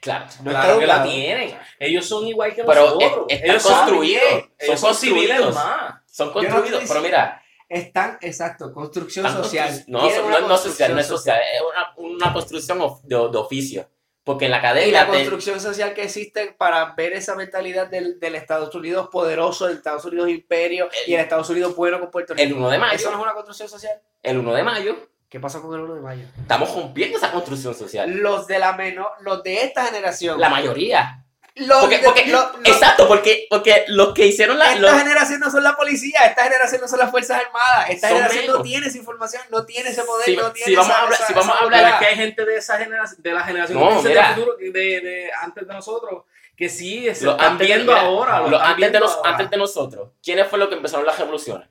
[0.00, 0.26] Claro.
[0.44, 1.56] no claro que la tienen.
[1.80, 3.26] Ellos son igual que Pero nosotros.
[3.28, 4.22] es- Ellos son construidos,
[4.58, 5.54] Ellos son civiles construidos.
[5.54, 5.94] más.
[6.06, 10.54] Son Yo no construidos, pero mira, están exacto construcción están social constru- no, no, no
[10.54, 13.88] es social, no es social, es una, una construcción of- de, de oficio.
[14.26, 18.18] Porque en la y academia la construcción social que existe para ver esa mentalidad del,
[18.18, 22.34] del Estados Unidos poderoso, del Estados Unidos imperio y el Estados Unidos bueno con Puerto
[22.34, 22.44] Rico.
[22.44, 24.00] el 1 de mayo, ¿Eso no es una construcción social?
[24.24, 24.96] el 1 de mayo,
[25.28, 26.24] ¿Qué pasó con el 1 de mayo?
[26.40, 28.10] estamos rompiendo esa construcción social.
[28.10, 30.40] Los de la menor, los de esta generación.
[30.40, 31.24] La mayoría.
[31.56, 34.66] Los Porque, de- porque- los- los- exacto, porque, porque los que hicieron la.
[34.74, 38.08] Esta los- generación no son la policía, esta generación no son las Fuerzas Armadas, esta
[38.08, 38.62] generación no menos.
[38.64, 41.18] tiene esa información, no tiene ese poder, Si- no tiene si vamos esa- a hablar-
[41.18, 43.40] esa- si vamos esa a hablar es que hay gente de esa generación, de la
[43.42, 44.26] generación No, que dice mira.
[44.28, 44.70] del futuro, de,
[45.00, 46.24] de antes de nosotros,
[46.56, 48.38] que sí se los están antes de- viendo mira, ahora.
[48.40, 49.30] lo los están antes, de viendo nos- ahora.
[49.30, 51.68] antes de nosotros, ¿quiénes fue los que empezaron las revoluciones?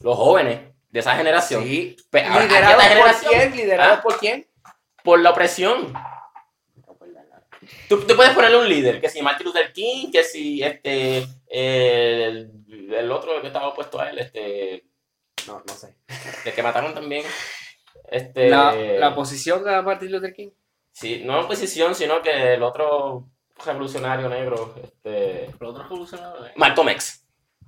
[0.00, 0.60] Los jóvenes
[0.90, 1.62] de esa generación.
[1.64, 1.96] Sí.
[2.10, 3.56] Pues, ¿Liderados por quién?
[3.56, 4.02] ¿Liderados ¿Ah?
[4.02, 4.46] por quién?
[5.02, 5.92] por la opresión.
[8.00, 12.50] Tú, tú puedes ponerle un líder, que si Martin Luther King, que si este el,
[12.94, 14.84] el otro que estaba opuesto a él, este
[15.46, 15.94] No, no sé.
[16.46, 17.24] el que mataron también.
[18.10, 20.50] Este La, la oposición a Martin Luther King.
[20.92, 23.28] sí, no oposición, sino que el otro
[23.64, 26.50] revolucionario negro, este Pero otros revolucionarios.
[26.56, 27.26] Malcolm X.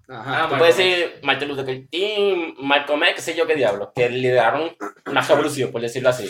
[0.09, 0.44] Ajá.
[0.44, 4.09] Ah, Tú puedes decir Martin Luther King, Malcolm X, qué sé yo qué diablo, que
[4.10, 4.76] lideraron
[5.06, 6.28] una revolución, por decirlo así.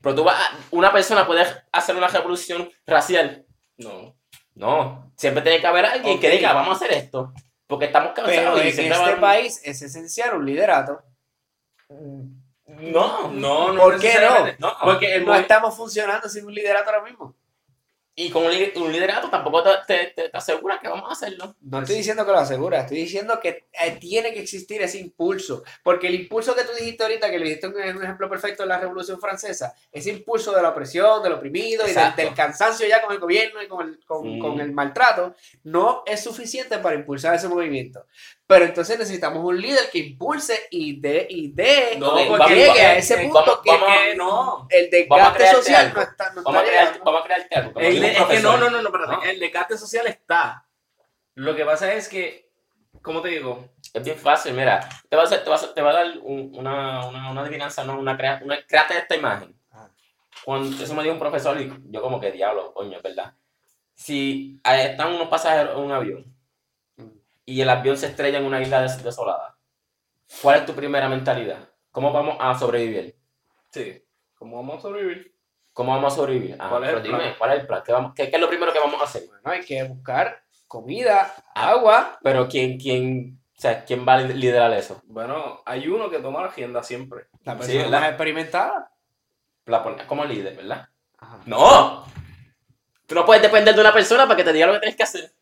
[0.00, 3.46] Pero tú vas, a- una persona puede hacer una revolución racial.
[3.78, 4.14] No,
[4.54, 5.12] no.
[5.16, 7.32] Siempre tiene que haber alguien que diga, vamos a hacer esto.
[7.66, 11.02] Porque estamos cansados Pero en este país es esencial un liderato.
[12.66, 13.80] No, No, no.
[13.80, 14.56] ¿Por qué necesariamente.
[14.58, 14.74] no?
[14.82, 17.34] Porque No estamos funcionando sin un liderato ahora mismo.
[18.16, 21.14] Y con un, li- un liderato tampoco te, te, te- te aseguras que vamos a
[21.14, 21.56] hacerlo.
[21.62, 25.64] No estoy diciendo que lo asegura, estoy diciendo que eh, tiene que existir ese impulso.
[25.82, 28.68] Porque el impulso que tú dijiste ahorita, que le dijiste un, un ejemplo perfecto en
[28.68, 32.22] la Revolución Francesa, ese impulso de la opresión, del oprimido y del, Exacto.
[32.22, 34.38] del cansancio ya con el gobierno y con el, con, Mm.
[34.38, 35.34] con el maltrato,
[35.64, 38.06] no es suficiente para impulsar ese movimiento.
[38.46, 42.88] Pero entonces necesitamos un líder que impulse y dé y dé No, porque llegue a
[42.90, 44.66] vamos- ese eh, punto vamos- que vamos- que no.
[44.70, 45.96] el a desgaste social algo.
[45.96, 47.04] no está, no Vamos a está crear, llegando.
[47.04, 47.80] vamos a crearte algo.
[48.08, 48.90] El es que no, no, no, no.
[48.90, 49.22] No.
[49.22, 50.66] El desgaste social está.
[51.34, 52.50] Lo que pasa es que,
[53.02, 53.68] ¿cómo te digo?
[53.92, 54.88] Es bien fácil, mira.
[55.08, 57.84] Te va a, te va a, te va a dar un- una, una, una adivinanza,
[57.84, 59.54] no, una, crea, una créate esta imagen.
[59.72, 59.88] Ah.
[60.44, 63.34] Cuando eso me dio un profesor y yo como que diablo, coño, es verdad.
[63.94, 66.34] Si están unos pasajeros en un avión
[66.96, 67.08] Mm.
[67.46, 69.56] y el avión se estrella en una isla des- desolada,
[70.42, 71.68] ¿cuál es tu primera mentalidad?
[71.90, 73.16] ¿Cómo vamos a sobrevivir?
[73.70, 74.04] Sí.
[74.36, 75.33] ¿Cómo vamos a sobrevivir?
[75.74, 76.56] ¿Cómo vamos a sobrevivir?
[76.58, 77.34] Ah, ¿Cuál es el pero dime, plan?
[77.36, 77.82] ¿cuál es el plan?
[77.84, 79.24] ¿Qué, vamos- qué- qué es lo primero que vamos a hacer?
[79.26, 82.18] Bueno, hay que buscar comida, agua.
[82.22, 85.02] Pero ¿quién, quién, o sea, ¿quién va a liderar eso?
[85.04, 87.26] Bueno, hay uno que toma la agenda siempre.
[87.44, 88.90] La persona más experimentada.
[89.66, 90.88] La pone como líder, ¿verdad?
[91.18, 91.38] Ajá.
[91.46, 92.04] ¡No!
[93.06, 95.02] Tú no puedes depender de una persona para que te diga lo que tienes que
[95.02, 95.32] hacer.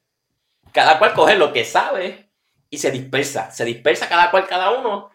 [0.73, 2.31] Cada cual coge lo que sabe
[2.71, 3.51] y se dispersa.
[3.51, 5.11] Se dispersa cada cual, cada uno,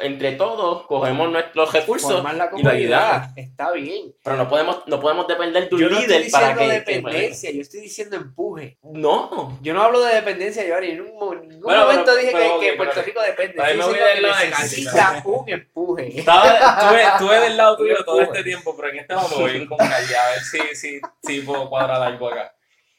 [0.00, 2.72] entre todos cogemos nuestros recursos la y comunidad.
[2.74, 3.28] ayudamos.
[3.36, 4.14] Está bien.
[4.22, 6.84] Pero no podemos, no podemos depender de un Yo no estoy líder para diciendo que...
[6.84, 8.78] que- dependencia, yo estoy diciendo empuje.
[8.82, 9.58] No.
[9.62, 12.76] Yo no hablo de dependencia, yo en ningún, Bueno, momento pero- dije pero, que, que
[12.76, 13.62] Puerto Rico depende.
[13.62, 16.18] ahí Estoy me voy del lado de necesita un empuje.
[16.18, 16.48] Estaba,
[17.12, 19.78] estuve, del lado tuyo todo este tiempo, pero en este momento voy a ir con
[19.78, 22.54] Carly a ver si, si, si puedo cuadrar algo acá.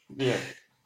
[0.08, 0.38] Bien.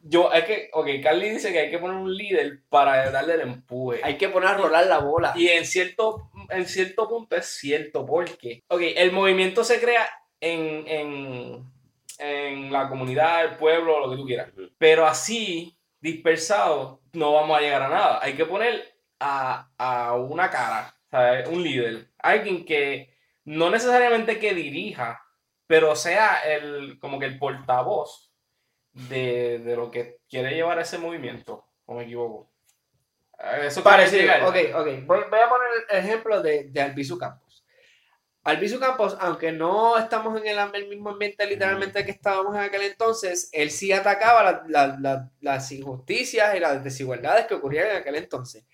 [0.04, 3.42] Yo, es que, ok, Carly dice que hay que poner un líder para darle el
[3.42, 4.00] empuje.
[4.02, 5.32] Hay que poner a rolar la bola.
[5.36, 10.08] Y en cierto, en cierto punto es cierto, porque, ok, el movimiento se crea
[10.40, 11.72] en, en,
[12.18, 14.48] en la comunidad, el pueblo, lo que tú quieras.
[14.76, 18.18] Pero así, dispersado, no vamos a llegar a nada.
[18.22, 21.48] Hay que poner a, a una cara, ¿sabes?
[21.48, 23.14] un líder, alguien que
[23.44, 25.22] no necesariamente que dirija,
[25.68, 28.31] pero sea el, como que el portavoz
[28.92, 32.50] de, de lo que quiere llevar ese movimiento, o me equivoco.
[33.62, 34.32] Eso Parecido.
[34.46, 34.86] Ok, ok.
[35.06, 37.64] Voy, voy a poner el ejemplo de, de Albizu Campos.
[38.44, 43.48] Albizu Campos, aunque no estamos en el, mismo ambiente literalmente que estábamos en aquel entonces,
[43.52, 48.16] él sí atacaba la- la- la- las injusticias y las desigualdades que ocurrían en aquel
[48.16, 48.64] entonces.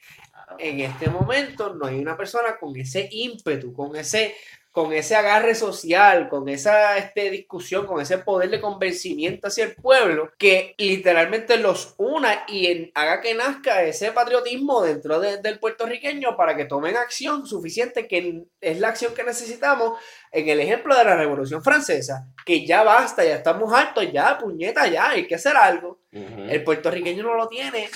[0.59, 4.35] En este momento no hay una persona con ese ímpetu, con ese,
[4.71, 9.75] con ese agarre social, con esa este, discusión, con ese poder de convencimiento hacia el
[9.75, 15.59] pueblo, que literalmente los una y en- haga que nazca ese patriotismo dentro de- del
[15.59, 19.99] puertorriqueño para que tomen acción suficiente, que es la acción que necesitamos
[20.31, 24.87] en el ejemplo de la Revolución Francesa, que ya basta, ya estamos hartos, ya, puñeta,
[24.87, 25.99] ya, hay que hacer algo.
[26.13, 26.43] Ujú.
[26.49, 27.89] El puertorriqueño no lo tiene,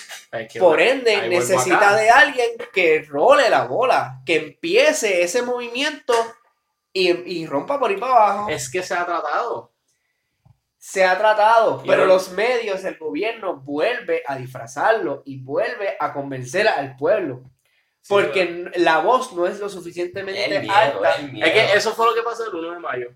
[0.48, 6.12] que- por ende, necesita de alguien que role la bola, que empiece ese movimiento
[6.92, 8.48] y, y rompa por ahí para abajo.
[8.48, 9.72] Es que se ha tratado.
[10.78, 16.12] Se ha tratado, Y pero los medios, el gobierno vuelve a disfrazarlo y vuelve a
[16.12, 17.44] convencer al pueblo.
[18.08, 21.14] Porque la voz no es lo suficientemente El miedo, alta.
[21.20, 21.46] el miedo.
[21.46, 23.10] Es que eso fue lo que pasó el 1 de mayo.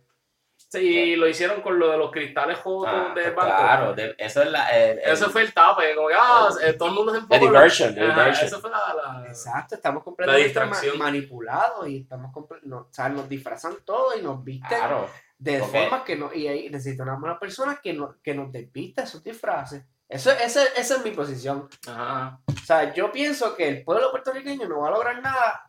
[0.80, 3.56] Sí, lo hicieron con lo de los cristales jotos Ah, del pues banco.
[3.62, 4.68] claro, de- eso es la...
[4.68, 7.22] el- el- Eso fue el tape, como que ah, eh, todo el mundo se The
[7.24, 7.98] enfocó the diversion.
[8.46, 8.78] Eso fue la.
[8.94, 10.60] la- Exacto, estamos completamente
[10.96, 15.08] manipulados y estamos comple- no, o sea, nos disfrazan todo y nos visten Claro.
[15.38, 15.68] de Ok.
[15.70, 19.84] formas que no, y ahí necesitamos una persona que, no, que nos despista esos disfraces.
[20.08, 21.68] Eso, ese- esa es mi posición.
[21.88, 22.38] Ajá.
[22.48, 25.65] O sea, yo pienso que el pueblo puertorriqueño no va a lograr nada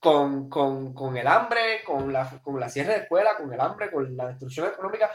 [0.00, 3.90] con, con, con el hambre, con la, con la cierre de escuela, con el hambre,
[3.90, 5.10] con la destrucción económica.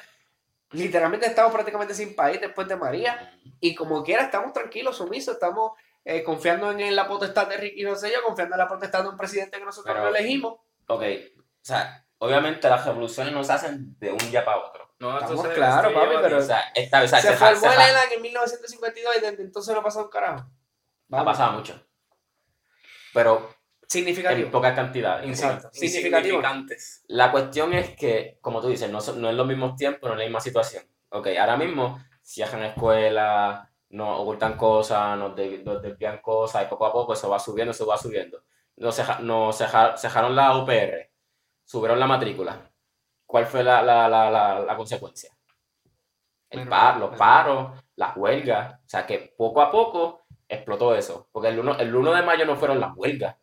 [0.71, 5.73] Literalmente estamos prácticamente sin país después de María y como quiera estamos tranquilos, sumisos, estamos
[6.03, 9.03] eh, confiando en, en la potestad de Ricky no sé yo, confiando en la potestad
[9.03, 10.59] de un presidente que nosotros Pero- no elegimos.
[10.87, 14.93] Ok, o sea, obamente las revoluciones no se hacen de un día para otro.
[14.99, 15.61] No, Estamos esto
[15.93, 19.21] papi, pero- O sea, esta o sea, Se se, se el ELAN en 1952 y
[19.21, 20.39] desde entonces no ha pasado un carajo.
[20.39, 20.47] ha
[21.07, 21.25] Vamos.
[21.25, 21.85] pasado mucho.
[23.13, 23.49] Pero
[23.87, 24.45] Significativo.
[24.47, 25.27] en pocas cantidades.
[25.29, 25.69] Exacto.
[25.71, 26.41] Significativo.
[27.07, 30.13] La cuestión es que, como tú dices, no, son- no es los mismos tiempos, no
[30.13, 30.83] es la misma situación.
[31.09, 36.85] Ok, ahora mismo cierran escuelas, nos ocultan cosas, nos, de- nos desvían cosas y poco
[36.87, 38.43] a poco eso va subiendo, eso va subiendo.
[38.77, 41.11] Nos, nos ceja- cejaron la UPR,
[41.63, 42.71] subieron la matrícula.
[43.25, 45.31] ¿Cuál fue la, la, la, la, la consecuencia?
[46.49, 48.73] El Bueno, pa- los paros, las huelgas.
[48.75, 51.27] O sea que poco a poco explotó eso.
[51.31, 53.35] Porque el 1, el 1 de mayo no fueron las huelgas.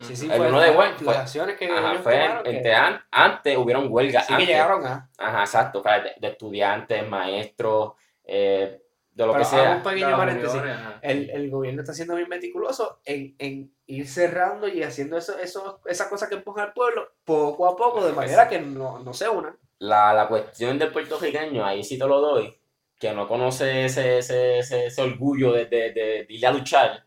[0.00, 2.74] Sí, sí, El uno de las fue- acciones que Ajá, ellos fue tomaron que- entre
[2.74, 4.24] an- antes hubieron huelgas.
[4.26, 4.48] sí que antes.
[4.48, 5.10] llegaron a...
[5.16, 5.80] Ajá, exacto.
[5.80, 7.92] o sea, De, de estudiantes, maestros,
[8.24, 9.76] eh, de lo Pero que sea.
[9.76, 10.60] un pequeño Los paréntesis.
[11.00, 15.80] El, el gobierno está siendo bien meticuloso en, en ir cerrando y haciendo eso, eso,
[15.86, 19.26] esas cosas que empujan al pueblo poco a poco, de manera que no, no se
[19.30, 19.56] unan.
[19.78, 22.54] La, la cuestión del puertorriqueño, ahí sí te lo doy,
[22.98, 27.06] que no conoce ese, ese, ese, ese orgullo de, de, de, de ir a luchar,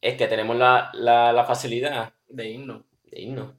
[0.00, 2.84] es que tenemos la, la, la facilidad De himno.
[3.04, 3.54] de.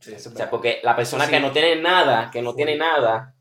[0.00, 1.32] Sí, Eso O sea, porque la persona Sí.
[1.32, 3.34] que no tiene nada, que no tiene nada,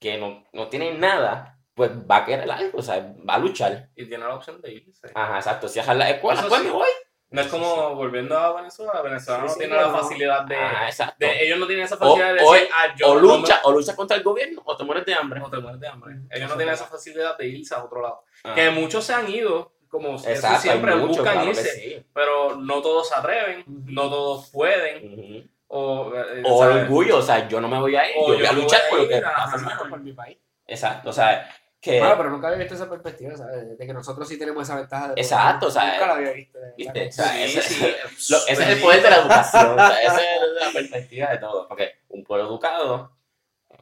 [0.00, 3.88] que no, no tiene nada, pues va a querer algo, o sea, va a luchar.
[3.94, 5.10] Y tiene la opción de irse.
[5.14, 5.68] Ajá, exacto.
[5.68, 6.66] Si dejas la escuela, Eso pues sí.
[6.66, 6.88] me voy.
[7.30, 9.00] No es como volviendo a Venezuela.
[9.02, 9.98] Venezuela Sí, no sí, tiene la no.
[9.98, 11.16] facilidad de, Ajá, exacto.
[11.18, 13.60] de- Ellos no tienen esa O- facilidad de o- decir, ah, yo o no lucha,
[13.64, 15.40] o lucha contra el gobierno, o te mueres de hambre.
[15.40, 16.14] o te mueres de hambre.
[16.30, 18.22] Ellos no tienen es esa facilidad de irse a otro lado.
[18.44, 22.06] Ah, Que muchos se han ido, como exacto, siempre mucho, buscan claro irse, sí.
[22.12, 25.50] pero no todos se atreven, no todos pueden.
[25.68, 28.52] O, eh, orgullo, o sea, yo no me voy a ir, O yo voy a
[28.52, 30.38] luchar voy a por lo que pasa, por mi país.
[30.66, 31.48] Exacto, o sea,
[31.80, 31.98] que...
[32.00, 33.76] Bueno, pero nunca había visto esa perspectiva, ¿sabes?
[33.78, 35.08] De que nosotros sí tenemos esa ventaja.
[35.14, 36.58] De Exacto, o sea, Nunca la había visto.
[36.58, 37.00] de verdad ¿viste?
[37.02, 37.42] que O sea, sí.
[37.44, 37.94] ese- sí.
[38.32, 41.38] Lo- ese es el poder de la educación, o sea, esa es la perspectiva de
[41.38, 41.68] todo.
[41.68, 43.12] Porque un pueblo educado,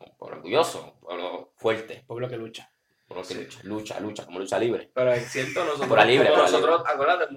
[0.01, 2.69] un pueblo orgulloso, un pueblo fuerte, Pueblo que lucha.
[3.15, 3.35] Que Sí.
[3.35, 4.91] lucha, lucha, lucha, como lucha libre.
[4.95, 7.29] Pero es cierto, nosotros, Por libre, por nosotros acuérdate,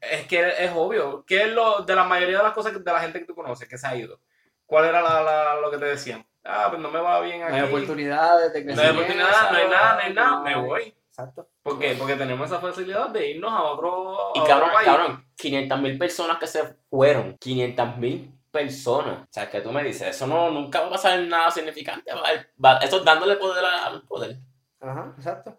[0.00, 2.92] es que es obvio, ¿qué es lo de la mayoría de las cosas que- de
[2.92, 4.20] la gente que tú conoces que se ha ido?
[4.66, 6.24] ¿Cuál era la, la- lo que te decían?
[6.44, 7.56] Ah, pues no me va bien No aquí.
[7.56, 9.00] hay oportunidades de No hay crecimiento.
[9.00, 10.94] oportunidad, no hay nada, no hay nada, no me voy.
[11.08, 11.48] Exacto.
[11.62, 11.94] ¿Por qué?
[11.98, 14.88] Porque tenemos esa facilidad de irnos a otro, Y a cabrón, otro país.
[14.88, 19.24] cabrón, 500 mil personas que se fueron, 500 mil personas.
[19.24, 22.22] O sea, que tú me dices, eso no, nunca va a pasar nada significante, va,
[22.64, 24.38] va- eso es dándole poder al poder.
[24.80, 25.58] Ajá, exacto.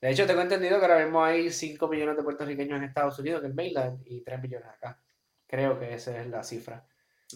[0.00, 3.40] De hecho, tengo entendido que ahora mismo hay 5 millones de puertorriqueños en Estados Unidos,
[3.40, 4.98] en el mainland, y 3 millones acá.
[5.46, 6.84] Creo que esa es la cifra.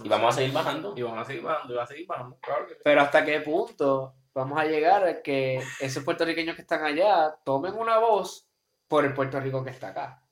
[0.02, 0.94] Y vamos a seguir bajando.
[0.97, 2.74] Y van a seguir bajando, y van a seguir bajando, claro que.
[2.82, 7.74] Pero hasta qué punto vamos a llegar a que esos puertorriqueños que están allá tomen
[7.74, 8.48] una voz
[8.89, 10.23] por el Puerto Rico que está acá.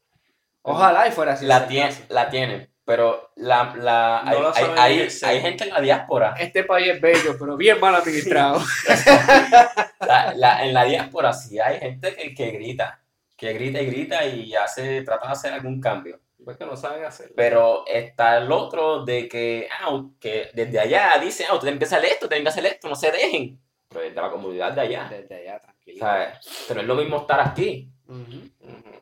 [0.62, 1.46] Ojalá y fuera así.
[1.46, 5.80] La, tiene, la tienen, pero la, la, No hay, la hay- hay- gente en la
[5.80, 6.34] diáspora.
[6.38, 8.60] Este país es bello, pero bien mal administrado.
[10.06, 13.00] La- la- en la diáspora sí hay gente que, que grita,
[13.36, 16.20] que grita y grita y hace, trata de hacer algún cambio.
[16.44, 17.32] Pues que no saben hacerlo.
[17.36, 21.84] Pero está el otro de que, ah, que desde allá dice, ah, ustedes tienen que
[21.86, 23.58] hacer esto, tienen que hacer esto, no se dejen.
[23.88, 25.08] Pero desde la comunidad de allá.
[25.10, 26.00] Desde allá, tranquilo.
[26.00, 26.28] ¿sabes?
[26.68, 27.88] Pero es lo mismo estar aquí.
[28.06, 28.48] Ujú.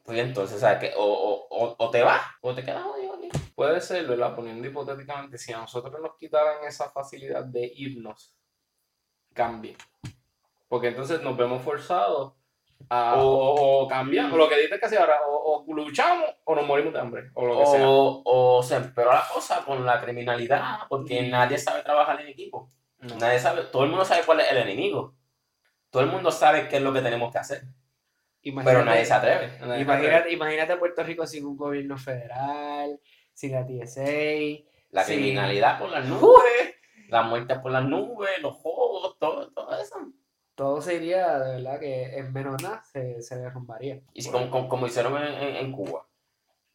[0.04, 0.78] Pues entonces, ¿sabes?
[0.78, 3.28] Que o, o, o, o te vas o te quedas jodido aquí.
[3.54, 4.34] Puede ser, ¿verdad?
[4.34, 8.34] Poniendo hipotéticamente, si a nosotros nos quitaran esa facilidad de irnos,
[9.32, 9.76] cambie.
[10.68, 12.34] Porque entonces nos vemos forzados
[12.88, 16.66] a o, o, o lo que dices que hace ahora, o, o luchamos o nos
[16.66, 17.82] morimos de hambre, o lo que sea.
[17.84, 22.70] O, se empeoró la cosa con la criminalidad, porque nadie sabe trabajar en equipo.
[23.18, 25.14] Nadie sabe, todo el mundo sabe cuál es el enemigo.
[25.90, 27.64] Todo el mundo sabe qué es lo que tenemos que hacer,
[28.64, 29.58] pero nadie se atreve.
[29.60, 32.98] Nadie Imagínate, imagínate Puerto Rico sin un gobierno federal,
[33.32, 34.64] sin la TSA.
[34.90, 35.14] La Sí.
[35.14, 36.74] criminalidad por las nubes,
[37.08, 39.96] las muertes por las nubes, los juegos, todo, todo eso.
[40.54, 44.00] Todo se iría, de verdad, que en menos nada se, se derrumbaría.
[44.12, 46.06] Y si- como, como- como hicieron en, en- en Cuba,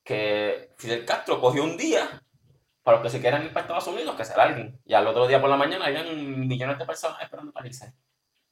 [0.03, 2.23] que Fidel Castro cogió un día
[2.81, 4.79] para los que se quieran ir para Estados Unidos, que se larguen.
[4.85, 7.93] Y al otro día por la mañana habían millones de personas esperando para irse.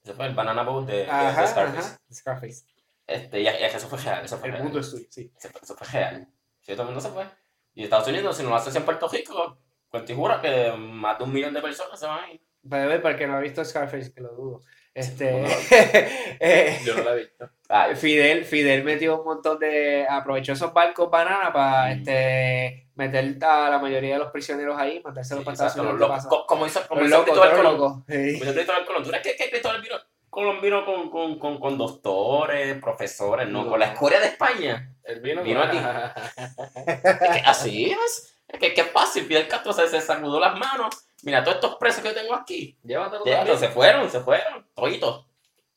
[0.04, 1.08] Ese fue el banana boat de, de- de
[1.48, 1.78] Scarface.
[1.80, 2.00] ajá.
[2.14, 2.66] Scarface.
[3.08, 4.64] Este, y, y eso fue real, eso fue El real.
[4.64, 5.32] mundo es suyo, sí.
[5.38, 6.28] Eso fue, eso fue real.
[6.62, 7.26] Sí, todo el mundo se fue.
[7.74, 9.58] Y Estados Unidos, si no lo haces en Puerto Rico,
[9.90, 12.42] pues te juro que más de un millón de personas se van a ir.
[12.68, 14.62] Para ver, para el que no ha visto Scarface, que lo dudo.
[14.94, 15.46] Este,
[16.40, 17.50] eh, Yo no la he visto.
[17.70, 20.06] Ay, Fidel, Fidel metió un montón de.
[20.10, 22.00] aprovechó esos barcos banana para Mm.
[22.00, 26.26] este, meter a la mayoría de los prisioneros ahí, mandárselos sí, para Estados Unidos.
[26.48, 27.78] Como hizo, como hizo Cristóbal Colón.
[27.78, 29.04] Como hizo Cristóbal Colón.
[29.04, 29.96] ¿Tú crees que, que Cristóbal vino,
[30.36, 33.48] Colón vino con, con, con, con doctores, profesores?
[33.48, 33.70] No, No.
[33.70, 34.92] con la escoria de España.
[35.06, 35.78] El vino, Vino aquí.
[35.78, 38.38] Es que así es.
[38.46, 39.26] Es que, que fácil.
[39.26, 40.94] Fidel Castro se, se sacudó las manos.
[41.24, 42.78] Mira, todos estos presos que tengo aquí.
[42.84, 44.68] Llévatelo se fueron, se fueron.
[44.76, 45.26] Toditos.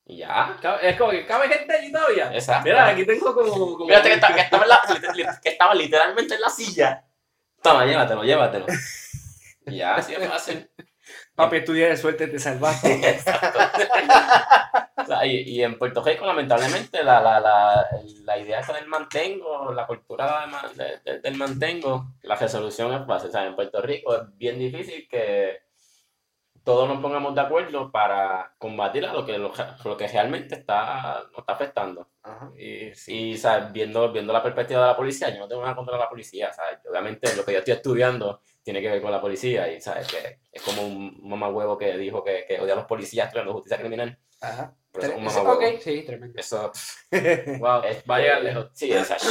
[0.06, 0.58] Y ya.
[0.82, 2.32] Es como que cabe gente allí todavía.
[2.34, 2.64] Exacto.
[2.64, 3.52] Mira, aquí tengo como.
[3.76, 7.04] como Fíjate que, estaba, que, estaba la- que estaba literalmente en la silla.
[7.62, 8.66] Toma, llévatelo, llévatelo.
[9.66, 10.68] Ya, así es fácil.
[11.38, 12.94] Papi, tú tienes suerte, te salvaste.
[13.10, 13.58] Exacto.
[14.96, 17.86] O sea, y, y en Puerto Rico, lamentablemente, la, la, la,
[18.24, 20.46] la idea esa del mantengo, la cultura
[20.76, 23.28] de de- de- del mantengo, la resolución es fácil.
[23.28, 25.60] O sea, en Puerto Rico es bien difícil que
[26.64, 29.52] todos nos pongamos de acuerdo para combatir a lo que, lo,
[29.84, 32.08] lo que realmente está, nos está afectando.
[32.22, 32.50] Ajá.
[32.58, 33.30] Y sí.
[33.30, 33.72] Y, ¿sabes?
[33.72, 36.80] Viendo, viendo la perspectiva de la policía, yo no tengo nada contra la policía, ¿sabes?
[36.90, 40.06] Obviamente lo que yo estoy estudiando tiene que ver con la policía y, ¿sabes?
[40.08, 43.78] Que es como un mamagüevo que dijo que, que odia a los policías estudiando justicia
[43.78, 44.18] criminal.
[44.42, 44.74] Ajá.
[44.92, 45.74] Pero eso es un Eso- mamagüevo.
[45.74, 46.38] ok, sí, tremendo.
[46.38, 46.70] Eso,
[47.60, 48.70] Wow, Este, va a llegar lejos.
[48.74, 49.26] Sí, exacto.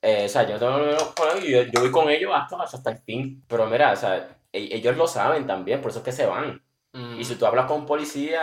[0.00, 3.44] Eh, o sea, yo, tengo- yo, yo voy con ellos hasta, hasta el fin.
[3.46, 6.62] Pero mira, o sea, e- ellos lo saben también, por eso es que se van.
[6.92, 7.20] Mm.
[7.20, 8.40] Y si tú hablas con un policía,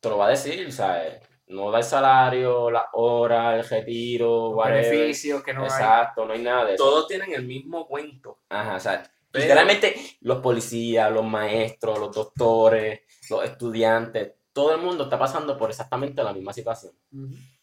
[0.00, 1.20] te lo va a decir, ¿sabes?
[1.46, 4.90] No da el salario, la hora, el retiro, whatever.
[4.90, 5.66] Beneficios que no hay.
[5.68, 6.84] Exacto, no hay nada de eso.
[6.84, 8.40] Todos tienen el mismo cuento.
[8.48, 9.02] Ajá, o sea,
[9.32, 13.00] Pero- literalmente los policías, los maestros, los doctores,
[13.30, 16.92] los estudiantes, todo el mundo está pasando por exactamente la misma situación.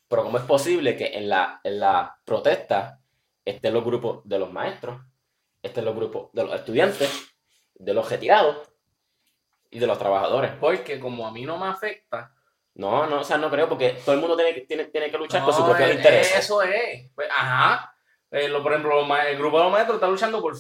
[0.08, 3.00] Pero ¿cómo es posible que en la, en la protesta
[3.46, 5.00] estén los grupos de los maestros,
[5.62, 7.10] estén los grupos de los estudiantes,
[7.76, 8.58] de los retirados
[9.70, 10.52] y de los trabajadores?
[10.60, 12.34] Porque como a mí no me afecta,
[12.76, 15.18] No, no, o sea, no creo, porque todo el mundo tiene, que- tiene, tiene que
[15.18, 16.40] luchar por sus propios intereses.
[16.40, 17.12] Eso es.
[17.14, 17.94] Pues, ajá.
[18.32, 20.56] Eh, lo, por ejemplo, los el grupo de los maestros está luchando por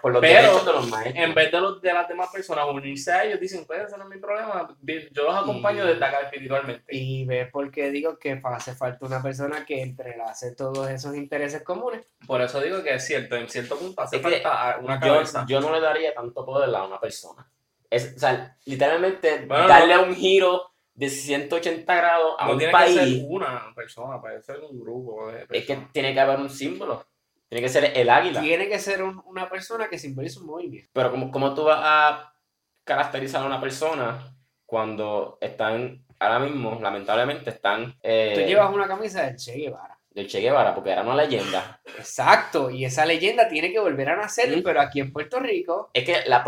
[0.00, 1.14] por los Pero, derechos de los maestros.
[1.16, 4.04] En vez de, los, de las demás personas unirse a ellos, dicen, pues ese no
[4.04, 4.68] es mi problema.
[5.12, 6.84] Yo los acompaño Y- desde acá espiritualmente.
[6.94, 11.62] Y ves por qué digo que hace falta una persona que entrelace todos esos intereses
[11.62, 12.06] comunes.
[12.26, 15.44] Por eso digo que es cierto, en cierto punto hace Es falta una yo, cabeza.
[15.48, 17.50] yo no le daría tanto poder a una persona.
[17.88, 20.02] Es, o sea, literalmente Bueno, darle no.
[20.02, 22.98] un giro de 180 grados a no un tiene país.
[22.98, 26.48] que ser una persona, puede ser un grupo de Es que tiene que haber un
[26.50, 27.04] símbolo.
[27.48, 28.40] Tiene que ser el águila.
[28.40, 30.90] Tiene que ser un- una persona que simbolice un movimiento.
[30.92, 32.34] Pero ¿cómo, cómo tú vas a
[32.84, 34.34] caracterizar a una persona
[34.66, 39.98] cuando están, ahora mismo, lamentablemente, están eh, Tú llevas una camisa del Che Guevara.
[40.10, 41.80] del Che Guevara, porque era una leyenda.
[41.98, 44.62] Exacto, y esa leyenda tiene que volver a nacer, Mm.
[44.62, 46.44] pero aquí en Puerto Rico, Es que la,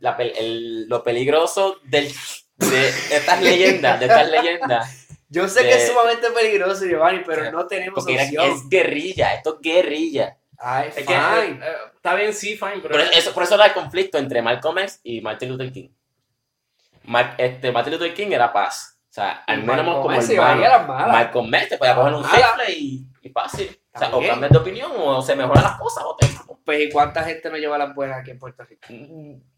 [0.00, 2.08] la el- lo peligroso del,
[2.58, 7.44] de estas leyendas, de estas leyendas, yo sé que De- es sumamente peligroso, Giovanni, pero
[7.44, 7.50] Sí.
[7.52, 8.44] no tenemos porque era- opción.
[8.52, 10.36] es guerrilla, esto es guerrilla.
[10.58, 11.16] Ay, Es que, fine.
[11.16, 14.40] eh, eh, está bien, sí, fine, pero Por eso, por eso era el conflicto entre
[14.40, 15.90] Malcolm X y Martin Luther King.
[17.04, 18.98] Mar- este, Martin Luther King era paz.
[19.10, 20.88] O sea, al menos Malcolm como malas.
[20.88, 23.80] Malcolm X te puede coger un rifle y, y fácil.
[23.94, 26.26] O sea, o cambias de opinión o se mejoran las cosas o te
[26.64, 28.86] Pues, ¿y cuánta gente no lleva las buenas aquí en Puerto Rico?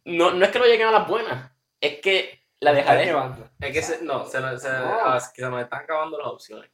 [0.04, 1.50] no, no es que no lleguen a las buenas,
[1.80, 3.04] es que la dejaré.
[3.06, 3.48] llevando.
[3.60, 6.70] es que se, no, se, se, ah, es que se nos están acabando las opciones.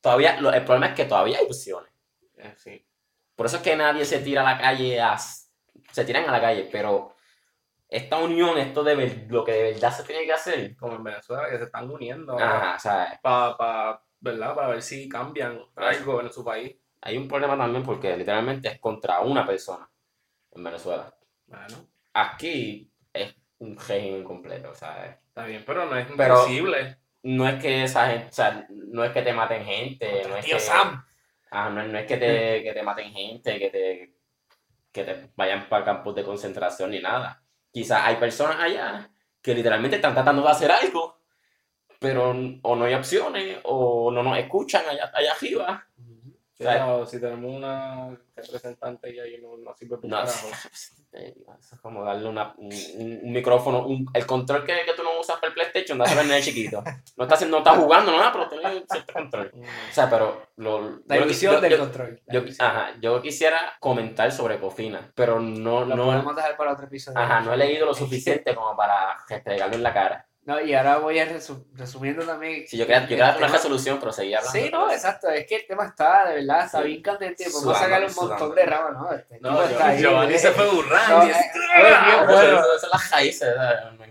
[0.00, 1.90] Todavía, lo- el problema es que todavía hay opciones.
[2.36, 2.86] Eh, sí.
[3.34, 6.40] Por eso es que nadie se tira a la calle, a, se tiran a la
[6.40, 7.14] calle, pero
[7.88, 11.04] esta unión, esto de ver- lo que de verdad se tiene que hacer, Como en
[11.04, 14.54] Venezuela, que se están uniendo ajá, o sea, para ¿verdad?
[14.54, 16.74] Para ver si cambian algo en su país.
[17.02, 19.88] hay un problema también porque literalmente es contra una persona
[20.52, 21.14] en Venezuela.
[21.46, 22.90] Bueno, Aquí
[23.58, 26.96] un régimen completo, sea, está bien, pero no es Pero- imposible.
[27.22, 30.44] no es que esa gente, o sea, no es que te maten gente, no es
[30.44, 31.04] Tío que, Sam.
[31.50, 34.14] ah, no, no es que te, que te maten gente, que te,
[34.92, 37.42] que te vayan para campos de concentración ni nada.
[37.72, 39.10] Quizás hay personas allá
[39.42, 41.20] que literalmente están tratando de hacer algo,
[41.98, 42.30] pero
[42.62, 45.86] o no hay opciones, o no nos escuchan allá, allá arriba.
[46.58, 50.48] O si tenemos una representante y ahí no, no sirve No, carajo.
[51.12, 55.36] eso es como darle una, un, micrófono, un- el control que, que tú no usas
[55.36, 56.82] para el PlayStation, dáselo al nene chiquito.
[57.16, 59.52] No está, haciendo- no está jugando, no nada, pero tiene cierto control.
[59.54, 62.22] O sea, pero lo, La yo- ilusión del yo- control.
[62.28, 66.86] Yo, ajá, yo quisiera comentar sobre Cofina, pero no, Lo no, podemos dejar para otro
[66.86, 67.18] episodio.
[67.18, 70.25] ajá, no he leído lo suficiente como para restregarlo en la cara.
[70.46, 72.66] No, y ahora voy a resu- resumiendo también.
[72.68, 74.58] Si yo quería, yo dar una resolución, pero seguía hablando.
[74.60, 75.28] Sí, no, exacto.
[75.28, 76.86] Es que el tema está, de verdad, está Sí.
[76.86, 77.44] bien candente.
[77.44, 78.34] Podemos Sudando, sacarle un sudando.
[78.38, 79.12] montón de ramas, ¿no?
[79.12, 80.38] Este No, tipo está ahí, Giovanni eh.
[80.38, 81.26] se fue No, burrando.
[81.26, 81.34] y- eh,
[82.26, 82.42] bueno.
[82.42, 83.54] eso, eso es las raíces.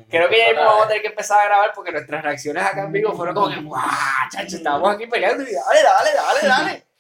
[0.10, 2.82] Creo que ya mismo vamos a tener que empezar a grabar porque nuestras reacciones acá
[2.84, 3.82] en vivo fueron como que, ¡guau!
[4.30, 6.86] Chacho, estábamos aquí peleando y dale, dale, dale, dale.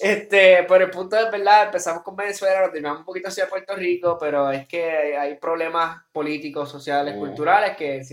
[0.00, 3.74] Este, pero el punto es verdad, empezamos con Venezuela, nos terminamos un poquito hacia Puerto
[3.74, 7.18] Rico, pero es que hay, problemas políticos, sociales, Mm.
[7.18, 8.04] culturales que en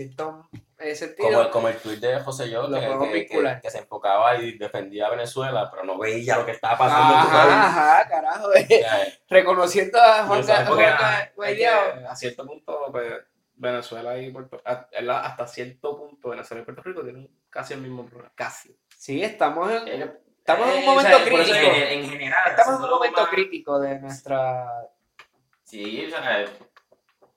[0.78, 1.28] eh, sentido.
[1.30, 5.06] Como, como el tweet de José Yo, que, que- que- que se enfocaba y defendía
[5.06, 7.52] a Venezuela, pero no veía lo que estaba pasando en su país.
[7.52, 8.54] Ajá, carajo.
[8.54, 10.78] eh, Reconociendo a Juan Carlos
[12.08, 13.12] a cierto punto, pues,
[13.58, 15.24] Venezuela y Puerto ¿verdad?
[15.24, 18.30] hasta cierto punto, Venezuela y Puerto Rico tienen casi el mismo problema.
[18.34, 18.76] Casi.
[18.98, 21.56] Sí, estamos en, eh, estamos en un eh, momento crítico.
[21.56, 21.74] En,
[22.04, 22.42] en general.
[22.50, 24.66] Estamos en un momento más- crítico de nuestra
[25.64, 26.44] Sí, o sea,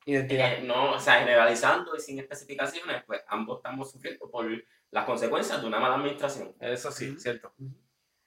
[0.05, 0.53] identidad.
[0.53, 4.45] eh, no, o sea, generalizando y sin especificaciones, pues ambos estamos sufriendo por
[4.91, 6.55] las consecuencias de una mala administración.
[6.59, 7.19] Eso sí, Ujú.
[7.19, 7.53] cierto.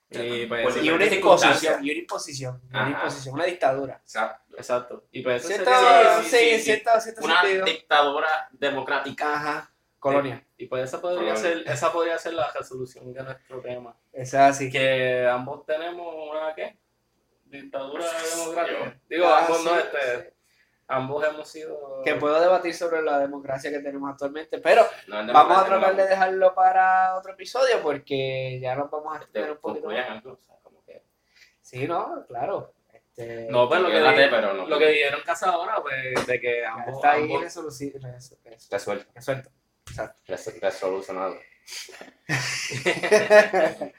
[0.09, 3.99] Y, pues, sí, Y una imposición, y una imposición, y una imposición, una dictadura.
[4.03, 4.43] Exacto.
[4.55, 5.03] Exacto.
[5.11, 6.63] Y pues sería- sí, sí, sí, en sí.
[6.65, 7.65] cierto, cierto Una sentido.
[7.65, 9.33] dictadura democrática.
[9.35, 10.45] Ajá, colonia.
[10.57, 11.41] Y pues esa podría, Colonia.
[11.41, 13.97] ser, esa podría ser la resolución de nuestro tema.
[14.11, 14.71] Eso es así.
[14.71, 16.77] Que ambos tenemos una, ¿qué?
[17.45, 18.05] Dictadura
[18.35, 18.99] democrática.
[19.09, 20.27] Digo, Ah, ambos sí, no, este, sí.
[20.87, 22.01] Ambos hemos sido...
[22.03, 26.07] Que puedo debatir sobre la democracia que tenemos actualmente, pero No vamos a tratar de
[26.07, 30.25] dejarlo para otro episodio porque ya nos vamos a extender un poquito más.
[30.25, 31.03] o sea, como que-
[31.61, 32.73] Sí, no, claro.
[32.91, 34.65] Este, No, pues lo que, pero no.
[34.67, 36.95] lo que dijeron Cazadora, pues, de que ambos...
[36.95, 37.41] está ahí ambos-
[38.69, 39.05] Resuelto.
[39.13, 39.49] resuelto.
[39.85, 40.19] Exacto.
[40.27, 41.35] Res- Resolucionado.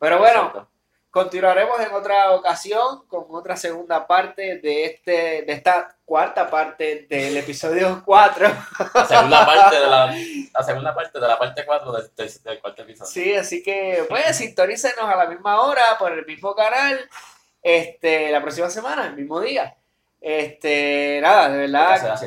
[0.00, 0.70] Pero bueno, Resuelto.
[1.18, 7.36] Continuaremos en otra ocasión con otra segunda parte de este de esta cuarta parte del
[7.36, 8.48] episodio 4.
[8.94, 10.14] La segunda parte de la,
[10.54, 13.10] la segunda parte de la parte 4 del, del, del cuarto episodio.
[13.10, 17.00] Sí, así que pues sintonícenos a la misma hora por el mismo canal
[17.62, 19.76] este la próxima semana, el mismo día.
[20.20, 22.18] Este, nada, de verdad.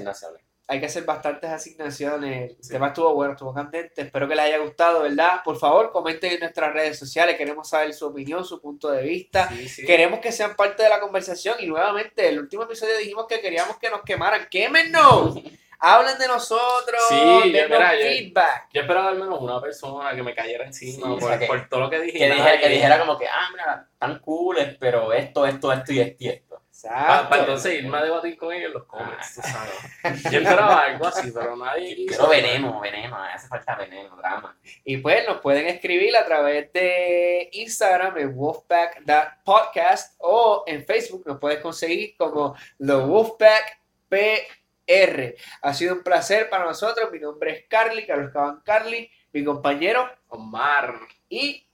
[0.71, 2.51] Hay que hacer bastantes asignaciones.
[2.51, 2.71] El Sí.
[2.71, 4.01] tema estuvo bueno, estuvo candente.
[4.03, 5.41] Espero que les haya gustado, ¿verdad?
[5.43, 7.35] Por favor, comenten en nuestras redes sociales.
[7.35, 9.49] Queremos saber su opinión, su punto de vista.
[9.49, 9.85] Sí, sí.
[9.85, 11.55] Queremos que sean parte de la conversación.
[11.59, 14.47] Y nuevamente, el último episodio dijimos que queríamos que nos quemaran.
[14.49, 15.35] ¡Quémenos!
[15.83, 17.01] Hablen de nosotros.
[17.09, 18.69] Sí, yo- mira, yo- feedback.
[18.71, 21.47] Yo esperaba al menos una persona que me cayera encima Sí, por, o sea, que-
[21.47, 22.19] por todo lo que dije.
[22.19, 25.99] Que, dijera, que dijera como que, ah, mira, tan cooles, pero esto, esto, esto y
[25.99, 26.50] esto y esto.
[26.89, 30.23] Para entonces irme a debatir con ellos en los comments, tú sabes.
[30.31, 32.07] Yo esperaba algo así, pero nadie quiso.
[32.07, 34.57] Quiero veneno, veneno, hace falta veneno, drama.
[34.83, 41.39] Y pues nos pueden escribir a través de Instagram en Wolfpack.podcast o en Facebook nos
[41.39, 45.35] puedes conseguir como The Wolfpack PR.
[45.61, 47.11] Ha sido un placer para nosotros.
[47.11, 50.99] Mi nombre es Carly, Carlos Caban Carly, mi compañero Omar.
[51.29, 51.65] y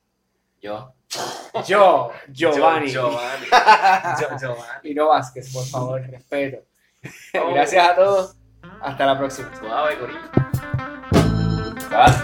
[0.62, 0.97] Yo.
[1.68, 2.90] Yo, Giovanni.
[2.92, 3.46] Yo- Giovanni.
[4.22, 4.90] Yo- Giovanni.
[4.92, 6.64] Y no Vázquez, por favor, respeto.
[7.34, 8.36] Gracias a todos.
[8.82, 9.50] Hasta la próxima.
[9.58, 10.20] Suave, corillo.
[11.90, 12.16] ¿Sabes?